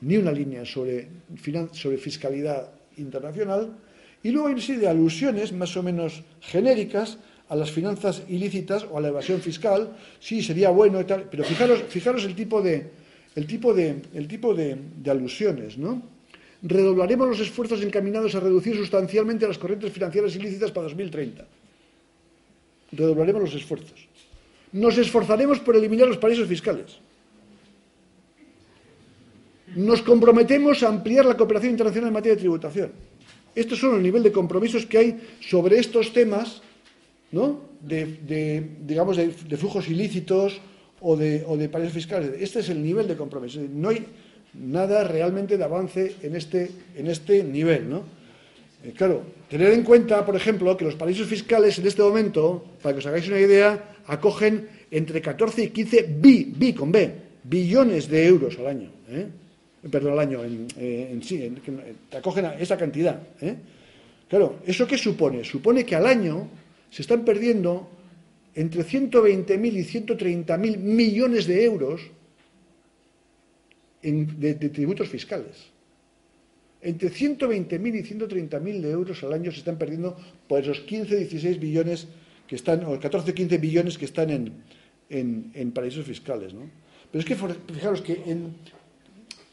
Ni 0.02 0.16
una 0.16 0.32
línea 0.32 0.64
sobre, 0.64 1.08
sobre 1.72 1.98
fiscalidad 1.98 2.70
internacional. 2.96 3.76
Y 4.22 4.30
luego 4.30 4.48
hay 4.48 4.54
una 4.54 4.62
serie 4.62 4.80
de 4.80 4.88
alusiones 4.88 5.52
más 5.52 5.76
o 5.76 5.82
menos 5.82 6.22
genéricas 6.40 7.18
a 7.48 7.56
las 7.56 7.70
finanzas 7.70 8.22
ilícitas 8.28 8.86
o 8.90 8.98
a 8.98 9.00
la 9.00 9.08
evasión 9.08 9.40
fiscal. 9.40 9.96
Sí, 10.20 10.42
sería 10.42 10.70
bueno 10.70 11.00
y 11.00 11.04
pero 11.04 11.44
fijaros, 11.44 11.82
fijaros 11.88 12.24
el 12.24 12.34
tipo 12.34 12.62
de, 12.62 12.90
el 13.34 13.46
tipo 13.46 13.74
de, 13.74 14.02
el 14.14 14.26
tipo 14.26 14.54
de 14.54 15.10
alusiones, 15.10 15.76
¿no? 15.76 16.19
Redoblaremos 16.62 17.28
los 17.28 17.40
esfuerzos 17.40 17.82
encaminados 17.82 18.34
a 18.34 18.40
reducir 18.40 18.76
sustancialmente 18.76 19.46
las 19.46 19.58
corrientes 19.58 19.92
financieras 19.92 20.34
ilícitas 20.36 20.70
para 20.70 20.84
2030. 20.84 21.46
Redoblaremos 22.92 23.42
los 23.42 23.54
esfuerzos. 23.54 24.08
Nos 24.72 24.98
esforzaremos 24.98 25.58
por 25.60 25.76
eliminar 25.76 26.08
los 26.08 26.18
paraísos 26.18 26.48
fiscales. 26.48 26.98
Nos 29.74 30.02
comprometemos 30.02 30.82
a 30.82 30.88
ampliar 30.88 31.24
la 31.24 31.36
cooperación 31.36 31.72
internacional 31.72 32.08
en 32.08 32.14
materia 32.14 32.34
de 32.34 32.40
tributación. 32.40 32.92
Estos 33.54 33.78
son 33.78 33.96
el 33.96 34.02
nivel 34.02 34.22
de 34.22 34.32
compromisos 34.32 34.86
que 34.86 34.98
hay 34.98 35.20
sobre 35.40 35.78
estos 35.78 36.12
temas, 36.12 36.62
¿no? 37.32 37.70
De, 37.80 38.68
digamos, 38.82 39.16
de, 39.16 39.30
flujos 39.56 39.88
ilícitos 39.88 40.60
o 41.00 41.16
de, 41.16 41.44
o 41.46 41.56
de 41.56 41.68
paraísos 41.68 41.94
fiscales. 41.94 42.32
Este 42.38 42.60
es 42.60 42.68
el 42.68 42.82
nivel 42.82 43.08
de 43.08 43.16
compromiso. 43.16 43.60
No 43.72 43.88
hay, 43.88 44.04
nada 44.54 45.04
realmente 45.04 45.56
de 45.56 45.64
avance 45.64 46.16
en 46.22 46.36
este, 46.36 46.70
en 46.96 47.06
este 47.06 47.44
nivel. 47.44 47.88
¿no? 47.88 48.04
Eh, 48.84 48.92
claro, 48.96 49.22
tener 49.48 49.72
en 49.72 49.82
cuenta, 49.82 50.24
por 50.24 50.36
ejemplo, 50.36 50.76
que 50.76 50.84
los 50.84 50.96
paraísos 50.96 51.26
fiscales 51.26 51.78
en 51.78 51.86
este 51.86 52.02
momento, 52.02 52.64
para 52.82 52.94
que 52.94 52.98
os 52.98 53.06
hagáis 53.06 53.28
una 53.28 53.40
idea, 53.40 53.96
acogen 54.06 54.68
entre 54.90 55.20
14 55.20 55.64
y 55.64 55.68
15 55.68 56.02
bi, 56.18 56.52
bi 56.56 56.72
con 56.72 56.90
B, 56.90 57.12
billones 57.44 58.08
de 58.08 58.26
euros 58.26 58.58
al 58.58 58.66
año. 58.66 58.90
¿eh? 59.08 59.26
Perdón, 59.90 60.12
al 60.12 60.20
año 60.20 60.44
en, 60.44 60.66
eh, 60.76 61.18
sí, 61.22 61.52
te 62.08 62.16
acogen 62.16 62.44
a 62.44 62.54
esa 62.54 62.76
cantidad. 62.76 63.20
Claro, 64.28 64.60
¿eso 64.66 64.86
qué 64.86 64.96
supone? 64.96 65.44
Supone 65.44 65.84
que 65.84 65.96
al 65.96 66.06
año 66.06 66.48
se 66.90 67.02
están 67.02 67.24
perdiendo 67.24 67.88
entre 68.54 68.84
120.000 68.84 69.72
y 69.72 69.84
130.000 69.84 70.76
millones 70.78 71.46
de 71.46 71.64
euros 71.64 72.00
de, 74.02 74.54
tributos 74.54 75.08
fiscales. 75.08 75.70
Entre 76.82 77.10
120.000 77.10 77.98
y 77.98 78.02
130.000 78.02 78.80
de 78.80 78.90
euros 78.90 79.22
al 79.22 79.34
año 79.34 79.52
se 79.52 79.58
están 79.58 79.76
perdiendo 79.76 80.16
por 80.48 80.60
esos 80.60 80.80
15, 80.80 81.16
16 81.16 81.60
billones 81.60 82.08
que 82.48 82.56
están, 82.56 82.84
o 82.84 82.98
14, 82.98 83.34
15 83.34 83.58
billones 83.58 83.98
que 83.98 84.06
están 84.06 84.30
en, 84.30 84.52
en, 85.10 85.72
paraísos 85.72 86.06
fiscales. 86.06 86.54
¿no? 86.54 86.70
Pero 87.12 87.20
es 87.20 87.26
que 87.26 87.36
fijaros 87.36 88.00
que 88.00 88.16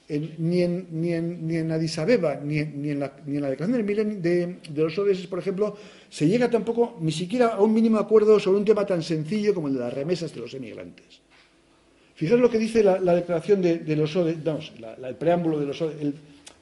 ni, 0.10 0.62
en, 0.62 0.88
ni, 0.92 1.14
en, 1.14 1.48
ni 1.48 1.58
en 1.58 1.72
Addis 1.72 2.00
Abeba, 2.00 2.36
ni, 2.36 2.64
ni, 2.64 2.92
en 2.92 3.00
la, 3.00 3.14
ni 3.26 3.36
en 3.36 3.42
la 3.42 3.50
declaración 3.50 3.86
de, 4.22 4.58
de, 4.70 4.82
los 4.82 4.98
ODS, 4.98 5.28
por 5.28 5.40
ejemplo, 5.40 5.76
se 6.10 6.28
llega 6.28 6.50
tampoco 6.50 6.98
ni 7.02 7.12
siquiera 7.12 7.48
a 7.48 7.62
un 7.62 7.74
mínimo 7.74 7.98
acuerdo 7.98 8.40
sobre 8.40 8.60
un 8.60 8.66
tema 8.66 8.86
tan 8.86 9.04
sencillo 9.04 9.54
como 9.54 9.68
el 9.68 9.74
de 9.74 9.82
las 9.82 9.94
remesas 9.94 10.34
de 10.34 10.40
los 10.40 10.54
emigrantes. 10.54 11.27
Fijaros 12.18 12.42
lo 12.42 12.50
que 12.50 12.58
dice 12.58 12.82
la, 12.84 12.98
declaración 13.14 13.62
de, 13.62 13.96
los 13.96 14.16
ODS, 14.16 14.72
preámbulo 15.20 15.72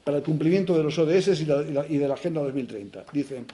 para 0.04 0.18
el 0.18 0.24
cumplimiento 0.24 0.76
de 0.78 0.84
los 0.84 1.00
ODS 1.00 1.40
y, 1.40 1.46
de 1.46 2.08
la 2.10 2.14
Agenda 2.14 2.42
2030. 2.42 3.06
Dice, 3.14 3.46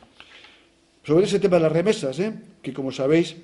sobre 1.03 1.25
ese 1.25 1.37
tema 1.39 1.57
de 1.57 1.61
las 1.61 1.71
remesas, 1.71 2.17
¿eh? 2.17 2.33
que 2.59 2.73
como 2.73 2.91
sabéis 2.91 3.35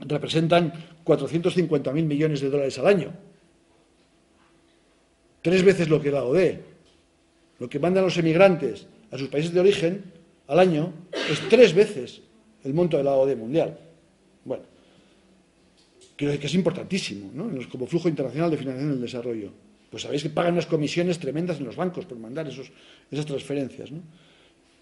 representan 0.00 0.72
450.000 1.04 1.92
millones 1.92 2.40
de 2.40 2.48
dólares 2.48 2.78
al 2.78 2.86
año. 2.86 3.12
Tres 5.42 5.62
veces 5.62 5.90
lo 5.90 6.00
que 6.00 6.10
la 6.10 6.24
ODE. 6.24 6.60
lo 7.58 7.68
que 7.68 7.78
mandan 7.78 8.04
los 8.04 8.16
emigrantes 8.16 8.86
a 9.10 9.18
sus 9.18 9.28
países 9.28 9.52
de 9.52 9.60
origen 9.60 10.02
al 10.46 10.60
año 10.60 10.94
es 11.30 11.46
tres 11.50 11.74
veces 11.74 12.22
el 12.64 12.72
monto 12.72 12.96
de 12.96 13.04
la 13.04 13.12
OD 13.12 13.36
mundial. 13.36 13.78
Bueno, 14.46 14.71
creo 16.22 16.38
que 16.38 16.46
es 16.46 16.54
importantísimo. 16.54 17.32
Como 17.70 17.86
flujo 17.86 18.08
internacional 18.08 18.50
de 18.50 18.56
financiación 18.56 18.92
del 18.92 19.02
desarrollo. 19.02 19.50
Pues 19.90 20.04
sabéis 20.04 20.22
que 20.22 20.30
pagan 20.30 20.54
unas 20.54 20.66
comisiones 20.66 21.18
tremendas 21.18 21.58
en 21.58 21.66
los 21.66 21.74
bancos 21.74 22.06
por 22.06 22.18
mandar 22.18 22.46
esas 22.46 23.26
transferencias. 23.26 23.90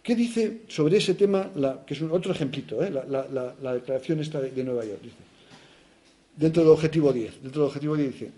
¿Qué 0.02 0.14
dice 0.14 0.62
sobre 0.68 0.98
ese 0.98 1.14
tema, 1.14 1.50
que 1.86 1.94
es 1.94 2.02
otro 2.02 2.32
ejemplito, 2.32 2.82
¿eh? 2.84 2.90
la, 2.90 3.74
declaración 3.74 4.20
esta 4.20 4.40
de, 4.40 4.64
Nueva 4.64 4.84
York? 4.84 5.00
Dice, 5.02 5.16
dentro 6.36 6.62
del 6.62 6.72
objetivo 6.72 7.12
10, 7.12 7.42
dentro 7.42 7.62
del 7.62 7.68
objetivo 7.68 7.96
10 7.96 8.12
dice, 8.12 8.30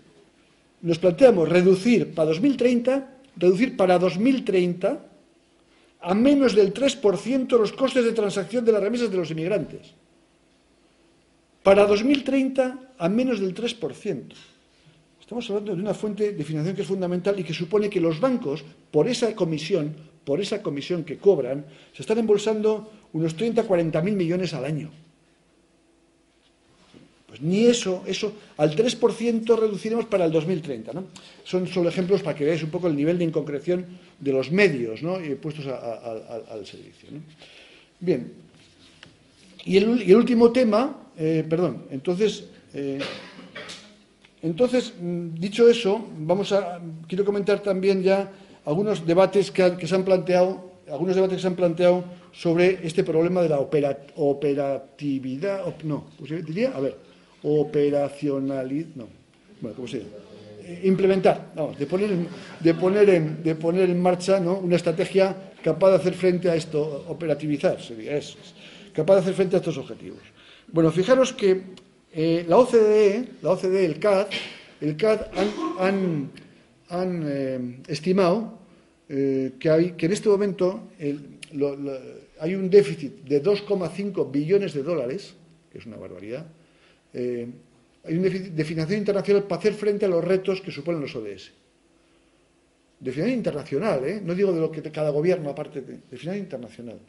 nos 0.81 0.99
planteamos 0.99 1.47
reducir 1.47 2.13
para 2.13 2.29
2030, 2.29 3.17
reducir 3.37 3.77
para 3.77 3.99
2030 3.99 5.05
a 6.01 6.13
menos 6.13 6.55
del 6.55 6.73
3% 6.73 7.57
los 7.57 7.71
costes 7.71 8.03
de 8.03 8.11
transacción 8.11 8.65
de 8.65 8.71
las 8.71 8.83
remesas 8.83 9.11
de 9.11 9.17
los 9.17 9.31
inmigrantes. 9.31 9.93
Para 11.63 11.87
2030 11.87 12.95
a 12.99 13.09
menos 13.09 13.39
del 13.39 13.55
3%. 13.55 13.79
Estamos 15.19 15.49
hablando 15.49 15.75
de 15.75 15.81
una 15.81 15.93
fuente 15.93 16.33
de 16.33 16.43
financiación 16.43 16.75
que 16.75 16.81
es 16.81 16.87
fundamental 16.87 17.39
y 17.39 17.43
que 17.43 17.53
supone 17.53 17.89
que 17.89 18.01
los 18.01 18.19
bancos, 18.19 18.63
por 18.91 19.07
esa 19.07 19.33
comisión, 19.33 19.95
por 20.25 20.41
esa 20.41 20.61
comisión 20.61 21.03
que 21.03 21.17
cobran, 21.17 21.65
se 21.95 22.03
están 22.03 22.19
embolsando 22.19 22.91
unos 23.13 23.35
30, 23.35 23.63
40 23.63 24.01
mil 24.01 24.15
millones 24.15 24.53
al 24.53 24.65
año. 24.65 24.91
Pues 27.27 27.41
ni 27.41 27.65
eso, 27.65 28.03
eso 28.05 28.33
al 28.57 28.75
3% 28.75 29.57
reduciremos 29.57 30.05
para 30.05 30.25
el 30.25 30.31
2030. 30.31 30.93
¿no? 30.93 31.05
Son 31.45 31.65
solo 31.65 31.89
ejemplos 31.89 32.21
para 32.21 32.37
que 32.37 32.43
veáis 32.43 32.61
un 32.61 32.69
poco 32.69 32.87
el 32.87 32.95
nivel 32.95 33.17
de 33.17 33.23
inconcreción 33.23 33.85
de 34.19 34.33
los 34.33 34.51
medios 34.51 35.01
¿no? 35.01 35.17
puestos 35.41 35.65
al 35.65 36.65
servicio. 36.67 37.09
Bien, 37.99 38.29
y 39.65 39.77
el, 39.77 40.15
último 40.15 40.51
tema, 40.51 41.02
eh, 41.17 41.45
perdón, 41.47 41.85
entonces, 41.91 42.45
eh, 42.73 42.99
entonces, 44.41 44.93
mm, 44.99 45.35
dicho 45.35 45.69
eso, 45.69 46.05
vamos 46.17 46.51
a, 46.51 46.81
quiero 47.07 47.23
comentar 47.23 47.61
también 47.61 48.03
ya 48.03 48.29
algunos 48.65 49.05
debates 49.05 49.51
que, 49.51 49.87
se 49.87 49.95
han 49.95 50.03
planteado, 50.03 50.71
algunos 50.91 51.15
debates 51.15 51.37
que 51.37 51.41
se 51.41 51.47
han 51.47 51.55
planteado 51.55 52.03
sobre 52.31 52.85
este 52.85 53.03
problema 53.03 53.41
de 53.41 53.49
la 53.49 53.59
operatividad, 53.59 55.61
no, 55.83 56.05
¿cómo 56.17 56.27
se 56.27 56.41
diría? 56.41 56.71
A 56.75 56.79
ver, 56.79 56.97
operacionalidad, 57.43 58.87
no, 58.95 59.07
bueno, 59.61 59.75
¿cómo 59.75 59.87
se 59.87 59.99
dice? 59.99 60.09
Eh, 60.65 60.81
implementar, 60.85 61.53
de 61.77 61.85
poner, 61.85 62.09
de, 62.59 62.73
poner 62.73 63.09
en, 63.09 63.43
de 63.43 63.53
poner 63.55 63.89
en 63.89 64.01
marcha 64.01 64.39
¿no? 64.39 64.59
una 64.59 64.77
estrategia 64.77 65.51
capaz 65.61 65.89
de 65.89 65.95
hacer 65.97 66.13
frente 66.13 66.49
a 66.49 66.55
esto, 66.55 67.03
operativizar, 67.07 67.81
sería, 67.81 68.15
es, 68.17 68.35
capaz 68.93 69.15
de 69.15 69.21
hacer 69.21 69.33
frente 69.33 69.57
a 69.57 69.59
estos 69.59 69.77
objetivos. 69.77 70.19
Bueno, 70.71 70.91
fijaros 70.91 71.33
que 71.33 71.61
eh, 72.13 72.45
la 72.47 72.57
OCDE, 72.57 73.27
la 73.41 73.51
OCDE, 73.51 73.85
el 73.85 73.99
CAD, 73.99 74.27
el 74.81 74.95
CAD 74.95 75.21
han 75.79 77.23
eh, 77.27 77.79
estimado 77.87 78.59
eh, 79.09 79.53
que, 79.59 79.69
hay, 79.69 79.91
que 79.93 80.05
en 80.05 80.11
este 80.11 80.29
momento 80.29 80.89
hay 82.39 82.55
un 82.55 82.69
déficit 82.69 83.23
de 83.23 83.41
2,5 83.41 84.31
billones 84.31 84.73
de 84.73 84.83
dólares, 84.83 85.33
que 85.71 85.79
es 85.79 85.85
una 85.85 85.97
barbaridad, 85.97 86.45
hay 87.13 88.15
un 88.17 88.21
déficit 88.21 88.53
de 88.53 88.65
financiación 88.65 88.99
internacional 88.99 89.43
para 89.43 89.59
hacer 89.59 89.73
frente 89.73 90.05
a 90.05 90.09
los 90.09 90.23
retos 90.23 90.61
que 90.61 90.71
suponen 90.71 91.01
los 91.01 91.15
ODS. 91.15 91.51
De 92.99 93.11
financiación 93.11 93.37
internacional, 93.37 94.21
no 94.23 94.33
digo 94.33 94.51
de 94.51 94.61
lo 94.61 94.71
que 94.71 94.81
cada 94.91 95.09
gobierno 95.09 95.49
aparte 95.49 95.81
de, 95.81 95.93
de 95.93 96.17
financiación 96.17 96.37
internacional. 96.37 96.99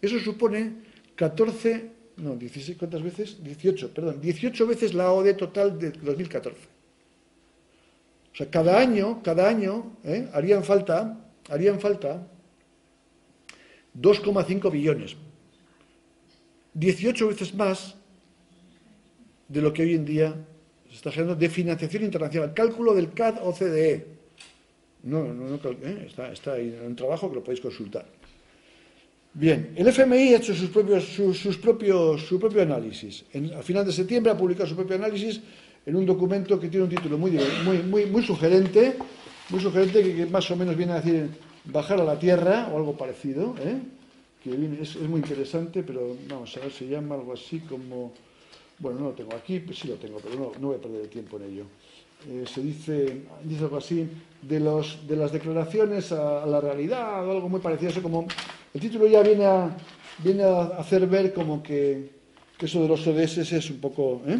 Eso 0.00 0.18
supone 0.18 0.72
14, 1.14 1.95
no, 2.16 2.36
16, 2.36 2.78
¿cuántas 2.78 3.02
veces? 3.02 3.42
18, 3.42 3.92
perdón, 3.92 4.20
18 4.20 4.66
veces 4.66 4.94
la 4.94 5.12
OD 5.12 5.36
total 5.36 5.78
de 5.78 5.90
2014. 5.90 6.56
O 8.32 8.36
sea, 8.36 8.50
cada 8.50 8.78
año, 8.78 9.22
cada 9.22 9.48
año 9.48 9.96
¿eh? 10.04 10.28
harían 10.32 10.64
falta, 10.64 11.18
harían 11.48 11.80
falta 11.80 12.26
2,5 13.98 14.70
billones. 14.70 15.16
18 16.74 17.28
veces 17.28 17.54
más 17.54 17.94
de 19.48 19.62
lo 19.62 19.72
que 19.72 19.82
hoy 19.82 19.94
en 19.94 20.04
día 20.04 20.34
se 20.88 20.96
está 20.96 21.10
generando 21.10 21.40
de 21.40 21.48
financiación 21.48 22.04
internacional. 22.04 22.52
Cálculo 22.52 22.94
del 22.94 23.12
CAD 23.12 23.38
OCDE. 23.42 24.06
No, 25.04 25.24
no, 25.32 25.48
no 25.48 25.70
¿eh? 25.82 26.08
está, 26.32 26.52
ahí 26.52 26.76
en 26.78 26.86
un 26.86 26.96
trabajo 26.96 27.28
que 27.28 27.36
lo 27.36 27.44
podéis 27.44 27.60
consultar. 27.60 28.06
Bien, 29.38 29.74
el 29.76 29.86
FMI 29.86 30.32
ha 30.32 30.36
hecho 30.38 30.54
sus 30.54 30.70
propios, 30.70 31.04
sus, 31.04 31.58
propios, 31.58 32.22
su 32.22 32.40
propio 32.40 32.62
análisis. 32.62 33.22
En, 33.34 33.52
a 33.52 33.60
final 33.60 33.84
de 33.84 33.92
septiembre 33.92 34.32
ha 34.32 34.36
publicado 34.36 34.66
su 34.66 34.74
propio 34.74 34.96
análisis 34.96 35.42
en 35.84 35.94
un 35.94 36.06
documento 36.06 36.58
que 36.58 36.68
tiene 36.68 36.84
un 36.84 36.88
título 36.90 37.18
muy, 37.18 37.36
sugerente, 38.22 38.96
muy 39.50 39.60
sugerente 39.60 40.02
que, 40.02 40.24
más 40.24 40.50
o 40.50 40.56
menos 40.56 40.74
viene 40.74 40.92
a 40.92 41.02
decir 41.02 41.28
bajar 41.66 42.00
a 42.00 42.04
la 42.04 42.18
tierra 42.18 42.70
o 42.72 42.78
algo 42.78 42.96
parecido, 42.96 43.54
¿eh? 43.60 43.76
que 44.42 44.54
es, 44.80 44.96
muy 45.00 45.20
interesante, 45.20 45.82
pero 45.82 46.16
vamos 46.30 46.56
a 46.56 46.60
ver, 46.60 46.72
se 46.72 46.88
llama 46.88 47.16
algo 47.16 47.34
así 47.34 47.60
como, 47.60 48.14
bueno, 48.78 49.00
no 49.00 49.04
lo 49.08 49.12
tengo 49.12 49.34
aquí, 49.36 49.60
pues 49.60 49.80
sí 49.80 49.88
lo 49.88 49.96
tengo, 49.96 50.18
pero 50.18 50.54
no, 50.58 50.68
voy 50.68 50.76
a 50.76 50.80
perder 50.80 51.02
el 51.02 51.08
tiempo 51.10 51.36
en 51.36 51.42
ello. 51.52 51.64
Eh, 52.26 52.44
se 52.46 52.62
dice, 52.62 53.24
algo 53.60 53.76
así, 53.76 54.08
de, 54.40 54.60
los, 54.60 55.06
de 55.06 55.16
las 55.16 55.30
declaraciones 55.30 56.10
a, 56.10 56.46
la 56.46 56.58
realidad 56.58 57.28
o 57.28 57.32
algo 57.32 57.50
muy 57.50 57.60
parecido, 57.60 57.90
eso 57.90 58.02
como, 58.02 58.26
el 58.76 58.82
título 58.82 59.06
ya 59.06 59.22
viene 59.22 59.46
a, 59.46 59.74
viene 60.18 60.42
a 60.44 60.64
hacer 60.78 61.06
ver 61.06 61.32
como 61.32 61.62
que, 61.62 62.10
eso 62.60 62.82
de 62.82 62.88
los 62.88 63.06
ODS 63.06 63.38
es 63.38 63.70
un 63.70 63.80
poco... 63.80 64.20
¿eh? 64.26 64.36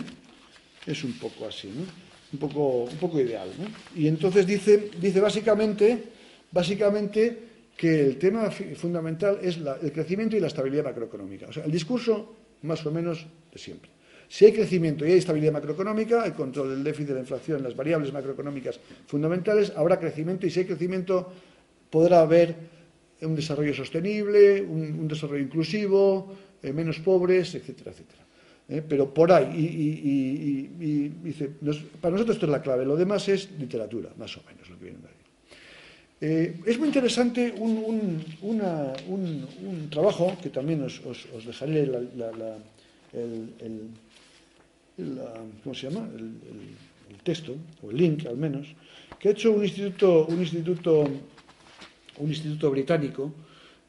es 0.87 1.03
un 1.05 1.14
poco 1.14 1.47
así, 1.47 1.68
¿no? 1.68 1.82
un, 2.34 2.39
poco, 2.39 2.84
un 2.84 2.97
poco 2.99 3.18
ideal. 3.18 3.49
Y 3.95 4.07
entonces 4.07 4.47
dice, 4.47 4.91
dice 5.01 5.20
básicamente, 5.20 6.03
básicamente 6.53 7.39
que 7.76 8.03
el 8.03 8.18
tema 8.18 8.51
fundamental 8.51 9.39
es 9.43 9.59
el 9.82 9.91
crecimiento 9.91 10.37
y 10.37 10.41
la 10.41 10.49
estabilidad 10.49 10.84
macroeconómica. 10.84 11.47
O 11.49 11.53
sea, 11.53 11.64
el 11.64 11.72
discurso 11.72 12.34
más 12.62 12.84
o 12.84 12.91
menos 12.91 13.26
de 13.51 13.59
siempre. 13.59 13.91
Si 14.28 14.45
hay 14.45 14.53
crecimiento 14.53 15.07
y 15.07 15.12
hay 15.12 15.18
estabilidad 15.18 15.53
macroeconómica, 15.53 16.24
hay 16.24 16.32
control 16.32 16.70
del 16.70 16.84
déficit 16.84 17.09
de 17.09 17.14
la 17.14 17.20
inflación, 17.20 17.62
las 17.62 17.74
variables 17.74 18.12
macroeconómicas 18.12 18.78
fundamentales, 19.07 19.72
habrá 19.74 19.99
crecimiento 19.99 20.47
y 20.47 20.51
si 20.51 20.61
hay 20.61 20.66
crecimiento 20.66 21.32
podrá 21.91 22.20
haber 22.20 22.76
un 23.23 23.35
desarrollo 23.35 23.75
sostenible, 23.75 24.61
un, 24.62 25.09
desarrollo 25.09 25.43
inclusivo, 25.43 26.35
eh, 26.62 26.73
menos 26.73 26.99
pobres, 27.01 27.55
etcétera, 27.55 27.93
etcétera. 27.93 28.27
¿eh? 28.69 28.83
pero 28.87 29.12
por 29.12 29.33
ahí. 29.33 30.69
Y, 30.79 31.09
dice, 31.23 31.51
para 32.01 32.12
nosotros 32.12 32.37
esto 32.37 32.47
es 32.47 32.53
la 32.53 32.62
clave, 32.62 32.85
lo 32.85 32.97
demás 32.97 33.29
es 33.29 33.51
literatura, 33.59 34.11
más 34.19 34.37
o 34.37 34.43
menos 34.47 34.69
lo 34.69 34.79
que 34.79 34.85
viene 34.85 34.99
de 34.99 35.09
ahí. 35.09 35.14
Eh, 36.19 36.61
es 36.64 36.79
muy 36.79 36.89
interesante 36.89 37.53
un, 37.59 38.25
trabajo 39.91 40.37
que 40.43 40.49
también 40.49 40.83
os, 40.83 41.03
dejaré 41.47 41.83
el, 41.83 42.09
¿cómo 45.62 45.75
se 45.75 45.91
llama? 45.91 46.09
El, 46.17 46.37
texto, 47.23 47.57
o 47.83 47.91
el 47.91 47.97
link 47.97 48.25
al 48.27 48.37
menos, 48.37 48.69
que 49.19 49.29
ha 49.29 49.33
hecho 49.33 49.53
un 49.53 49.64
instituto, 49.64 50.27
un 50.27 50.41
instituto, 50.41 51.09
un 52.19 52.29
instituto 52.29 52.71
británico 52.71 53.33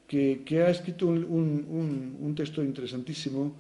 que, 0.08 0.64
ha 0.66 0.70
escrito 0.70 1.08
un, 1.08 2.34
texto 2.36 2.64
interesantísimo 2.64 3.56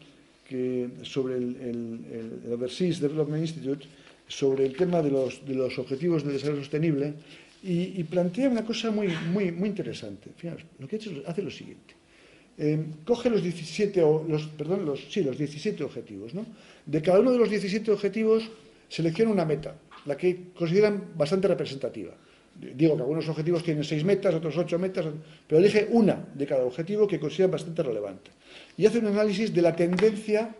sobre 1.03 1.35
el, 1.35 2.39
Overseas 2.51 2.99
Development 2.99 3.41
Institute, 3.41 3.85
sobre 4.27 4.65
el 4.65 4.75
tema 4.75 5.01
de 5.01 5.11
los, 5.11 5.45
de 5.45 5.55
los 5.55 5.77
objetivos 5.77 6.23
de 6.23 6.33
desarrollo 6.33 6.61
sostenible, 6.61 7.13
y, 7.63 8.03
plantea 8.03 8.49
una 8.49 8.63
cosa 8.63 8.91
muy, 8.91 9.09
muy, 9.33 9.51
muy 9.51 9.69
interesante. 9.69 10.29
Fijaros, 10.37 10.63
lo 10.79 10.87
que 10.87 10.95
ha 10.95 10.99
hecho 10.99 11.11
hace 11.25 11.41
lo 11.41 11.51
siguiente. 11.51 11.95
Eh, 12.57 12.79
coge 13.05 13.29
los 13.29 13.43
17, 13.43 14.01
los, 14.01 14.47
perdón, 14.47 14.85
los, 14.85 15.11
sí, 15.11 15.21
los 15.23 15.37
17 15.37 15.83
objetivos. 15.83 16.33
¿no? 16.33 16.45
De 16.85 17.01
cada 17.01 17.19
uno 17.19 17.31
de 17.31 17.39
los 17.39 17.49
17 17.49 17.91
objetivos 17.91 18.49
selecciona 18.89 19.31
una 19.31 19.45
meta, 19.45 19.75
la 20.05 20.15
que 20.15 20.51
consideran 20.55 21.11
bastante 21.15 21.47
representativa. 21.47 22.13
Digo 22.59 22.95
que 22.95 23.01
algunos 23.01 23.27
objetivos 23.29 23.63
tienen 23.63 23.83
seis 23.83 24.03
metas, 24.03 24.33
otros 24.33 24.57
ocho 24.57 24.79
metas, 24.79 25.05
pero 25.45 25.59
elige 25.59 25.87
una 25.91 26.25
de 26.33 26.45
cada 26.47 26.65
objetivo 26.65 27.07
que 27.07 27.19
consideran 27.19 27.51
bastante 27.51 27.83
relevante 27.83 28.31
y 28.77 28.85
hace 28.85 28.99
un 28.99 29.07
análisis 29.07 29.53
de 29.53 29.61
la 29.61 29.75
tendencia 29.75 30.55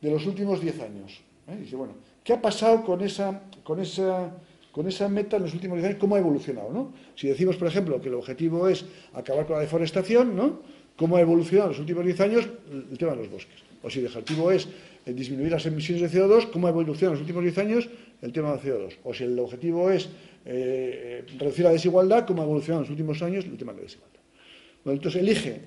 de 0.00 0.10
los 0.10 0.26
últimos 0.26 0.60
10 0.60 0.80
años. 0.80 1.20
¿eh? 1.48 1.56
Dice, 1.60 1.76
bueno, 1.76 1.94
¿qué 2.24 2.32
ha 2.32 2.40
pasado 2.40 2.84
con 2.84 3.00
esa, 3.02 3.42
con, 3.62 3.80
esa, 3.80 4.32
con 4.72 4.88
esa 4.88 5.08
meta 5.08 5.36
en 5.36 5.42
los 5.42 5.54
últimos 5.54 5.76
10 5.78 5.90
años? 5.90 6.00
¿Cómo 6.00 6.16
ha 6.16 6.18
evolucionado? 6.18 6.72
¿no? 6.72 6.92
Si 7.14 7.28
decimos, 7.28 7.56
por 7.56 7.68
ejemplo, 7.68 8.00
que 8.00 8.08
el 8.08 8.14
objetivo 8.14 8.68
es 8.68 8.84
acabar 9.12 9.46
con 9.46 9.56
la 9.56 9.62
deforestación, 9.62 10.34
¿no? 10.34 10.60
¿cómo 10.96 11.16
ha 11.16 11.20
evolucionado 11.22 11.70
en 11.70 11.72
los 11.72 11.80
últimos 11.80 12.04
10 12.04 12.20
años 12.20 12.48
el 12.70 12.98
tema 12.98 13.12
de 13.12 13.18
los 13.18 13.30
bosques? 13.30 13.56
O 13.82 13.88
si 13.88 14.00
el 14.00 14.06
objetivo 14.06 14.50
es 14.50 14.68
eh, 15.06 15.14
disminuir 15.14 15.50
las 15.50 15.64
emisiones 15.64 16.12
de 16.12 16.20
CO2, 16.20 16.50
¿cómo 16.50 16.66
ha 16.66 16.70
evolucionado 16.70 17.14
en 17.14 17.20
los 17.20 17.22
últimos 17.22 17.42
10 17.42 17.58
años 17.58 17.88
el 18.20 18.32
tema 18.32 18.54
del 18.54 18.60
CO2, 18.60 18.96
o 19.04 19.14
si 19.14 19.24
el 19.24 19.38
objetivo 19.38 19.90
es 19.90 20.10
eh, 20.52 21.24
reducir 21.38 21.64
la 21.64 21.70
desigualdad, 21.70 22.26
como 22.26 22.42
ha 22.42 22.44
evolucionado 22.44 22.82
en 22.82 22.88
los 22.88 22.90
últimos 22.90 23.22
años 23.22 23.44
el 23.44 23.56
tema 23.56 23.72
de 23.72 23.78
la 23.78 23.84
desigualdad. 23.84 24.20
Bueno, 24.84 24.96
entonces 24.96 25.22
elige 25.22 25.60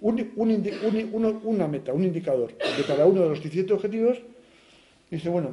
una 0.00 1.68
meta, 1.68 1.92
un 1.92 2.04
indicador 2.04 2.56
de 2.56 2.84
cada 2.86 3.04
uno 3.04 3.22
de 3.22 3.28
los 3.28 3.42
17 3.42 3.72
objetivos 3.74 4.18
dice, 5.10 5.28
bueno, 5.28 5.50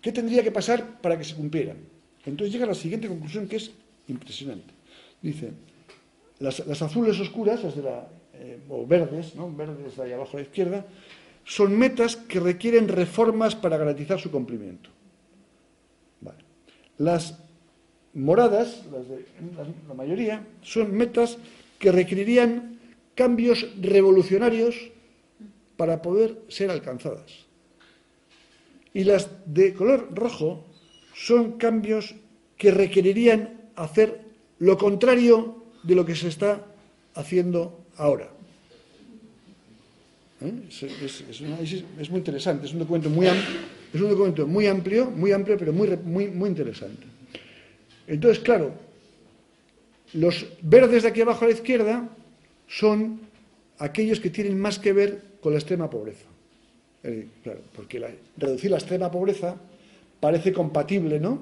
¿qué 0.00 0.12
tendría 0.12 0.42
que 0.42 0.50
pasar 0.50 1.00
para 1.02 1.18
que 1.18 1.24
se 1.24 1.34
cumplieran? 1.34 1.76
Entonces 2.24 2.52
llega 2.52 2.64
a 2.64 2.68
la 2.68 2.74
siguiente 2.74 3.06
conclusión 3.06 3.46
que 3.46 3.56
es 3.56 3.70
impresionante. 4.08 4.72
Dice, 5.20 5.52
las, 6.38 6.60
azules 6.82 7.20
oscuras, 7.20 7.62
las 7.62 7.76
de 7.76 7.82
la, 7.82 8.08
eh, 8.32 8.60
o 8.68 8.86
verdes, 8.86 9.34
¿no? 9.34 9.54
verdes 9.54 9.94
de 9.94 10.02
ahí 10.02 10.12
abajo 10.12 10.38
a 10.38 10.40
la 10.40 10.46
izquierda, 10.46 10.86
son 11.44 11.78
metas 11.78 12.16
que 12.16 12.40
requieren 12.40 12.88
reformas 12.88 13.54
para 13.54 13.76
garantizar 13.76 14.18
su 14.18 14.30
cumplimiento. 14.30 14.90
Las 16.98 17.38
moradas, 18.14 18.84
las 18.92 19.08
de 19.08 19.24
la 19.86 19.94
mayoría, 19.94 20.44
son 20.62 20.94
metas 20.94 21.38
que 21.78 21.92
requerirían 21.92 22.78
cambios 23.14 23.66
revolucionarios 23.80 24.74
para 25.76 26.02
poder 26.02 26.42
ser 26.48 26.70
alcanzadas. 26.70 27.46
Y 28.94 29.04
las 29.04 29.28
de 29.46 29.74
color 29.74 30.08
rojo 30.14 30.64
son 31.14 31.58
cambios 31.58 32.14
que 32.56 32.70
requerirían 32.70 33.70
hacer 33.76 34.22
lo 34.58 34.78
contrario 34.78 35.64
de 35.82 35.94
lo 35.94 36.04
que 36.04 36.14
se 36.14 36.28
está 36.28 36.66
haciendo 37.14 37.84
ahora. 37.96 38.30
¿Eh? 40.40 40.52
Es, 40.70 42.10
muy 42.10 42.18
interesante, 42.18 42.66
es 42.66 42.72
un 42.72 42.78
documento 42.78 43.10
muy, 43.10 43.26
es 43.26 44.00
un 44.00 44.08
documento 44.08 44.46
muy 44.46 44.66
amplio, 44.66 45.10
muy 45.10 45.32
amplio, 45.32 45.56
pero 45.58 45.72
muy, 45.72 45.88
muy, 46.04 46.28
muy 46.28 46.48
interesante. 46.48 47.07
Entonces, 48.08 48.42
claro, 48.42 48.72
los 50.14 50.46
verdes 50.62 51.02
de 51.02 51.08
aquí 51.10 51.20
abajo 51.20 51.44
a 51.44 51.48
la 51.48 51.54
izquierda 51.54 52.08
son 52.66 53.20
aquellos 53.78 54.18
que 54.18 54.30
tienen 54.30 54.58
más 54.58 54.78
que 54.78 54.92
ver 54.92 55.22
con 55.40 55.52
la 55.52 55.58
extrema 55.58 55.88
pobreza. 55.88 56.26
claro, 57.42 57.60
porque 57.76 58.02
reducir 58.36 58.70
la 58.70 58.78
extrema 58.78 59.10
pobreza 59.10 59.56
parece 60.20 60.52
compatible 60.52 61.20
¿no? 61.20 61.40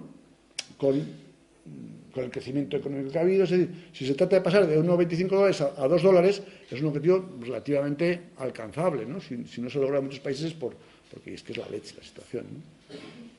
con 0.77 2.25
el 2.25 2.31
crecimiento 2.31 2.77
económico 2.77 3.11
que 3.11 3.19
ha 3.19 3.23
habido. 3.23 3.45
Es 3.45 3.51
decir, 3.51 3.71
si 3.93 4.07
se 4.07 4.15
trata 4.15 4.37
de 4.37 4.43
pasar 4.43 4.67
de 4.67 4.79
1,25 4.79 5.29
dólares 5.29 5.61
a, 5.61 5.89
2 5.89 6.03
dólares, 6.03 6.43
es 6.71 6.81
un 6.81 6.89
objetivo 6.89 7.25
relativamente 7.41 8.21
alcanzable. 8.39 9.07
¿no? 9.07 9.21
Si, 9.21 9.61
no 9.61 9.71
se 9.71 9.79
logra 9.79 9.99
en 9.99 10.05
muchos 10.05 10.21
países, 10.21 10.53
por, 10.55 10.75
porque 11.13 11.35
es 11.35 11.43
que 11.43 11.53
es 11.53 11.59
la 11.59 11.69
leche 11.69 11.95
la 11.97 12.05
situación. 12.05 12.47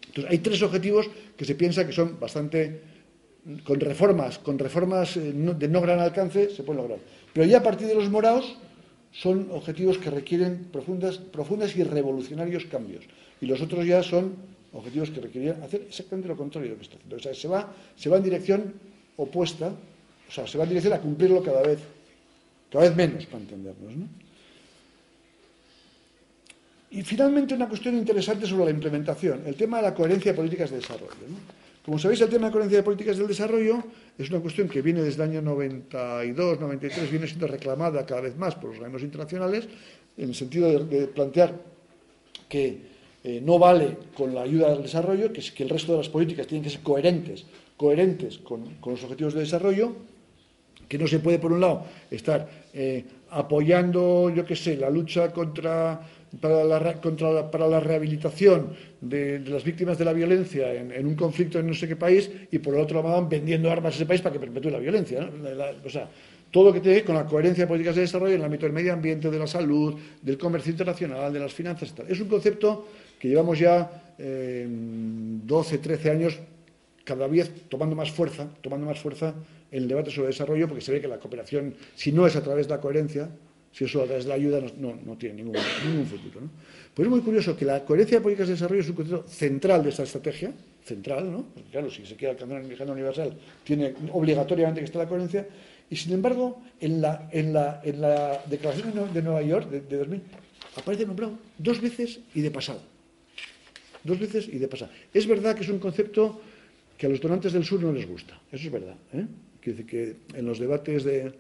Entonces, 0.08 0.32
hay 0.32 0.40
tres 0.40 0.62
objetivos 0.62 1.10
que 1.36 1.46
se 1.46 1.56
piensa 1.56 1.86
que 1.86 1.94
son 1.94 2.20
bastante. 2.20 2.97
Con 3.64 3.80
reformas, 3.80 4.40
con 4.40 4.60
reformas 4.60 5.18
eh, 5.18 5.32
de 5.32 5.68
no 5.68 5.82
gran 5.82 6.00
alcance, 6.00 6.50
se 6.50 6.64
pueden 6.64 6.82
lograr. 6.82 7.00
Pero 7.34 7.46
ya 7.46 7.60
a 7.60 7.64
partir 7.64 7.88
de 7.88 7.96
los 7.96 8.10
morados, 8.10 8.58
son 9.12 9.50
objetivos 9.52 9.98
que 9.98 10.10
requieren 10.10 10.68
profundas, 10.72 11.18
profundas 11.18 11.76
y 11.76 11.84
revolucionarios 11.84 12.66
cambios. 12.66 13.06
Y 13.42 13.46
los 13.46 13.62
otros 13.62 13.86
ya 13.86 14.04
son 14.04 14.36
objetivos 14.74 15.10
que 15.10 15.22
requerían 15.22 15.64
hacer 15.64 15.84
exactamente 15.88 16.28
lo 16.28 16.36
contrario 16.36 16.70
de 16.70 16.76
lo 16.76 16.78
que 16.78 16.84
está 16.84 16.98
haciendo. 16.98 17.16
O 17.16 17.20
sea, 17.20 17.34
se 17.34 17.48
va, 17.48 17.74
se 17.96 18.10
va 18.10 18.18
en 18.18 18.24
dirección 18.24 18.74
opuesta, 19.16 19.68
o 19.70 20.32
sea, 20.32 20.46
se 20.46 20.58
va 20.58 20.66
en 20.66 20.70
dirección 20.70 20.94
a 20.94 21.00
cumplirlo 21.00 21.42
cada 21.42 21.62
vez, 21.62 21.80
cada 22.72 22.86
vez 22.86 22.96
menos, 22.96 23.26
para 23.26 23.40
entendernos. 23.40 23.96
¿no? 23.96 24.08
Y 26.92 27.02
finalmente 27.02 27.54
una 27.54 27.68
cuestión 27.68 27.98
interesante 27.98 28.46
sobre 28.46 28.66
la 28.66 28.72
implementación, 28.72 29.44
el 29.46 29.56
tema 29.56 29.78
de 29.78 29.84
la 29.84 29.94
coherencia 29.94 30.32
de 30.32 30.36
políticas 30.36 30.70
de 30.70 30.78
desarrollo. 30.78 31.14
Como 31.88 31.98
sabéis, 32.00 32.20
el 32.20 32.28
tema 32.28 32.48
de 32.48 32.52
coherencia 32.52 32.80
de 32.80 32.84
políticas 32.84 33.18
del 33.18 33.28
desarrollo 33.28 33.82
es 34.18 34.30
una 34.30 34.42
cuestión 34.42 34.68
que 34.68 34.82
viene 34.82 35.02
desde 35.02 35.24
el 35.24 35.30
año 35.30 35.42
92, 35.42 36.60
93, 36.60 37.10
viene 37.10 37.28
siendo 37.28 37.48
reclamada 37.48 38.06
cada 38.06 38.20
vez 38.20 38.36
más 38.36 38.56
por 38.56 38.66
los 38.66 38.76
organismos 38.76 39.04
internacionales, 39.04 39.70
en 40.18 40.28
el 40.28 40.36
sentido 40.36 40.84
de 40.84 41.08
plantear 41.08 41.56
que 42.50 42.78
eh, 43.24 43.40
no 43.42 43.58
vale 43.58 43.96
con 44.14 44.36
la 44.36 44.42
ayuda 44.42 44.74
al 44.74 44.84
desarrollo, 44.84 45.32
que, 45.32 45.42
el 45.64 45.70
resto 45.70 45.94
de 45.94 46.00
las 46.00 46.10
políticas 46.10 46.46
tienen 46.46 46.66
que 46.66 46.72
ser 46.72 46.82
coherentes, 46.82 47.46
coherentes 47.78 48.40
con, 48.40 48.66
los 48.86 49.04
objetivos 49.06 49.34
de 49.34 49.40
desarrollo, 49.40 49.94
que 50.90 50.98
no 50.98 51.08
se 51.08 51.20
puede, 51.20 51.40
por 51.40 51.54
un 51.54 51.62
lado, 51.62 51.86
estar 52.12 52.50
eh, 52.74 53.06
apoyando, 53.30 54.30
yo 54.30 54.44
qué 54.46 54.58
sé, 54.58 54.76
la 54.76 54.90
lucha 54.90 55.32
contra, 55.32 56.02
para, 56.42 56.64
la, 56.64 57.02
para 57.52 57.68
la 57.68 57.80
rehabilitación 57.80 58.74
de, 59.02 59.40
las 59.40 59.64
víctimas 59.64 59.98
de 59.98 60.06
la 60.06 60.14
violencia 60.14 60.74
en, 60.74 61.06
un 61.06 61.16
conflicto 61.16 61.60
en 61.60 61.68
no 61.68 61.74
sé 61.74 61.88
qué 61.88 61.96
país, 61.96 62.30
y 62.52 62.60
por 62.60 62.76
el 62.76 62.82
otro 62.82 63.02
lado 63.02 63.28
vendiendo 63.28 63.72
armas 63.72 63.94
a 63.94 63.96
ese 63.96 64.06
país 64.06 64.22
para 64.22 64.34
que 64.34 64.40
perpetúe 64.40 64.70
la 64.70 64.80
violencia. 64.80 65.30
o 65.86 65.90
sea, 65.90 66.10
todo 66.52 66.66
lo 66.66 66.74
que 66.74 66.80
tiene 66.80 66.96
que 66.96 67.02
ver 67.02 67.06
con 67.06 67.16
la 67.16 67.26
coherencia 67.26 67.64
de 67.64 67.68
políticas 67.68 67.96
de 67.96 68.02
desarrollo 68.02 68.34
en 68.34 68.40
el 68.40 68.46
ámbito 68.46 68.66
del 68.66 68.74
medio 68.74 68.94
ambiente, 68.94 69.30
de 69.30 69.40
la 69.40 69.48
salud, 69.48 69.96
del 70.22 70.38
comercio 70.38 70.72
internacional, 70.72 71.32
de 71.32 71.40
las 71.40 71.54
finanzas. 71.54 71.94
Es 72.08 72.20
un 72.20 72.28
concepto 72.28 72.88
que 73.20 73.28
llevamos 73.28 73.60
ya 73.60 74.14
12, 74.18 75.76
eh, 75.76 75.78
13 75.78 76.10
años 76.10 76.40
cada 77.04 77.28
vez 77.28 77.52
tomando 77.70 77.96
más 77.96 78.12
fuerza, 78.12 78.48
tomando 78.62 78.86
más 78.86 79.00
fuerza 79.00 79.34
en 79.72 79.84
el 79.84 79.88
debate 79.88 80.12
sobre 80.12 80.28
desarrollo, 80.28 80.68
porque 80.68 80.82
se 80.82 80.92
ve 80.92 81.02
que 81.02 81.08
la 81.08 81.20
cooperación, 81.20 81.74
si 81.96 82.12
no 82.12 82.26
es 82.28 82.36
a 82.36 82.44
través 82.44 82.68
de 82.68 82.76
la 82.76 82.82
coherencia, 82.82 83.30
si 83.78 83.84
es 83.84 83.92
solo 83.92 84.06
a 84.06 84.08
través 84.08 84.24
de 84.24 84.30
la 84.30 84.36
ayuda, 84.36 84.60
no, 84.80 85.18
tiene 85.18 85.44
ningún, 85.44 85.56
futuro. 86.06 86.50
Pues 86.96 87.06
es 87.06 87.12
muy 87.12 87.22
curioso 87.22 87.56
que 87.56 87.64
la 87.64 87.86
coherencia 87.86 88.18
de 88.18 88.24
políticas 88.24 88.48
de 88.48 88.56
desarrollo 88.56 88.82
es 88.82 88.90
un 88.90 88.96
concepto 88.96 89.28
central 89.28 89.84
de 89.84 89.90
esta 89.90 90.02
estrategia, 90.02 90.52
central, 90.84 91.32
¿no? 91.32 91.46
Porque 91.54 91.70
claro, 91.70 91.92
si 91.92 92.04
se 92.04 92.16
quiere 92.16 92.32
alcanzar 92.32 92.62
el 92.62 92.68
mercado 92.68 92.94
universal, 92.94 93.38
tiene 93.64 93.94
obligatoriamente 94.14 94.80
que 94.82 94.86
estar 94.86 95.04
la 95.04 95.08
coherencia, 95.08 95.48
y 95.92 95.96
sin 95.96 96.14
embargo, 96.14 96.64
en 96.80 97.02
la, 97.02 97.30
en 97.32 97.54
la, 97.54 97.82
en 97.84 98.02
la 98.02 98.42
Declaración 98.50 99.14
de 99.14 99.22
Nueva 99.22 99.44
York 99.44 99.70
de, 99.70 99.82
de 99.82 99.98
2000 99.98 100.22
aparece 100.76 101.06
nombrado 101.06 101.38
dos 101.60 101.80
veces 101.80 102.20
y 102.34 102.42
de 102.42 102.50
pasado 102.50 102.82
dos 104.08 104.18
veces 104.18 104.48
y 104.48 104.58
de 104.58 104.68
pasar. 104.68 104.90
Es 105.14 105.28
verdad 105.28 105.56
que 105.56 105.64
es 105.64 105.70
un 105.70 105.80
concepto 105.80 106.42
que 106.98 107.06
a 107.06 107.10
los 107.10 107.22
donantes 107.22 107.54
del 107.54 107.66
sur 107.66 107.84
no 107.84 107.92
les 107.92 108.08
gusta, 108.08 108.40
eso 108.52 108.66
es 108.66 108.72
verdad. 108.72 108.96
¿eh? 109.14 109.28
Decir 109.64 109.86
que 109.86 110.16
en 110.34 110.46
los 110.46 110.60
debates 110.60 111.04
de, 111.04 111.34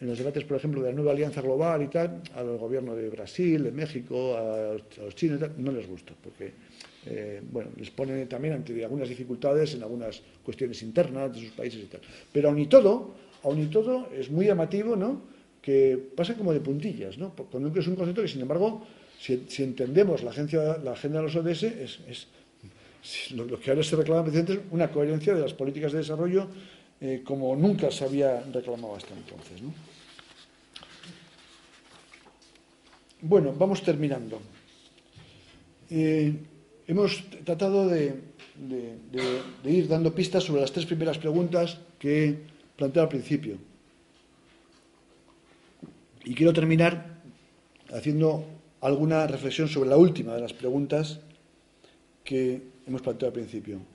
en 0.00 0.08
los 0.08 0.18
debates, 0.18 0.44
por 0.44 0.56
ejemplo, 0.56 0.82
de 0.82 0.90
la 0.90 0.94
nueva 0.94 1.12
alianza 1.12 1.40
global 1.40 1.82
y 1.82 1.88
tal, 1.88 2.22
al 2.34 2.58
gobierno 2.58 2.94
de 2.94 3.08
Brasil, 3.08 3.62
de 3.62 3.72
México, 3.72 4.36
a, 4.36 4.74
los 5.02 5.14
chinos 5.14 5.38
y 5.38 5.40
tal, 5.40 5.54
no 5.58 5.72
les 5.72 5.88
gusta, 5.88 6.12
porque 6.22 6.52
eh, 7.06 7.40
bueno, 7.50 7.70
les 7.76 7.90
pone 7.90 8.26
también 8.26 8.54
ante 8.54 8.82
algunas 8.82 9.08
dificultades 9.08 9.74
en 9.74 9.82
algunas 9.82 10.22
cuestiones 10.42 10.82
internas 10.82 11.32
de 11.32 11.40
sus 11.40 11.50
países 11.50 11.82
y 11.82 11.86
tal. 11.86 12.00
Pero 12.32 12.48
aun 12.48 12.58
y 12.58 12.66
todo, 12.66 13.14
aun 13.44 13.60
y 13.60 13.66
todo, 13.66 14.08
es 14.12 14.30
muy 14.30 14.46
llamativo, 14.46 14.96
¿no? 14.96 15.22
Que 15.60 15.98
pasa 16.16 16.34
como 16.34 16.52
de 16.52 16.60
puntillas, 16.60 17.18
¿no? 17.18 17.34
Porque 17.34 17.80
es 17.80 17.86
un 17.86 17.96
concepto 17.96 18.22
que, 18.22 18.28
sin 18.28 18.40
embargo, 18.40 18.86
si, 19.18 19.62
entendemos 19.62 20.22
la, 20.22 20.30
agencia, 20.30 20.78
la 20.78 20.92
agenda 20.92 21.18
de 21.18 21.24
los 21.24 21.36
ODS, 21.36 21.62
es, 21.62 22.28
lo, 23.32 23.60
que 23.60 23.70
ahora 23.70 23.82
se 23.82 23.96
reclama 23.96 24.22
precisamente 24.22 24.54
es 24.54 24.60
una 24.70 24.90
coherencia 24.90 25.34
de 25.34 25.40
las 25.42 25.52
políticas 25.52 25.92
de 25.92 25.98
desarrollo 25.98 26.48
eh, 27.00 27.22
como 27.24 27.54
nunca 27.56 27.90
se 27.90 28.04
había 28.04 28.40
reclamado 28.40 28.96
hasta 28.96 29.14
entonces. 29.14 29.60
Bueno, 33.20 33.54
vamos 33.56 33.82
terminando. 33.82 34.40
Eh, 35.90 36.34
hemos 36.86 37.24
tratado 37.44 37.88
de, 37.88 38.20
ir 39.64 39.88
dando 39.88 40.14
pistas 40.14 40.44
sobre 40.44 40.60
las 40.60 40.72
tres 40.72 40.86
primeras 40.86 41.18
preguntas 41.18 41.78
que 41.98 42.28
he 42.28 42.38
planteado 42.76 43.04
al 43.04 43.08
principio. 43.08 43.56
Y 46.24 46.34
quiero 46.34 46.52
terminar 46.52 47.20
haciendo 47.92 48.44
alguna 48.80 49.26
reflexión 49.26 49.68
sobre 49.68 49.88
la 49.88 49.96
última 49.96 50.34
de 50.34 50.40
las 50.40 50.52
preguntas 50.52 51.20
que 52.24 52.62
hemos 52.86 53.02
planteado 53.02 53.28
al 53.28 53.40
principio. 53.40 53.93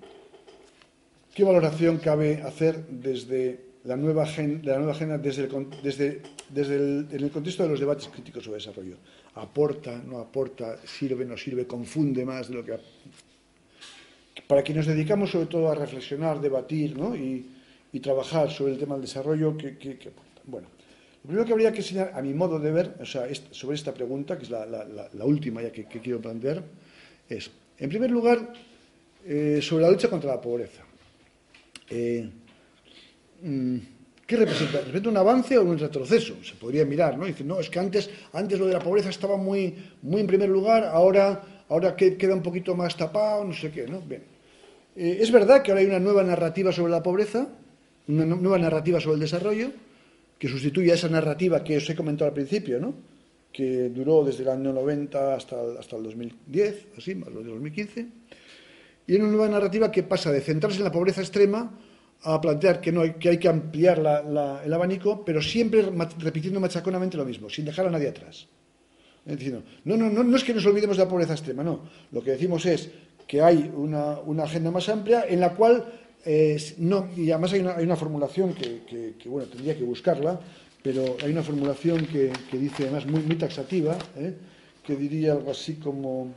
¿Qué 1.40 1.46
valoración 1.46 2.00
cabe 2.00 2.42
hacer 2.42 2.86
desde 2.90 3.62
la 3.86 3.96
nueva, 3.96 4.24
agenda, 4.24 5.18
desde, 5.18 5.46
el, 6.54 7.08
en 7.10 7.24
el 7.24 7.32
contexto 7.32 7.64
de 7.64 7.70
los 7.70 7.80
debates 7.80 8.10
críticos 8.10 8.44
sobre 8.44 8.58
desarrollo? 8.58 8.98
¿Aporta, 9.36 10.04
no 10.06 10.18
aporta, 10.18 10.76
sirve, 10.86 11.24
no 11.24 11.38
sirve, 11.38 11.66
confunde 11.66 12.26
más 12.26 12.50
de 12.50 12.56
lo 12.56 12.66
que... 12.66 12.78
Para 14.50 14.64
quienes 14.64 14.86
nos 14.86 14.94
dedicamos 14.94 15.32
sobre 15.32 15.46
todo 15.46 15.72
a 15.72 15.76
reflexionar, 15.76 16.42
debatir 16.42 16.98
y, 17.94 18.00
trabajar 18.02 18.52
sobre 18.52 18.74
el 18.74 18.78
tema 18.78 18.96
del 18.96 19.04
desarrollo, 19.04 19.56
¿qué, 19.56 19.70
aporta? 19.70 20.42
Bueno, 20.44 20.68
lo 21.24 21.28
primero 21.30 21.46
que 21.46 21.54
habría 21.54 21.72
que 21.72 21.78
enseñar, 21.78 22.12
a 22.16 22.22
mi 22.22 22.34
modo 22.34 22.60
de 22.60 22.70
ver, 22.70 22.96
o 23.00 23.06
sea, 23.06 23.30
sobre 23.52 23.76
esta 23.78 23.94
pregunta, 23.94 24.38
que 24.38 24.44
es 24.44 24.50
la, 24.50 25.24
última 25.24 25.62
ya 25.62 25.72
que, 25.72 25.86
quiero 25.86 26.20
plantear, 26.20 26.62
es, 27.30 27.50
en 27.78 27.88
primer 27.88 28.12
lugar, 28.12 28.52
eh, 29.26 29.62
sobre 29.62 29.84
la 29.84 29.92
lucha 29.92 30.10
contra 30.10 30.32
la 30.32 30.42
pobreza. 30.42 30.89
Eh, 31.90 32.30
mm, 33.42 33.78
¿Qué 34.26 34.36
representa? 34.38 34.78
¿Representa 34.80 35.10
un 35.10 35.18
avance 35.18 35.58
o 35.58 35.64
un 35.64 35.80
retroceso? 35.80 36.36
Se 36.44 36.54
podría 36.54 36.86
mirar, 36.86 37.18
¿no? 37.18 37.26
Dice, 37.26 37.44
no, 37.44 37.60
es 37.60 37.70
que 37.70 37.80
antes, 37.80 38.10
antes 38.34 38.60
lo 38.60 38.68
de 38.68 38.74
la 38.74 38.80
pobreza 38.80 39.10
estaba 39.10 39.38
muy, 39.38 39.74
muy 40.04 40.22
en 40.22 40.28
primer 40.28 40.50
lugar, 40.50 40.84
ahora, 40.84 41.42
ahora 41.68 41.96
queda 41.96 42.36
un 42.36 42.44
poquito 42.44 42.76
más 42.76 42.96
tapado, 42.96 43.44
no 43.44 43.54
sé 43.54 43.72
qué, 43.72 43.88
¿no? 43.88 44.02
Bien. 44.02 44.22
Eh, 44.96 45.18
es 45.20 45.32
verdad 45.32 45.64
que 45.64 45.72
ahora 45.72 45.82
hay 45.82 45.88
una 45.88 46.00
nueva 46.00 46.24
narrativa 46.24 46.72
sobre 46.72 46.92
la 46.92 47.02
pobreza, 47.02 47.48
una 48.08 48.26
nueva 48.26 48.60
narrativa 48.60 49.00
sobre 49.00 49.16
el 49.16 49.22
desarrollo, 49.22 49.72
que 50.38 50.48
sustituye 50.48 50.92
a 50.92 50.96
esa 50.96 51.10
narrativa 51.10 51.64
que 51.64 51.78
os 51.78 51.90
he 51.90 51.96
comentado 51.96 52.28
al 52.28 52.34
principio, 52.34 52.80
¿no? 52.80 52.94
que 53.52 53.90
duró 53.90 54.24
desde 54.24 54.44
el 54.44 54.50
año 54.50 54.72
90 54.74 55.36
hasta 55.36 55.62
el, 55.62 55.78
hasta 55.78 55.96
el 55.96 56.04
2010, 56.04 56.88
así, 56.98 57.16
más 57.16 57.30
lo 57.30 57.42
de 57.42 57.50
2015, 57.50 58.08
y 59.10 59.16
una 59.16 59.26
nueva 59.26 59.49
narrativa 59.49 59.91
que 59.91 60.03
pasa 60.03 60.32
de 60.32 60.39
centrarse 60.39 60.78
en 60.78 60.84
la 60.84 60.91
pobreza 60.91 61.22
extrema 61.22 61.72
a 62.22 62.39
plantear 62.39 62.80
que, 62.80 62.91
no 62.91 63.01
hay, 63.01 63.14
que 63.14 63.30
hay 63.30 63.38
que 63.39 63.47
ampliar 63.47 63.97
el 63.97 64.74
abanico, 64.74 65.26
pero 65.26 65.41
siempre 65.41 65.82
repitiendo 66.20 66.60
machaconamente 66.60 67.18
lo 67.18 67.26
mismo, 67.26 67.49
sin 67.49 67.66
dejar 67.66 67.88
a 67.88 67.89
nadie 67.89 68.10
atrás. 68.10 68.47
Es 69.26 69.51
no, 69.51 69.97
no, 69.97 70.10
no, 70.12 70.24
no 70.24 70.38
es 70.38 70.43
que 70.43 70.53
nos 70.53 70.64
olvidemos 70.68 70.95
de 70.95 71.03
la 71.03 71.10
pobreza 71.10 71.34
extrema, 71.34 71.64
no. 71.64 71.82
Lo 72.12 72.22
que 72.22 72.32
decimos 72.32 72.64
es 72.68 72.91
que 73.26 73.41
hay 73.41 73.72
una, 73.76 74.20
agenda 74.43 74.70
más 74.70 74.88
amplia 74.89 75.26
en 75.28 75.39
la 75.39 75.55
cual, 75.55 75.86
eh, 76.24 76.62
no, 76.78 77.10
y 77.18 77.32
además 77.32 77.53
hay 77.53 77.62
una, 77.62 77.95
formulación 77.95 78.53
que, 78.53 79.16
bueno, 79.26 79.47
tendría 79.47 79.76
que 79.76 79.84
buscarla, 79.84 80.39
pero 80.84 81.18
hay 81.24 81.32
una 81.32 81.41
formulación 81.41 82.05
que, 82.05 82.32
dice 82.51 82.84
además 82.84 83.07
muy, 83.07 83.22
muy 83.22 83.38
taxativa, 83.38 83.97
¿eh? 84.18 84.36
que 84.86 84.95
diría 84.95 85.32
algo 85.32 85.49
así 85.49 85.78
como 85.78 86.32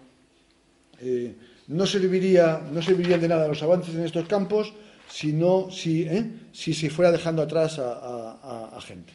eh, 1.02 1.34
no, 1.72 1.86
serviría, 1.86 2.60
no 2.72 2.82
servirían 2.82 3.20
de 3.20 3.28
nada 3.28 3.48
los 3.48 3.62
avances 3.62 3.94
en 3.94 4.04
estos 4.04 4.26
campos 4.28 4.72
si, 5.08 5.38
si, 5.70 6.02
¿eh? 6.02 6.30
si 6.52 6.74
se 6.74 6.90
fuera 6.90 7.10
dejando 7.10 7.42
atrás 7.42 7.78
a, 7.78 8.78
gente. 8.82 9.12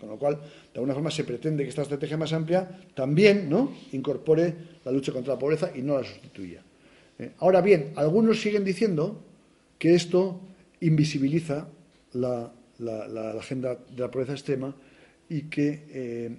Con 0.00 0.08
lo 0.08 0.18
cual, 0.18 0.36
de 0.36 0.80
alguna 0.80 0.94
forma, 0.94 1.10
se 1.10 1.24
pretende 1.24 1.62
que 1.62 1.68
esta 1.68 1.82
estrategia 1.82 2.16
más 2.16 2.32
amplia 2.32 2.68
también 2.94 3.48
¿no? 3.48 3.72
incorpore 3.92 4.54
la 4.84 4.92
lucha 4.92 5.12
contra 5.12 5.34
la 5.34 5.38
pobreza 5.38 5.70
y 5.74 5.82
no 5.82 5.98
la 5.98 6.04
sustituya. 6.04 6.62
Ahora 7.38 7.60
bien, 7.60 7.92
algunos 7.96 8.40
siguen 8.40 8.64
diciendo 8.64 9.22
que 9.78 9.94
esto 9.94 10.40
invisibiliza 10.80 11.68
la 12.12 12.52
la, 12.78 13.30
agenda 13.38 13.74
de 13.74 14.00
la 14.00 14.10
pobreza 14.10 14.32
extrema 14.32 14.74
y 15.28 15.42
que 15.42 15.84
eh, 15.90 16.36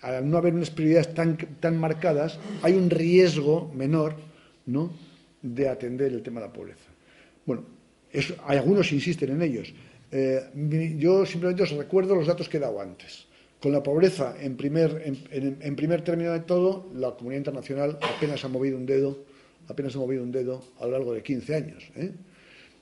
al 0.00 0.28
no 0.28 0.38
haber 0.38 0.54
unas 0.54 0.70
prioridades 0.70 1.14
tan, 1.14 1.36
tan 1.60 1.78
marcadas 1.78 2.38
hay 2.62 2.74
un 2.74 2.90
riesgo 2.90 3.70
menor 3.74 4.16
¿no? 4.66 4.90
de 5.44 5.68
atender 5.68 6.12
el 6.12 6.22
tema 6.22 6.40
de 6.40 6.46
la 6.46 6.52
pobreza. 6.52 6.90
Bueno, 7.44 7.64
hay 8.46 8.56
algunos 8.56 8.90
insisten 8.92 9.30
en 9.30 9.42
ellos. 9.42 9.74
Eh, 10.10 10.40
yo 10.96 11.26
simplemente 11.26 11.64
os 11.64 11.70
recuerdo 11.72 12.14
los 12.14 12.26
datos 12.26 12.48
que 12.48 12.56
he 12.56 12.60
dado 12.60 12.80
antes. 12.80 13.26
Con 13.60 13.72
la 13.72 13.82
pobreza 13.82 14.36
en 14.40 14.56
primer, 14.56 15.02
en, 15.30 15.76
primer 15.76 16.02
término 16.02 16.32
de 16.32 16.40
todo, 16.40 16.90
la 16.94 17.12
comunidad 17.12 17.40
internacional 17.40 17.98
apenas 18.00 18.44
ha 18.44 18.48
movido 18.48 18.76
un 18.76 18.86
dedo, 18.86 19.24
apenas 19.68 19.94
ha 19.96 19.98
movido 19.98 20.22
un 20.22 20.32
dedo 20.32 20.62
a 20.80 20.86
lo 20.86 20.92
largo 20.92 21.12
de 21.12 21.22
15 21.22 21.54
años. 21.54 21.84
¿eh? 21.96 22.12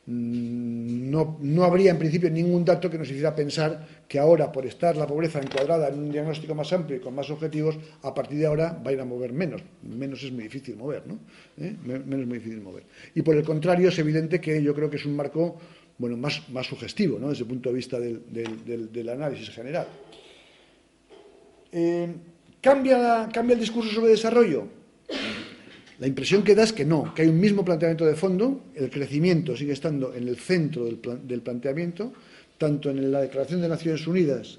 Mm, 0.05 1.11
no, 1.11 1.39
no, 1.41 1.63
habría 1.63 1.93
en 1.93 1.99
principio 1.99 2.29
ningún 2.29 2.65
dato 2.65 2.91
que 2.91 2.99
nos 2.99 3.09
hiciera 3.09 3.37
pensar 3.37 3.87
que 4.09 4.19
ahora, 4.19 4.51
por 4.51 4.67
estar 4.67 4.97
la 4.97 5.07
pobreza 5.07 5.39
encuadrada 5.39 5.89
en 5.89 5.99
un 6.01 6.11
diagnóstico 6.11 6.57
más 6.57 6.73
amplio 6.73 6.97
y 6.97 7.01
con 7.01 7.15
más 7.15 7.31
objetivos, 7.31 7.79
a 8.03 8.13
partir 8.13 8.39
de 8.39 8.47
ahora 8.47 8.81
va 8.85 8.91
a 8.91 8.93
ir 8.93 9.01
a 9.01 9.05
mover 9.05 9.33
menos. 9.33 9.63
Menos 9.83 10.23
es 10.25 10.33
muy 10.33 10.45
difícil 10.45 10.77
mover, 10.77 11.07
¿no? 11.07 11.21
¿Eh? 11.57 11.77
Menos 11.85 12.21
es 12.21 12.27
muy 12.27 12.39
difícil 12.39 12.61
mover. 12.61 12.85
Y 13.15 13.23
por 13.23 13.37
el 13.37 13.45
contrario, 13.45 13.91
es 13.91 13.99
evidente 13.99 14.41
que 14.41 14.61
yo 14.61 14.75
creo 14.75 14.91
que 14.91 14.97
es 14.97 15.07
un 15.07 15.15
marco 15.15 15.57
bueno, 15.99 16.17
más, 16.17 16.49
más 16.51 16.67
sugestivo, 16.67 17.21
¿no? 17.21 17.29
Desde 17.29 17.43
el 17.45 17.49
punto 17.49 17.69
de 17.69 17.75
vista 17.77 18.01
del, 18.01 18.23
del, 18.29 19.09
análisis 19.09 19.51
general. 19.51 19.87
Eh, 21.71 22.13
¿cambia, 22.61 23.29
¿Cambia 23.33 23.55
el 23.55 23.61
discurso 23.61 23.91
sobre 23.93 24.11
desarrollo? 24.11 24.82
La 25.99 26.07
impresión 26.07 26.43
que 26.43 26.55
da 26.55 26.65
es 26.65 26.73
que 26.73 26.85
no, 26.85 27.15
que 27.15 27.23
hay 27.23 27.29
un 27.29 27.39
mismo 27.39 27.65
planteamiento 27.65 28.05
de 28.05 28.17
fondo, 28.17 28.65
el 28.75 28.91
crecimiento 28.91 29.57
sigue 29.57 29.73
estando 29.73 30.15
en 30.15 30.27
el 30.27 30.37
centro 30.37 30.85
del, 30.85 30.99
planteamiento, 31.43 32.13
tanto 32.59 32.91
en 32.91 33.13
la 33.13 33.21
Declaración 33.21 33.61
de 33.61 33.69
Naciones 33.69 34.07
Unidas 34.07 34.59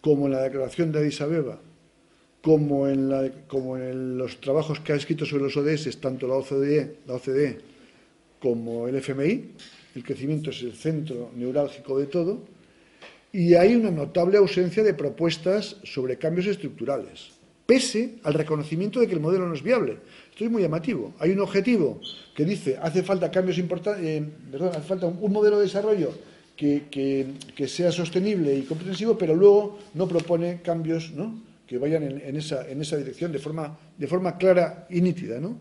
como 0.00 0.26
en 0.26 0.32
la 0.32 0.42
Declaración 0.42 0.92
de 0.92 1.00
Addis 1.00 1.20
Abeba, 1.20 1.60
como 2.40 2.88
en, 2.88 3.10
como 3.46 3.76
en 3.76 4.16
los 4.16 4.40
trabajos 4.40 4.80
que 4.80 4.92
ha 4.92 4.96
escrito 4.96 5.26
sobre 5.26 5.44
los 5.44 5.56
ODS, 5.56 6.00
tanto 6.00 6.26
la 6.26 6.34
OCDE, 6.34 6.96
la 7.06 7.14
OCDE 7.14 7.58
como 8.40 8.88
el 8.88 8.96
FMI, 8.96 9.50
el 9.96 10.04
crecimiento 10.04 10.50
es 10.50 10.62
el 10.62 10.72
centro 10.72 11.30
neurálgico 11.36 11.98
de 11.98 12.06
todo, 12.06 12.42
y 13.32 13.54
hay 13.54 13.74
una 13.74 13.90
notable 13.90 14.38
ausencia 14.38 14.82
de 14.82 14.94
propuestas 14.94 15.76
sobre 15.84 16.16
cambios 16.16 16.46
estructurales, 16.46 17.30
pese 17.66 18.16
al 18.24 18.34
reconocimiento 18.34 18.98
de 18.98 19.06
que 19.06 19.14
el 19.14 19.20
modelo 19.20 19.46
no 19.46 19.54
es 19.54 19.62
viable. 19.62 19.98
Esto 20.40 20.46
es 20.46 20.52
muy 20.52 20.62
llamativo. 20.62 21.12
Hay 21.18 21.32
un 21.32 21.40
objetivo 21.40 22.00
que 22.34 22.46
dice 22.46 22.78
hace 22.80 23.02
falta 23.02 23.30
cambios 23.30 23.58
importantes, 23.58 24.02
eh, 24.02 24.24
hace 24.70 24.80
falta 24.80 25.06
un, 25.06 25.30
modelo 25.30 25.58
de 25.58 25.64
desarrollo 25.64 26.14
que, 26.56 27.66
sea 27.68 27.92
sostenible 27.92 28.56
y 28.56 28.62
comprensivo, 28.62 29.18
pero 29.18 29.34
luego 29.34 29.78
no 29.92 30.08
propone 30.08 30.62
cambios 30.62 31.12
que 31.66 31.76
vayan 31.76 32.04
en, 32.04 32.36
esa, 32.36 32.64
dirección 32.96 33.32
de 33.32 33.38
forma, 33.38 34.38
clara 34.38 34.86
y 34.88 35.02
nítida. 35.02 35.38
¿no? 35.40 35.58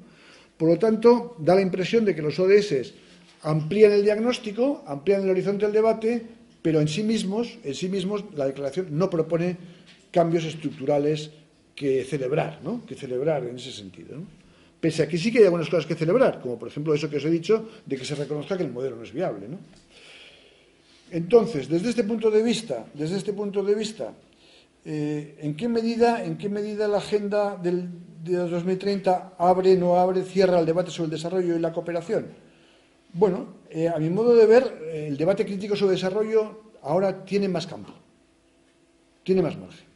Por 0.56 0.70
lo 0.70 0.80
tanto, 0.80 1.36
da 1.40 1.56
la 1.56 1.62
impresión 1.62 2.06
de 2.06 2.16
que 2.16 2.22
los 2.22 2.40
ODS 2.40 2.94
amplían 3.42 3.92
el 3.92 4.06
diagnóstico, 4.06 4.86
amplían 4.88 5.24
el 5.24 5.32
horizonte 5.32 5.66
del 5.66 5.74
debate, 5.74 6.24
pero 6.62 6.80
en 6.80 6.88
sí 6.88 7.04
mismos, 7.04 7.60
en 7.66 7.76
sí 7.76 7.90
mismos 7.90 8.24
la 8.34 8.46
declaración 8.46 8.88
no 8.92 9.10
propone 9.10 9.58
cambios 10.10 10.46
estructurales 10.46 11.32
que 11.76 12.06
celebrar, 12.06 12.62
¿no? 12.64 12.86
que 12.86 12.96
celebrar 12.96 13.44
en 13.44 13.58
ese 13.58 13.74
sentido. 13.74 14.16
¿no? 14.16 14.39
Pese 14.80 15.04
a 15.04 15.08
que 15.08 15.18
sí 15.18 15.32
que 15.32 15.40
hay 15.40 15.46
algunas 15.46 15.70
cosas 15.70 15.86
que 15.86 15.96
celebrar, 15.96 16.40
como 16.40 16.58
por 16.58 16.70
ejemplo 16.70 16.94
eso 16.94 17.10
que 17.10 17.18
os 17.18 17.26
he 17.26 17.30
dicho, 17.30 17.68
de 17.86 17.98
que 17.98 18.06
se 18.06 18.16
reconozca 18.16 18.56
que 18.56 18.64
el 18.64 18.72
modelo 18.72 18.96
no 18.96 19.04
es 19.04 19.12
viable. 19.12 19.48
¿no? 19.48 19.58
Entonces, 21.12 21.68
desde 21.68 21.90
este 21.90 22.04
punto 22.04 22.32
de 22.32 22.42
vista, 22.42 22.86
desde 22.94 23.18
este 23.18 23.34
punto 23.34 23.64
de 23.64 23.76
vista, 23.76 24.14
eh, 24.86 25.36
¿en, 25.42 25.56
qué 25.56 25.68
medida, 25.68 26.24
¿en 26.24 26.38
qué 26.38 26.48
medida 26.48 26.88
la 26.88 27.00
agenda 27.00 27.58
del, 27.58 27.90
de 28.24 28.38
2030 28.38 29.34
abre, 29.38 29.76
no 29.76 29.98
abre, 29.98 30.24
cierra 30.24 30.60
el 30.60 30.66
debate 30.66 30.92
sobre 30.92 31.06
el 31.06 31.12
desarrollo 31.12 31.56
y 31.56 31.60
la 31.60 31.74
cooperación? 31.74 32.28
Bueno, 33.12 33.48
eh, 33.70 33.90
a 33.90 33.98
mi 33.98 34.10
modo 34.10 34.36
de 34.36 34.46
ver, 34.46 34.90
el 34.94 35.18
debate 35.18 35.46
crítico 35.46 35.76
sobre 35.76 35.94
desarrollo 35.94 36.62
ahora 36.84 37.26
tiene 37.26 37.50
más 37.50 37.68
campo, 37.68 37.92
tiene 39.24 39.42
más 39.42 39.58
margen, 39.58 39.88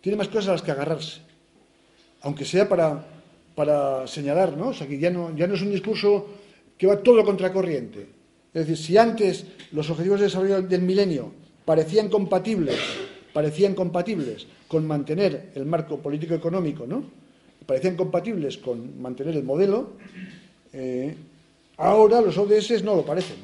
tiene 0.00 0.16
más 0.18 0.28
cosas 0.28 0.48
a 0.48 0.52
las 0.52 0.62
que 0.62 0.70
agarrarse, 0.70 1.20
aunque 2.20 2.44
sea 2.44 2.68
para 2.68 3.17
para 3.58 4.06
señalar, 4.06 4.56
¿no? 4.56 4.68
O 4.68 4.72
sea, 4.72 4.86
que 4.86 5.00
ya 5.02 5.10
no, 5.10 5.34
ya 5.34 5.48
no 5.48 5.54
es 5.54 5.62
un 5.62 5.72
discurso 5.72 6.28
que 6.78 6.86
va 6.86 7.02
todo 7.02 7.24
contracorriente. 7.24 8.06
Es 8.54 8.62
decir, 8.62 8.76
si 8.76 8.96
antes 8.96 9.46
los 9.72 9.90
objetivos 9.90 10.20
de 10.20 10.26
desarrollo 10.26 10.62
del 10.62 10.82
milenio 10.82 11.32
parecían 11.64 12.08
compatibles, 12.08 12.78
parecían 13.32 13.74
compatibles 13.74 14.46
con 14.68 14.86
mantener 14.86 15.50
el 15.56 15.66
marco 15.66 15.98
político-económico, 15.98 16.86
¿no? 16.86 17.02
Parecían 17.66 17.96
compatibles 17.96 18.58
con 18.58 19.02
mantener 19.02 19.34
el 19.34 19.42
modelo, 19.42 19.90
eh, 20.72 21.16
ahora 21.78 22.20
los 22.20 22.38
ODS 22.38 22.84
no 22.84 22.94
lo 22.94 23.04
parecen. 23.04 23.38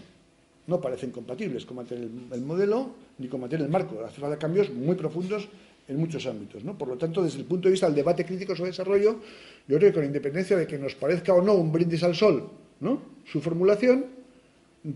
No 0.69 0.81
parecen 0.81 1.11
compatibles 1.11 1.67
con 1.67 1.79
mantener 1.79 2.09
el, 2.31 2.41
modelo 2.43 2.91
ni 3.19 3.27
con 3.27 3.41
mantener 3.41 3.67
el 3.67 3.73
marco. 3.73 3.99
Hace 4.07 4.21
falta 4.21 4.39
cambios 4.39 4.71
muy 4.71 4.95
profundos 4.95 5.49
en 5.89 5.97
muchos 5.97 6.26
ámbitos. 6.26 6.64
¿no? 6.64 6.76
Por 6.76 6.89
lo 6.89 6.97
tanto, 6.97 7.22
desde 7.22 7.39
el 7.39 7.45
punto 7.45 7.68
de 7.68 7.72
vista 7.72 7.87
del 7.87 7.95
debate 7.95 8.24
crítico 8.24 8.57
sobre 8.57 8.70
desarrollo, 8.70 9.20
yo 9.68 9.76
creo 9.78 9.91
que 9.91 9.95
con 9.95 10.05
independencia 10.05 10.57
de 10.57 10.66
que 10.66 10.78
nos 10.78 10.95
parezca 10.95 11.35
o 11.35 11.43
no 11.43 11.55
un 11.55 11.72
brindis 11.72 12.03
al 12.03 12.14
sol 12.14 12.51
¿no? 12.80 13.03
su 13.24 13.41
formulación, 13.41 14.07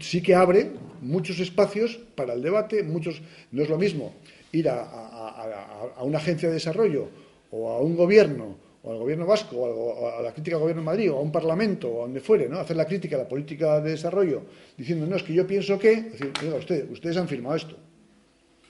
sí 0.01 0.23
que 0.23 0.35
abre 0.35 0.71
muchos 1.01 1.41
espacios 1.41 1.99
para 2.15 2.35
el 2.35 2.43
debate, 2.43 2.83
muchos 2.83 3.21
no 3.53 3.63
es 3.63 3.69
lo 3.69 3.79
mismo 3.79 4.15
ir 4.53 4.69
a, 4.69 5.97
una 6.03 6.19
agencia 6.19 6.49
de 6.49 6.55
desarrollo 6.55 7.09
o 7.51 7.71
a 7.71 7.81
un 7.81 7.97
gobierno 7.97 8.57
o 8.83 8.93
al 8.93 8.99
gobierno 8.99 9.27
vasco 9.27 9.57
o 9.57 10.19
a, 10.19 10.23
la 10.23 10.33
crítica 10.33 10.57
al 10.57 10.63
gobierno 10.63 10.83
de 10.83 10.87
Madrid 10.87 11.13
o 11.13 11.19
a 11.19 11.21
un 11.21 11.33
parlamento 11.33 11.89
o 11.89 11.99
a 12.01 12.03
donde 12.05 12.21
fuere, 12.21 12.49
¿no? 12.49 12.59
hacer 12.59 12.77
la 12.77 12.87
crítica 12.87 13.17
a 13.17 13.21
la 13.21 13.29
política 13.29 13.81
de 13.81 13.91
desarrollo 13.91 14.43
diciendo, 14.77 15.07
no, 15.07 15.17
es 15.17 15.23
que 15.23 15.35
yo 15.35 15.47
pienso 15.47 15.79
que, 15.79 16.03
decir, 16.03 16.33
usted, 16.59 16.91
ustedes 16.91 17.17
han 17.17 17.29
firmado 17.29 17.57
esto, 17.57 17.77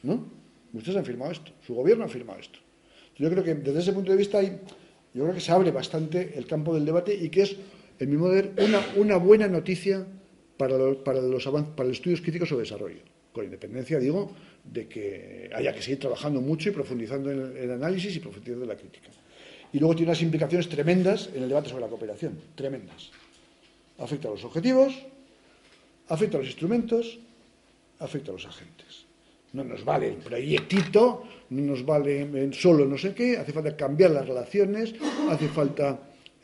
¿no? 0.02 0.37
Ustedes 0.72 0.96
han 0.96 1.04
firmado 1.04 1.32
esto, 1.32 1.52
su 1.66 1.74
gobierno 1.74 2.04
ha 2.04 2.08
firmado 2.08 2.38
esto. 2.38 2.58
Yo 3.16 3.30
creo 3.30 3.42
que 3.42 3.54
desde 3.54 3.80
ese 3.80 3.92
punto 3.92 4.12
de 4.12 4.18
vista 4.18 4.38
hay, 4.38 4.58
yo 5.14 5.24
creo 5.24 5.34
que 5.34 5.40
se 5.40 5.50
abre 5.50 5.70
bastante 5.70 6.34
el 6.36 6.46
campo 6.46 6.74
del 6.74 6.84
debate 6.84 7.14
y 7.14 7.28
que 7.30 7.42
es, 7.42 7.56
en 7.98 8.10
mi 8.10 8.16
modo 8.16 8.32
de 8.32 8.42
ver, 8.42 8.72
una, 8.96 9.16
buena 9.16 9.48
noticia 9.48 10.06
para 10.56 10.76
los, 10.76 10.98
para, 10.98 11.20
los 11.20 11.44
para 11.44 11.88
los 11.88 11.96
estudios 11.96 12.20
críticos 12.20 12.48
sobre 12.48 12.62
desarrollo. 12.62 13.00
Con 13.32 13.44
independencia, 13.44 13.98
digo, 13.98 14.32
de 14.64 14.86
que 14.86 15.50
haya 15.54 15.74
que 15.74 15.82
seguir 15.82 15.98
trabajando 15.98 16.40
mucho 16.40 16.68
y 16.68 16.72
profundizando 16.72 17.30
en 17.30 17.56
el, 17.56 17.70
análisis 17.70 18.14
y 18.16 18.20
profundizando 18.20 18.64
en 18.64 18.68
la 18.68 18.76
crítica. 18.76 19.08
Y 19.72 19.78
luego 19.78 19.94
tiene 19.94 20.10
unas 20.10 20.22
implicaciones 20.22 20.68
tremendas 20.68 21.28
en 21.34 21.42
el 21.42 21.48
debate 21.48 21.68
sobre 21.68 21.82
la 21.82 21.88
cooperación, 21.88 22.38
tremendas. 22.54 23.10
Afecta 23.98 24.28
a 24.28 24.30
los 24.30 24.44
objetivos, 24.44 24.94
afecta 26.08 26.36
a 26.36 26.40
los 26.40 26.48
instrumentos, 26.48 27.18
afecta 27.98 28.30
a 28.30 28.34
los 28.34 28.46
agentes. 28.46 29.07
No 29.52 29.64
nos 29.64 29.84
vale 29.84 30.08
el 30.08 30.16
proyectito, 30.16 31.24
no 31.50 31.62
nos 31.62 31.84
vale 31.84 32.52
solo 32.52 32.84
no 32.84 32.98
sé 32.98 33.14
qué, 33.14 33.38
hace 33.38 33.52
falta 33.52 33.76
cambiar 33.76 34.10
las 34.10 34.26
relaciones, 34.26 34.94
hace 35.28 35.48
falta 35.48 35.98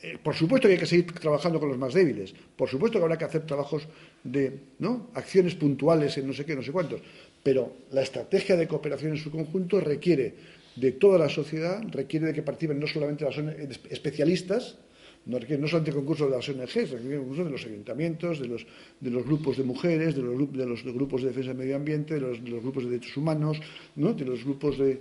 Eh, 0.05 0.19
por 0.23 0.35
supuesto 0.35 0.69
que 0.69 0.75
hay 0.75 0.81
que 0.81 0.85
seguir 0.85 1.11
trabajando 1.15 1.59
con 1.59 1.71
los 1.71 1.79
más 1.79 1.95
débiles, 1.95 2.35
por 2.57 2.69
supuesto 2.69 2.99
que 2.99 3.05
habrá 3.05 3.17
que 3.17 3.25
hacer 3.25 3.47
trabajos 3.47 3.89
de 4.23 4.53
¿no? 4.79 5.09
acciones 5.15 5.55
puntuales 5.55 6.19
en 6.19 6.27
no 6.27 6.35
sé 6.35 6.45
qué, 6.45 6.55
no 6.55 6.63
sé 6.63 6.73
cuántos, 6.73 7.01
pero 7.43 7.73
la 7.91 8.03
estrategia 8.03 8.55
de 8.55 8.69
cooperación 8.69 9.13
en 9.13 9.17
su 9.17 9.31
conjunto 9.31 9.81
requiere 9.81 10.35
de 10.77 10.93
toda 10.93 11.19
la 11.19 11.31
sociedad, 11.31 11.81
requiere 11.91 12.27
de 12.27 12.35
que 12.35 12.43
participen 12.43 12.79
no 12.81 12.87
solamente 12.87 13.25
las 13.25 13.39
especialistas, 13.89 14.77
no 15.27 15.39
no 15.39 15.69
solamente 15.69 15.93
concursos 15.93 16.29
de 16.29 16.37
las 16.37 16.49
ONGs, 16.49 16.91
requiere 16.91 17.19
concursos 17.19 17.47
de 17.47 17.51
los 17.51 17.65
ayuntamientos, 17.65 18.41
de 18.41 18.49
los, 18.49 19.25
grupos 19.25 19.57
de 19.57 19.65
mujeres, 19.65 20.15
de 20.15 20.23
los, 20.23 20.53
de 20.53 20.67
los 20.67 20.83
grupos 20.85 21.23
de 21.23 21.29
defensa 21.29 21.49
del 21.49 21.59
medio 21.59 21.77
ambiente, 21.77 22.15
de 22.15 22.21
los, 22.21 22.43
grupos 22.43 22.85
de 22.85 22.91
derechos 22.91 23.17
humanos, 23.17 23.59
¿no? 23.97 24.13
de 24.13 24.25
los 24.25 24.45
grupos 24.45 24.77
de, 24.79 25.01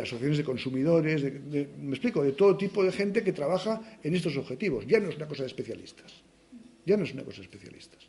asociaciones 0.00 0.38
de 0.38 0.44
consumidores, 0.44 1.24
me 1.24 1.90
explico, 1.90 2.22
de 2.22 2.32
todo 2.32 2.56
tipo 2.56 2.84
de 2.84 2.92
gente 2.92 3.24
que 3.24 3.32
trabaja 3.32 3.98
en 4.02 4.14
estos 4.14 4.36
objetivos. 4.36 4.86
Ya 4.86 5.00
no 5.00 5.08
es 5.08 5.16
una 5.16 5.26
cosa 5.26 5.42
de 5.42 5.48
especialistas. 5.48 6.22
Ya 6.86 6.96
no 6.96 7.04
es 7.04 7.12
una 7.12 7.24
cosa 7.24 7.38
de 7.38 7.44
especialistas. 7.44 8.00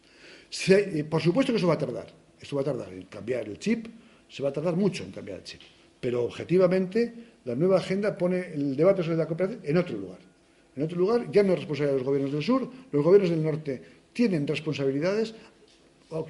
Eh, 0.69 1.03
por 1.03 1.21
supuesto 1.21 1.51
que 1.51 1.57
eso 1.57 1.67
va 1.67 1.73
a 1.73 1.77
tardar. 1.77 2.07
Esto 2.39 2.55
va 2.55 2.61
a 2.61 2.65
tardar 2.65 2.93
en 2.93 3.03
cambiar 3.03 3.47
el 3.47 3.57
chip, 3.57 3.87
se 4.29 4.43
va 4.43 4.49
a 4.49 4.53
tardar 4.53 4.75
mucho 4.75 5.03
en 5.03 5.11
cambiar 5.11 5.39
el 5.39 5.43
chip. 5.43 5.61
Pero 5.99 6.23
objetivamente, 6.23 7.13
la 7.45 7.55
nueva 7.55 7.77
agenda 7.77 8.17
pone 8.17 8.53
el 8.53 8.75
debate 8.75 9.01
sobre 9.01 9.17
la 9.17 9.27
cooperación 9.27 9.61
en 9.63 9.77
otro 9.77 9.97
lugar 9.97 10.32
en 10.75 10.83
otro 10.83 10.97
lugar, 10.97 11.31
ya 11.31 11.43
no 11.43 11.53
es 11.53 11.59
responsabilidad 11.59 11.93
de 11.93 11.99
los 11.99 12.07
gobiernos 12.07 12.33
del 12.33 12.43
sur, 12.43 12.69
los 12.91 13.03
gobiernos 13.03 13.29
del 13.29 13.43
norte 13.43 13.81
tienen 14.11 14.47
responsabilidades. 14.47 15.35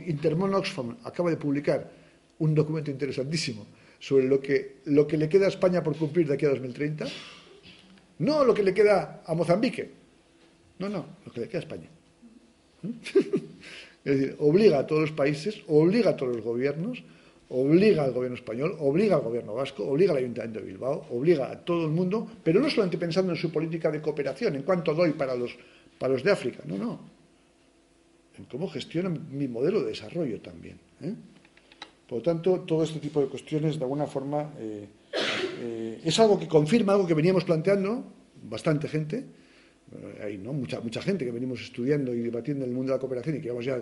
Intermon 0.05 0.53
Oxfam 0.53 0.97
acaba 1.03 1.29
de 1.29 1.37
publicar 1.37 1.91
un 2.39 2.55
documento 2.55 2.89
interesantísimo 2.91 3.65
sobre 3.99 4.25
lo 4.27 4.39
que, 4.39 4.77
lo 4.85 5.07
que 5.07 5.17
le 5.17 5.29
queda 5.29 5.45
a 5.45 5.49
España 5.49 5.83
por 5.83 5.95
cumplir 5.95 6.27
de 6.27 6.33
aquí 6.35 6.45
a 6.45 6.49
2030. 6.49 7.05
No 8.19 8.43
lo 8.43 8.53
que 8.53 8.63
le 8.63 8.73
queda 8.73 9.23
a 9.25 9.33
Mozambique. 9.33 9.91
No, 10.79 10.89
no, 10.89 11.05
lo 11.25 11.31
que 11.31 11.41
le 11.41 11.47
queda 11.47 11.59
a 11.59 11.61
España. 11.61 11.89
es 12.83 14.19
decir, 14.19 14.35
obliga 14.39 14.79
a 14.79 14.87
todos 14.87 15.01
los 15.01 15.11
países, 15.11 15.61
obliga 15.67 16.11
a 16.11 16.17
todos 16.17 16.35
los 16.35 16.43
gobiernos 16.43 17.03
obliga 17.53 18.03
al 18.03 18.11
gobierno 18.11 18.35
español, 18.35 18.75
obliga 18.79 19.15
al 19.15 19.21
gobierno 19.21 19.53
vasco, 19.53 19.85
obliga 19.85 20.11
al 20.11 20.17
ayuntamiento 20.17 20.59
de 20.59 20.65
Bilbao, 20.65 21.05
obliga 21.11 21.51
a 21.51 21.59
todo 21.59 21.85
el 21.85 21.91
mundo, 21.91 22.27
pero 22.43 22.59
no 22.59 22.69
solamente 22.69 22.97
pensando 22.97 23.31
en 23.31 23.37
su 23.37 23.51
política 23.51 23.91
de 23.91 24.01
cooperación, 24.01 24.55
en 24.55 24.63
cuánto 24.63 24.93
doy 24.93 25.11
para 25.11 25.35
los, 25.35 25.55
para 25.99 26.13
los 26.13 26.23
de 26.23 26.31
África, 26.31 26.63
no, 26.65 26.77
no, 26.77 26.99
en 28.37 28.45
cómo 28.45 28.67
gestiono 28.67 29.11
mi 29.11 29.47
modelo 29.47 29.81
de 29.81 29.89
desarrollo 29.89 30.41
también. 30.41 30.79
¿eh? 31.01 31.13
Por 32.07 32.17
lo 32.17 32.23
tanto, 32.23 32.61
todo 32.61 32.83
este 32.83 32.99
tipo 32.99 33.21
de 33.21 33.27
cuestiones, 33.27 33.77
de 33.77 33.83
alguna 33.83 34.07
forma, 34.07 34.51
eh, 34.59 34.87
eh, 35.61 36.01
es 36.03 36.19
algo 36.19 36.39
que 36.39 36.47
confirma 36.47 36.93
algo 36.93 37.05
que 37.05 37.13
veníamos 37.13 37.43
planteando, 37.43 38.03
bastante 38.49 38.87
gente, 38.87 39.23
hay 40.23 40.39
¿no? 40.39 40.53
mucha, 40.53 40.79
mucha 40.81 41.03
gente 41.03 41.23
que 41.23 41.31
venimos 41.31 41.61
estudiando 41.61 42.15
y 42.15 42.21
debatiendo 42.21 42.65
en 42.65 42.71
el 42.71 42.75
mundo 42.75 42.91
de 42.91 42.97
la 42.97 42.99
cooperación 42.99 43.35
y 43.35 43.39
que 43.39 43.43
llevamos 43.43 43.65
ya 43.65 43.79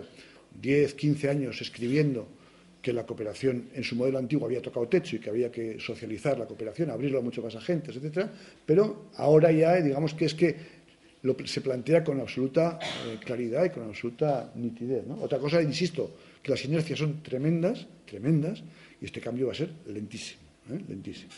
10, 0.60 0.92
15 0.92 1.30
años 1.30 1.60
escribiendo 1.62 2.28
que 2.82 2.92
la 2.92 3.06
cooperación 3.06 3.68
en 3.72 3.84
su 3.84 3.94
modelo 3.94 4.18
antiguo 4.18 4.46
había 4.46 4.60
tocado 4.60 4.88
techo 4.88 5.14
y 5.14 5.20
que 5.20 5.30
había 5.30 5.52
que 5.52 5.78
socializar 5.78 6.36
la 6.36 6.46
cooperación, 6.46 6.90
abrirlo 6.90 7.20
a 7.20 7.22
mucho 7.22 7.40
más 7.40 7.54
agentes, 7.54 7.96
etcétera, 7.96 8.30
pero 8.66 9.06
ahora 9.16 9.52
ya 9.52 9.80
digamos 9.80 10.14
que 10.14 10.24
es 10.24 10.34
que 10.34 10.82
se 11.44 11.60
plantea 11.60 12.02
con 12.02 12.20
absoluta 12.20 12.80
eh, 12.82 13.18
claridad 13.24 13.64
y 13.64 13.70
con 13.70 13.84
absoluta 13.84 14.50
nitidez. 14.56 15.04
Otra 15.20 15.38
cosa, 15.38 15.62
insisto, 15.62 16.10
que 16.42 16.50
las 16.50 16.64
inercias 16.64 16.98
son 16.98 17.22
tremendas, 17.22 17.86
tremendas, 18.04 18.60
y 19.00 19.04
este 19.04 19.20
cambio 19.20 19.46
va 19.46 19.52
a 19.52 19.56
ser 19.56 19.70
lentísimo, 19.86 20.42
¿eh? 20.72 20.80
lentísimo. 20.88 21.30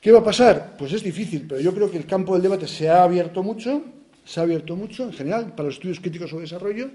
¿Qué 0.00 0.12
va 0.12 0.18
a 0.18 0.24
pasar? 0.24 0.76
Pues 0.76 0.92
es 0.92 1.02
difícil, 1.02 1.46
pero 1.48 1.62
yo 1.62 1.74
creo 1.74 1.90
que 1.90 1.96
el 1.96 2.04
campo 2.04 2.34
del 2.34 2.42
debate 2.42 2.68
se 2.68 2.90
ha 2.90 3.04
abierto 3.04 3.42
mucho, 3.42 3.82
se 4.22 4.38
ha 4.38 4.42
abierto 4.42 4.76
mucho 4.76 5.04
en 5.04 5.14
general 5.14 5.54
para 5.54 5.68
los 5.68 5.76
estudios 5.76 5.98
críticos 5.98 6.28
sobre 6.28 6.42
desarrollo. 6.42 6.90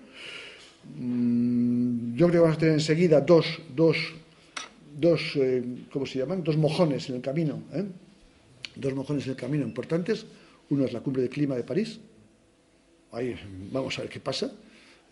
Mm, 0.97 2.15
yo 2.15 2.27
creo 2.27 2.31
que 2.31 2.39
vamos 2.39 2.57
a 2.57 2.59
tener 2.59 2.73
enseguida 2.75 3.21
dos, 3.21 3.45
dos, 3.75 3.97
dos 4.97 5.21
eh, 5.35 5.63
¿cómo 5.91 6.05
se 6.05 6.19
llaman? 6.19 6.43
Dos 6.43 6.57
mojones 6.57 7.09
en 7.09 7.15
el 7.15 7.21
camino, 7.21 7.63
¿eh? 7.73 7.85
dos 8.75 8.93
mojones 8.93 9.25
en 9.25 9.31
el 9.31 9.37
camino 9.37 9.63
importantes. 9.63 10.25
Uno 10.69 10.85
es 10.85 10.93
la 10.93 11.01
cumbre 11.01 11.21
de 11.21 11.29
clima 11.29 11.55
de 11.55 11.63
París. 11.63 11.99
Ahí 13.11 13.35
vamos 13.71 13.97
a 13.97 14.01
ver 14.01 14.09
qué 14.09 14.19
pasa. 14.19 14.51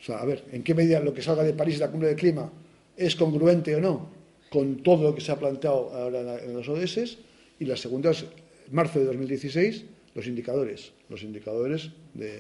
A 0.10 0.26
ver, 0.26 0.46
en 0.52 0.64
qué 0.64 0.76
medida 0.76 1.00
lo 1.00 1.14
que 1.14 1.22
salga 1.22 1.44
de 1.44 1.54
París 1.54 1.80
la 1.80 1.90
cumbre 1.90 2.10
de 2.10 2.16
clima 2.16 2.52
es 2.96 3.16
congruente 3.16 3.76
o 3.76 3.82
no 3.82 4.18
con 4.50 4.78
todo 4.84 5.04
lo 5.04 5.16
que 5.16 5.22
se 5.22 5.32
ha 5.32 5.40
planteado 5.40 5.92
ahora 5.94 6.40
en 6.44 6.54
los 6.54 6.68
ODS. 6.70 7.18
Y 7.60 7.66
la 7.66 7.76
segunda 7.76 8.12
es 8.12 8.26
marzo 8.72 9.00
de 9.00 9.06
2016, 9.06 9.86
los 10.14 10.28
indicadores, 10.28 10.92
los 11.10 11.24
indicadores 11.24 11.90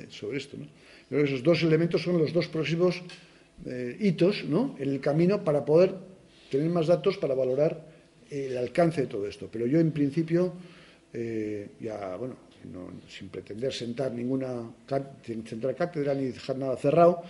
sobre 0.10 0.38
esto. 0.38 0.58
esos 1.10 1.44
dos 1.44 1.64
elementos 1.64 2.02
son 2.02 2.18
los 2.18 2.34
dos 2.34 2.48
próximos 2.48 3.02
eh, 3.66 3.98
hitos 4.00 4.44
en 4.44 4.76
el 4.80 5.00
camino 5.00 5.44
para 5.44 5.66
poder 5.66 5.96
tener 6.50 6.70
más 6.70 6.88
datos 6.88 7.18
para 7.18 7.34
valorar 7.36 7.86
el 8.30 8.58
alcance 8.58 9.02
de 9.02 9.08
todo 9.08 9.28
esto. 9.28 9.50
Pero 9.52 9.66
yo, 9.66 9.80
en 9.80 9.92
principio, 9.92 10.54
eh, 11.14 11.70
ya, 11.80 12.16
bueno, 12.16 12.36
sin 13.08 13.30
pretender 13.30 13.74
sentar 13.74 14.12
ninguna 14.12 14.70
sentar 15.24 15.76
cátedra 15.76 16.14
ni 16.14 16.26
dejar 16.26 16.58
nada 16.58 16.76
cerrado, 16.76 17.24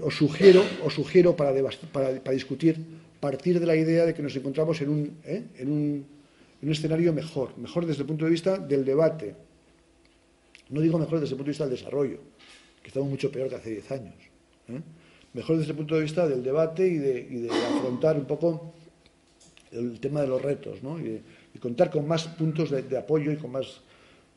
os 0.00 0.14
sugiero, 0.14 0.62
os 0.84 0.94
sugiero 0.94 1.34
para, 1.34 1.52
para, 1.92 2.32
discutir, 2.32 2.78
partir 3.18 3.58
de 3.58 3.66
la 3.66 3.74
idea 3.74 4.06
de 4.06 4.14
que 4.14 4.22
nos 4.22 4.34
encontramos 4.36 4.80
en 4.80 4.88
un, 4.88 5.16
¿eh? 5.24 5.42
en 5.58 5.72
un, 5.72 6.06
en 6.62 6.68
un 6.68 6.72
escenario 6.72 7.12
mejor, 7.12 7.58
mejor 7.58 7.86
desde 7.86 8.02
el 8.02 8.06
punto 8.06 8.24
de 8.24 8.30
vista 8.30 8.58
del 8.58 8.84
debate. 8.84 9.34
No 10.68 10.80
digo 10.80 10.98
mejor 10.98 11.18
desde 11.18 11.32
el 11.32 11.38
punto 11.38 11.46
de 11.46 11.50
vista 11.50 11.66
del 11.66 11.76
desarrollo, 11.76 12.20
que 12.82 12.88
estamos 12.88 13.08
mucho 13.08 13.32
peor 13.32 13.48
que 13.48 13.56
hace 13.56 13.70
10 13.70 13.90
años. 13.90 14.14
Mejor 15.32 15.58
desde 15.58 15.70
el 15.70 15.76
punto 15.76 15.94
de 15.94 16.02
vista 16.02 16.26
del 16.26 16.42
debate 16.42 16.86
y 16.86 16.98
de, 16.98 17.50
afrontar 17.50 18.16
un 18.16 18.24
poco 18.24 18.74
el 19.70 20.00
tema 20.00 20.22
de 20.22 20.26
los 20.26 20.42
retos, 20.42 20.82
¿no? 20.82 20.98
y, 20.98 21.22
contar 21.60 21.90
con 21.90 22.08
más 22.08 22.26
puntos 22.26 22.70
de, 22.70 22.96
apoyo 22.96 23.30
y 23.30 23.36
con 23.36 23.52
más, 23.52 23.82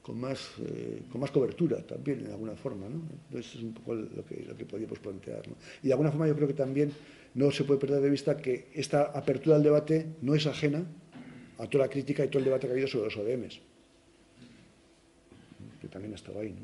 con, 0.01 0.19
más, 0.19 0.51
eh, 0.59 1.03
con 1.09 1.21
más 1.21 1.31
cobertura 1.31 1.77
también, 1.77 2.23
de 2.25 2.31
alguna 2.31 2.53
forma. 2.53 2.87
¿no? 2.89 3.39
Eso 3.39 3.57
es 3.57 3.63
un 3.63 3.73
poco 3.73 3.95
lo 3.95 4.25
que, 4.25 4.43
lo 4.47 4.55
que 4.57 4.65
podíamos 4.65 4.99
plantear. 4.99 5.43
Y 5.81 5.87
de 5.87 5.93
alguna 5.93 6.11
forma 6.11 6.27
yo 6.27 6.35
creo 6.35 6.47
que 6.47 6.53
también 6.53 6.91
no 7.33 7.49
se 7.51 7.63
puede 7.63 7.79
perder 7.79 8.01
de 8.01 8.09
vista 8.09 8.37
que 8.37 8.67
esta 8.73 9.03
apertura 9.03 9.55
al 9.55 9.63
debate 9.63 10.07
no 10.21 10.35
es 10.35 10.45
ajena 10.45 10.85
a 11.57 11.67
toda 11.67 11.85
la 11.85 11.89
crítica 11.89 12.25
y 12.25 12.27
todo 12.27 12.39
el 12.39 12.45
debate 12.45 12.67
que 12.67 12.71
ha 12.71 12.73
habido 12.73 12.87
sobre 12.87 13.05
los 13.05 13.17
ODMs, 13.17 13.59
que 15.81 15.87
también 15.87 16.13
ha 16.13 16.15
estado 16.15 16.39
ahí. 16.39 16.49
¿no? 16.49 16.61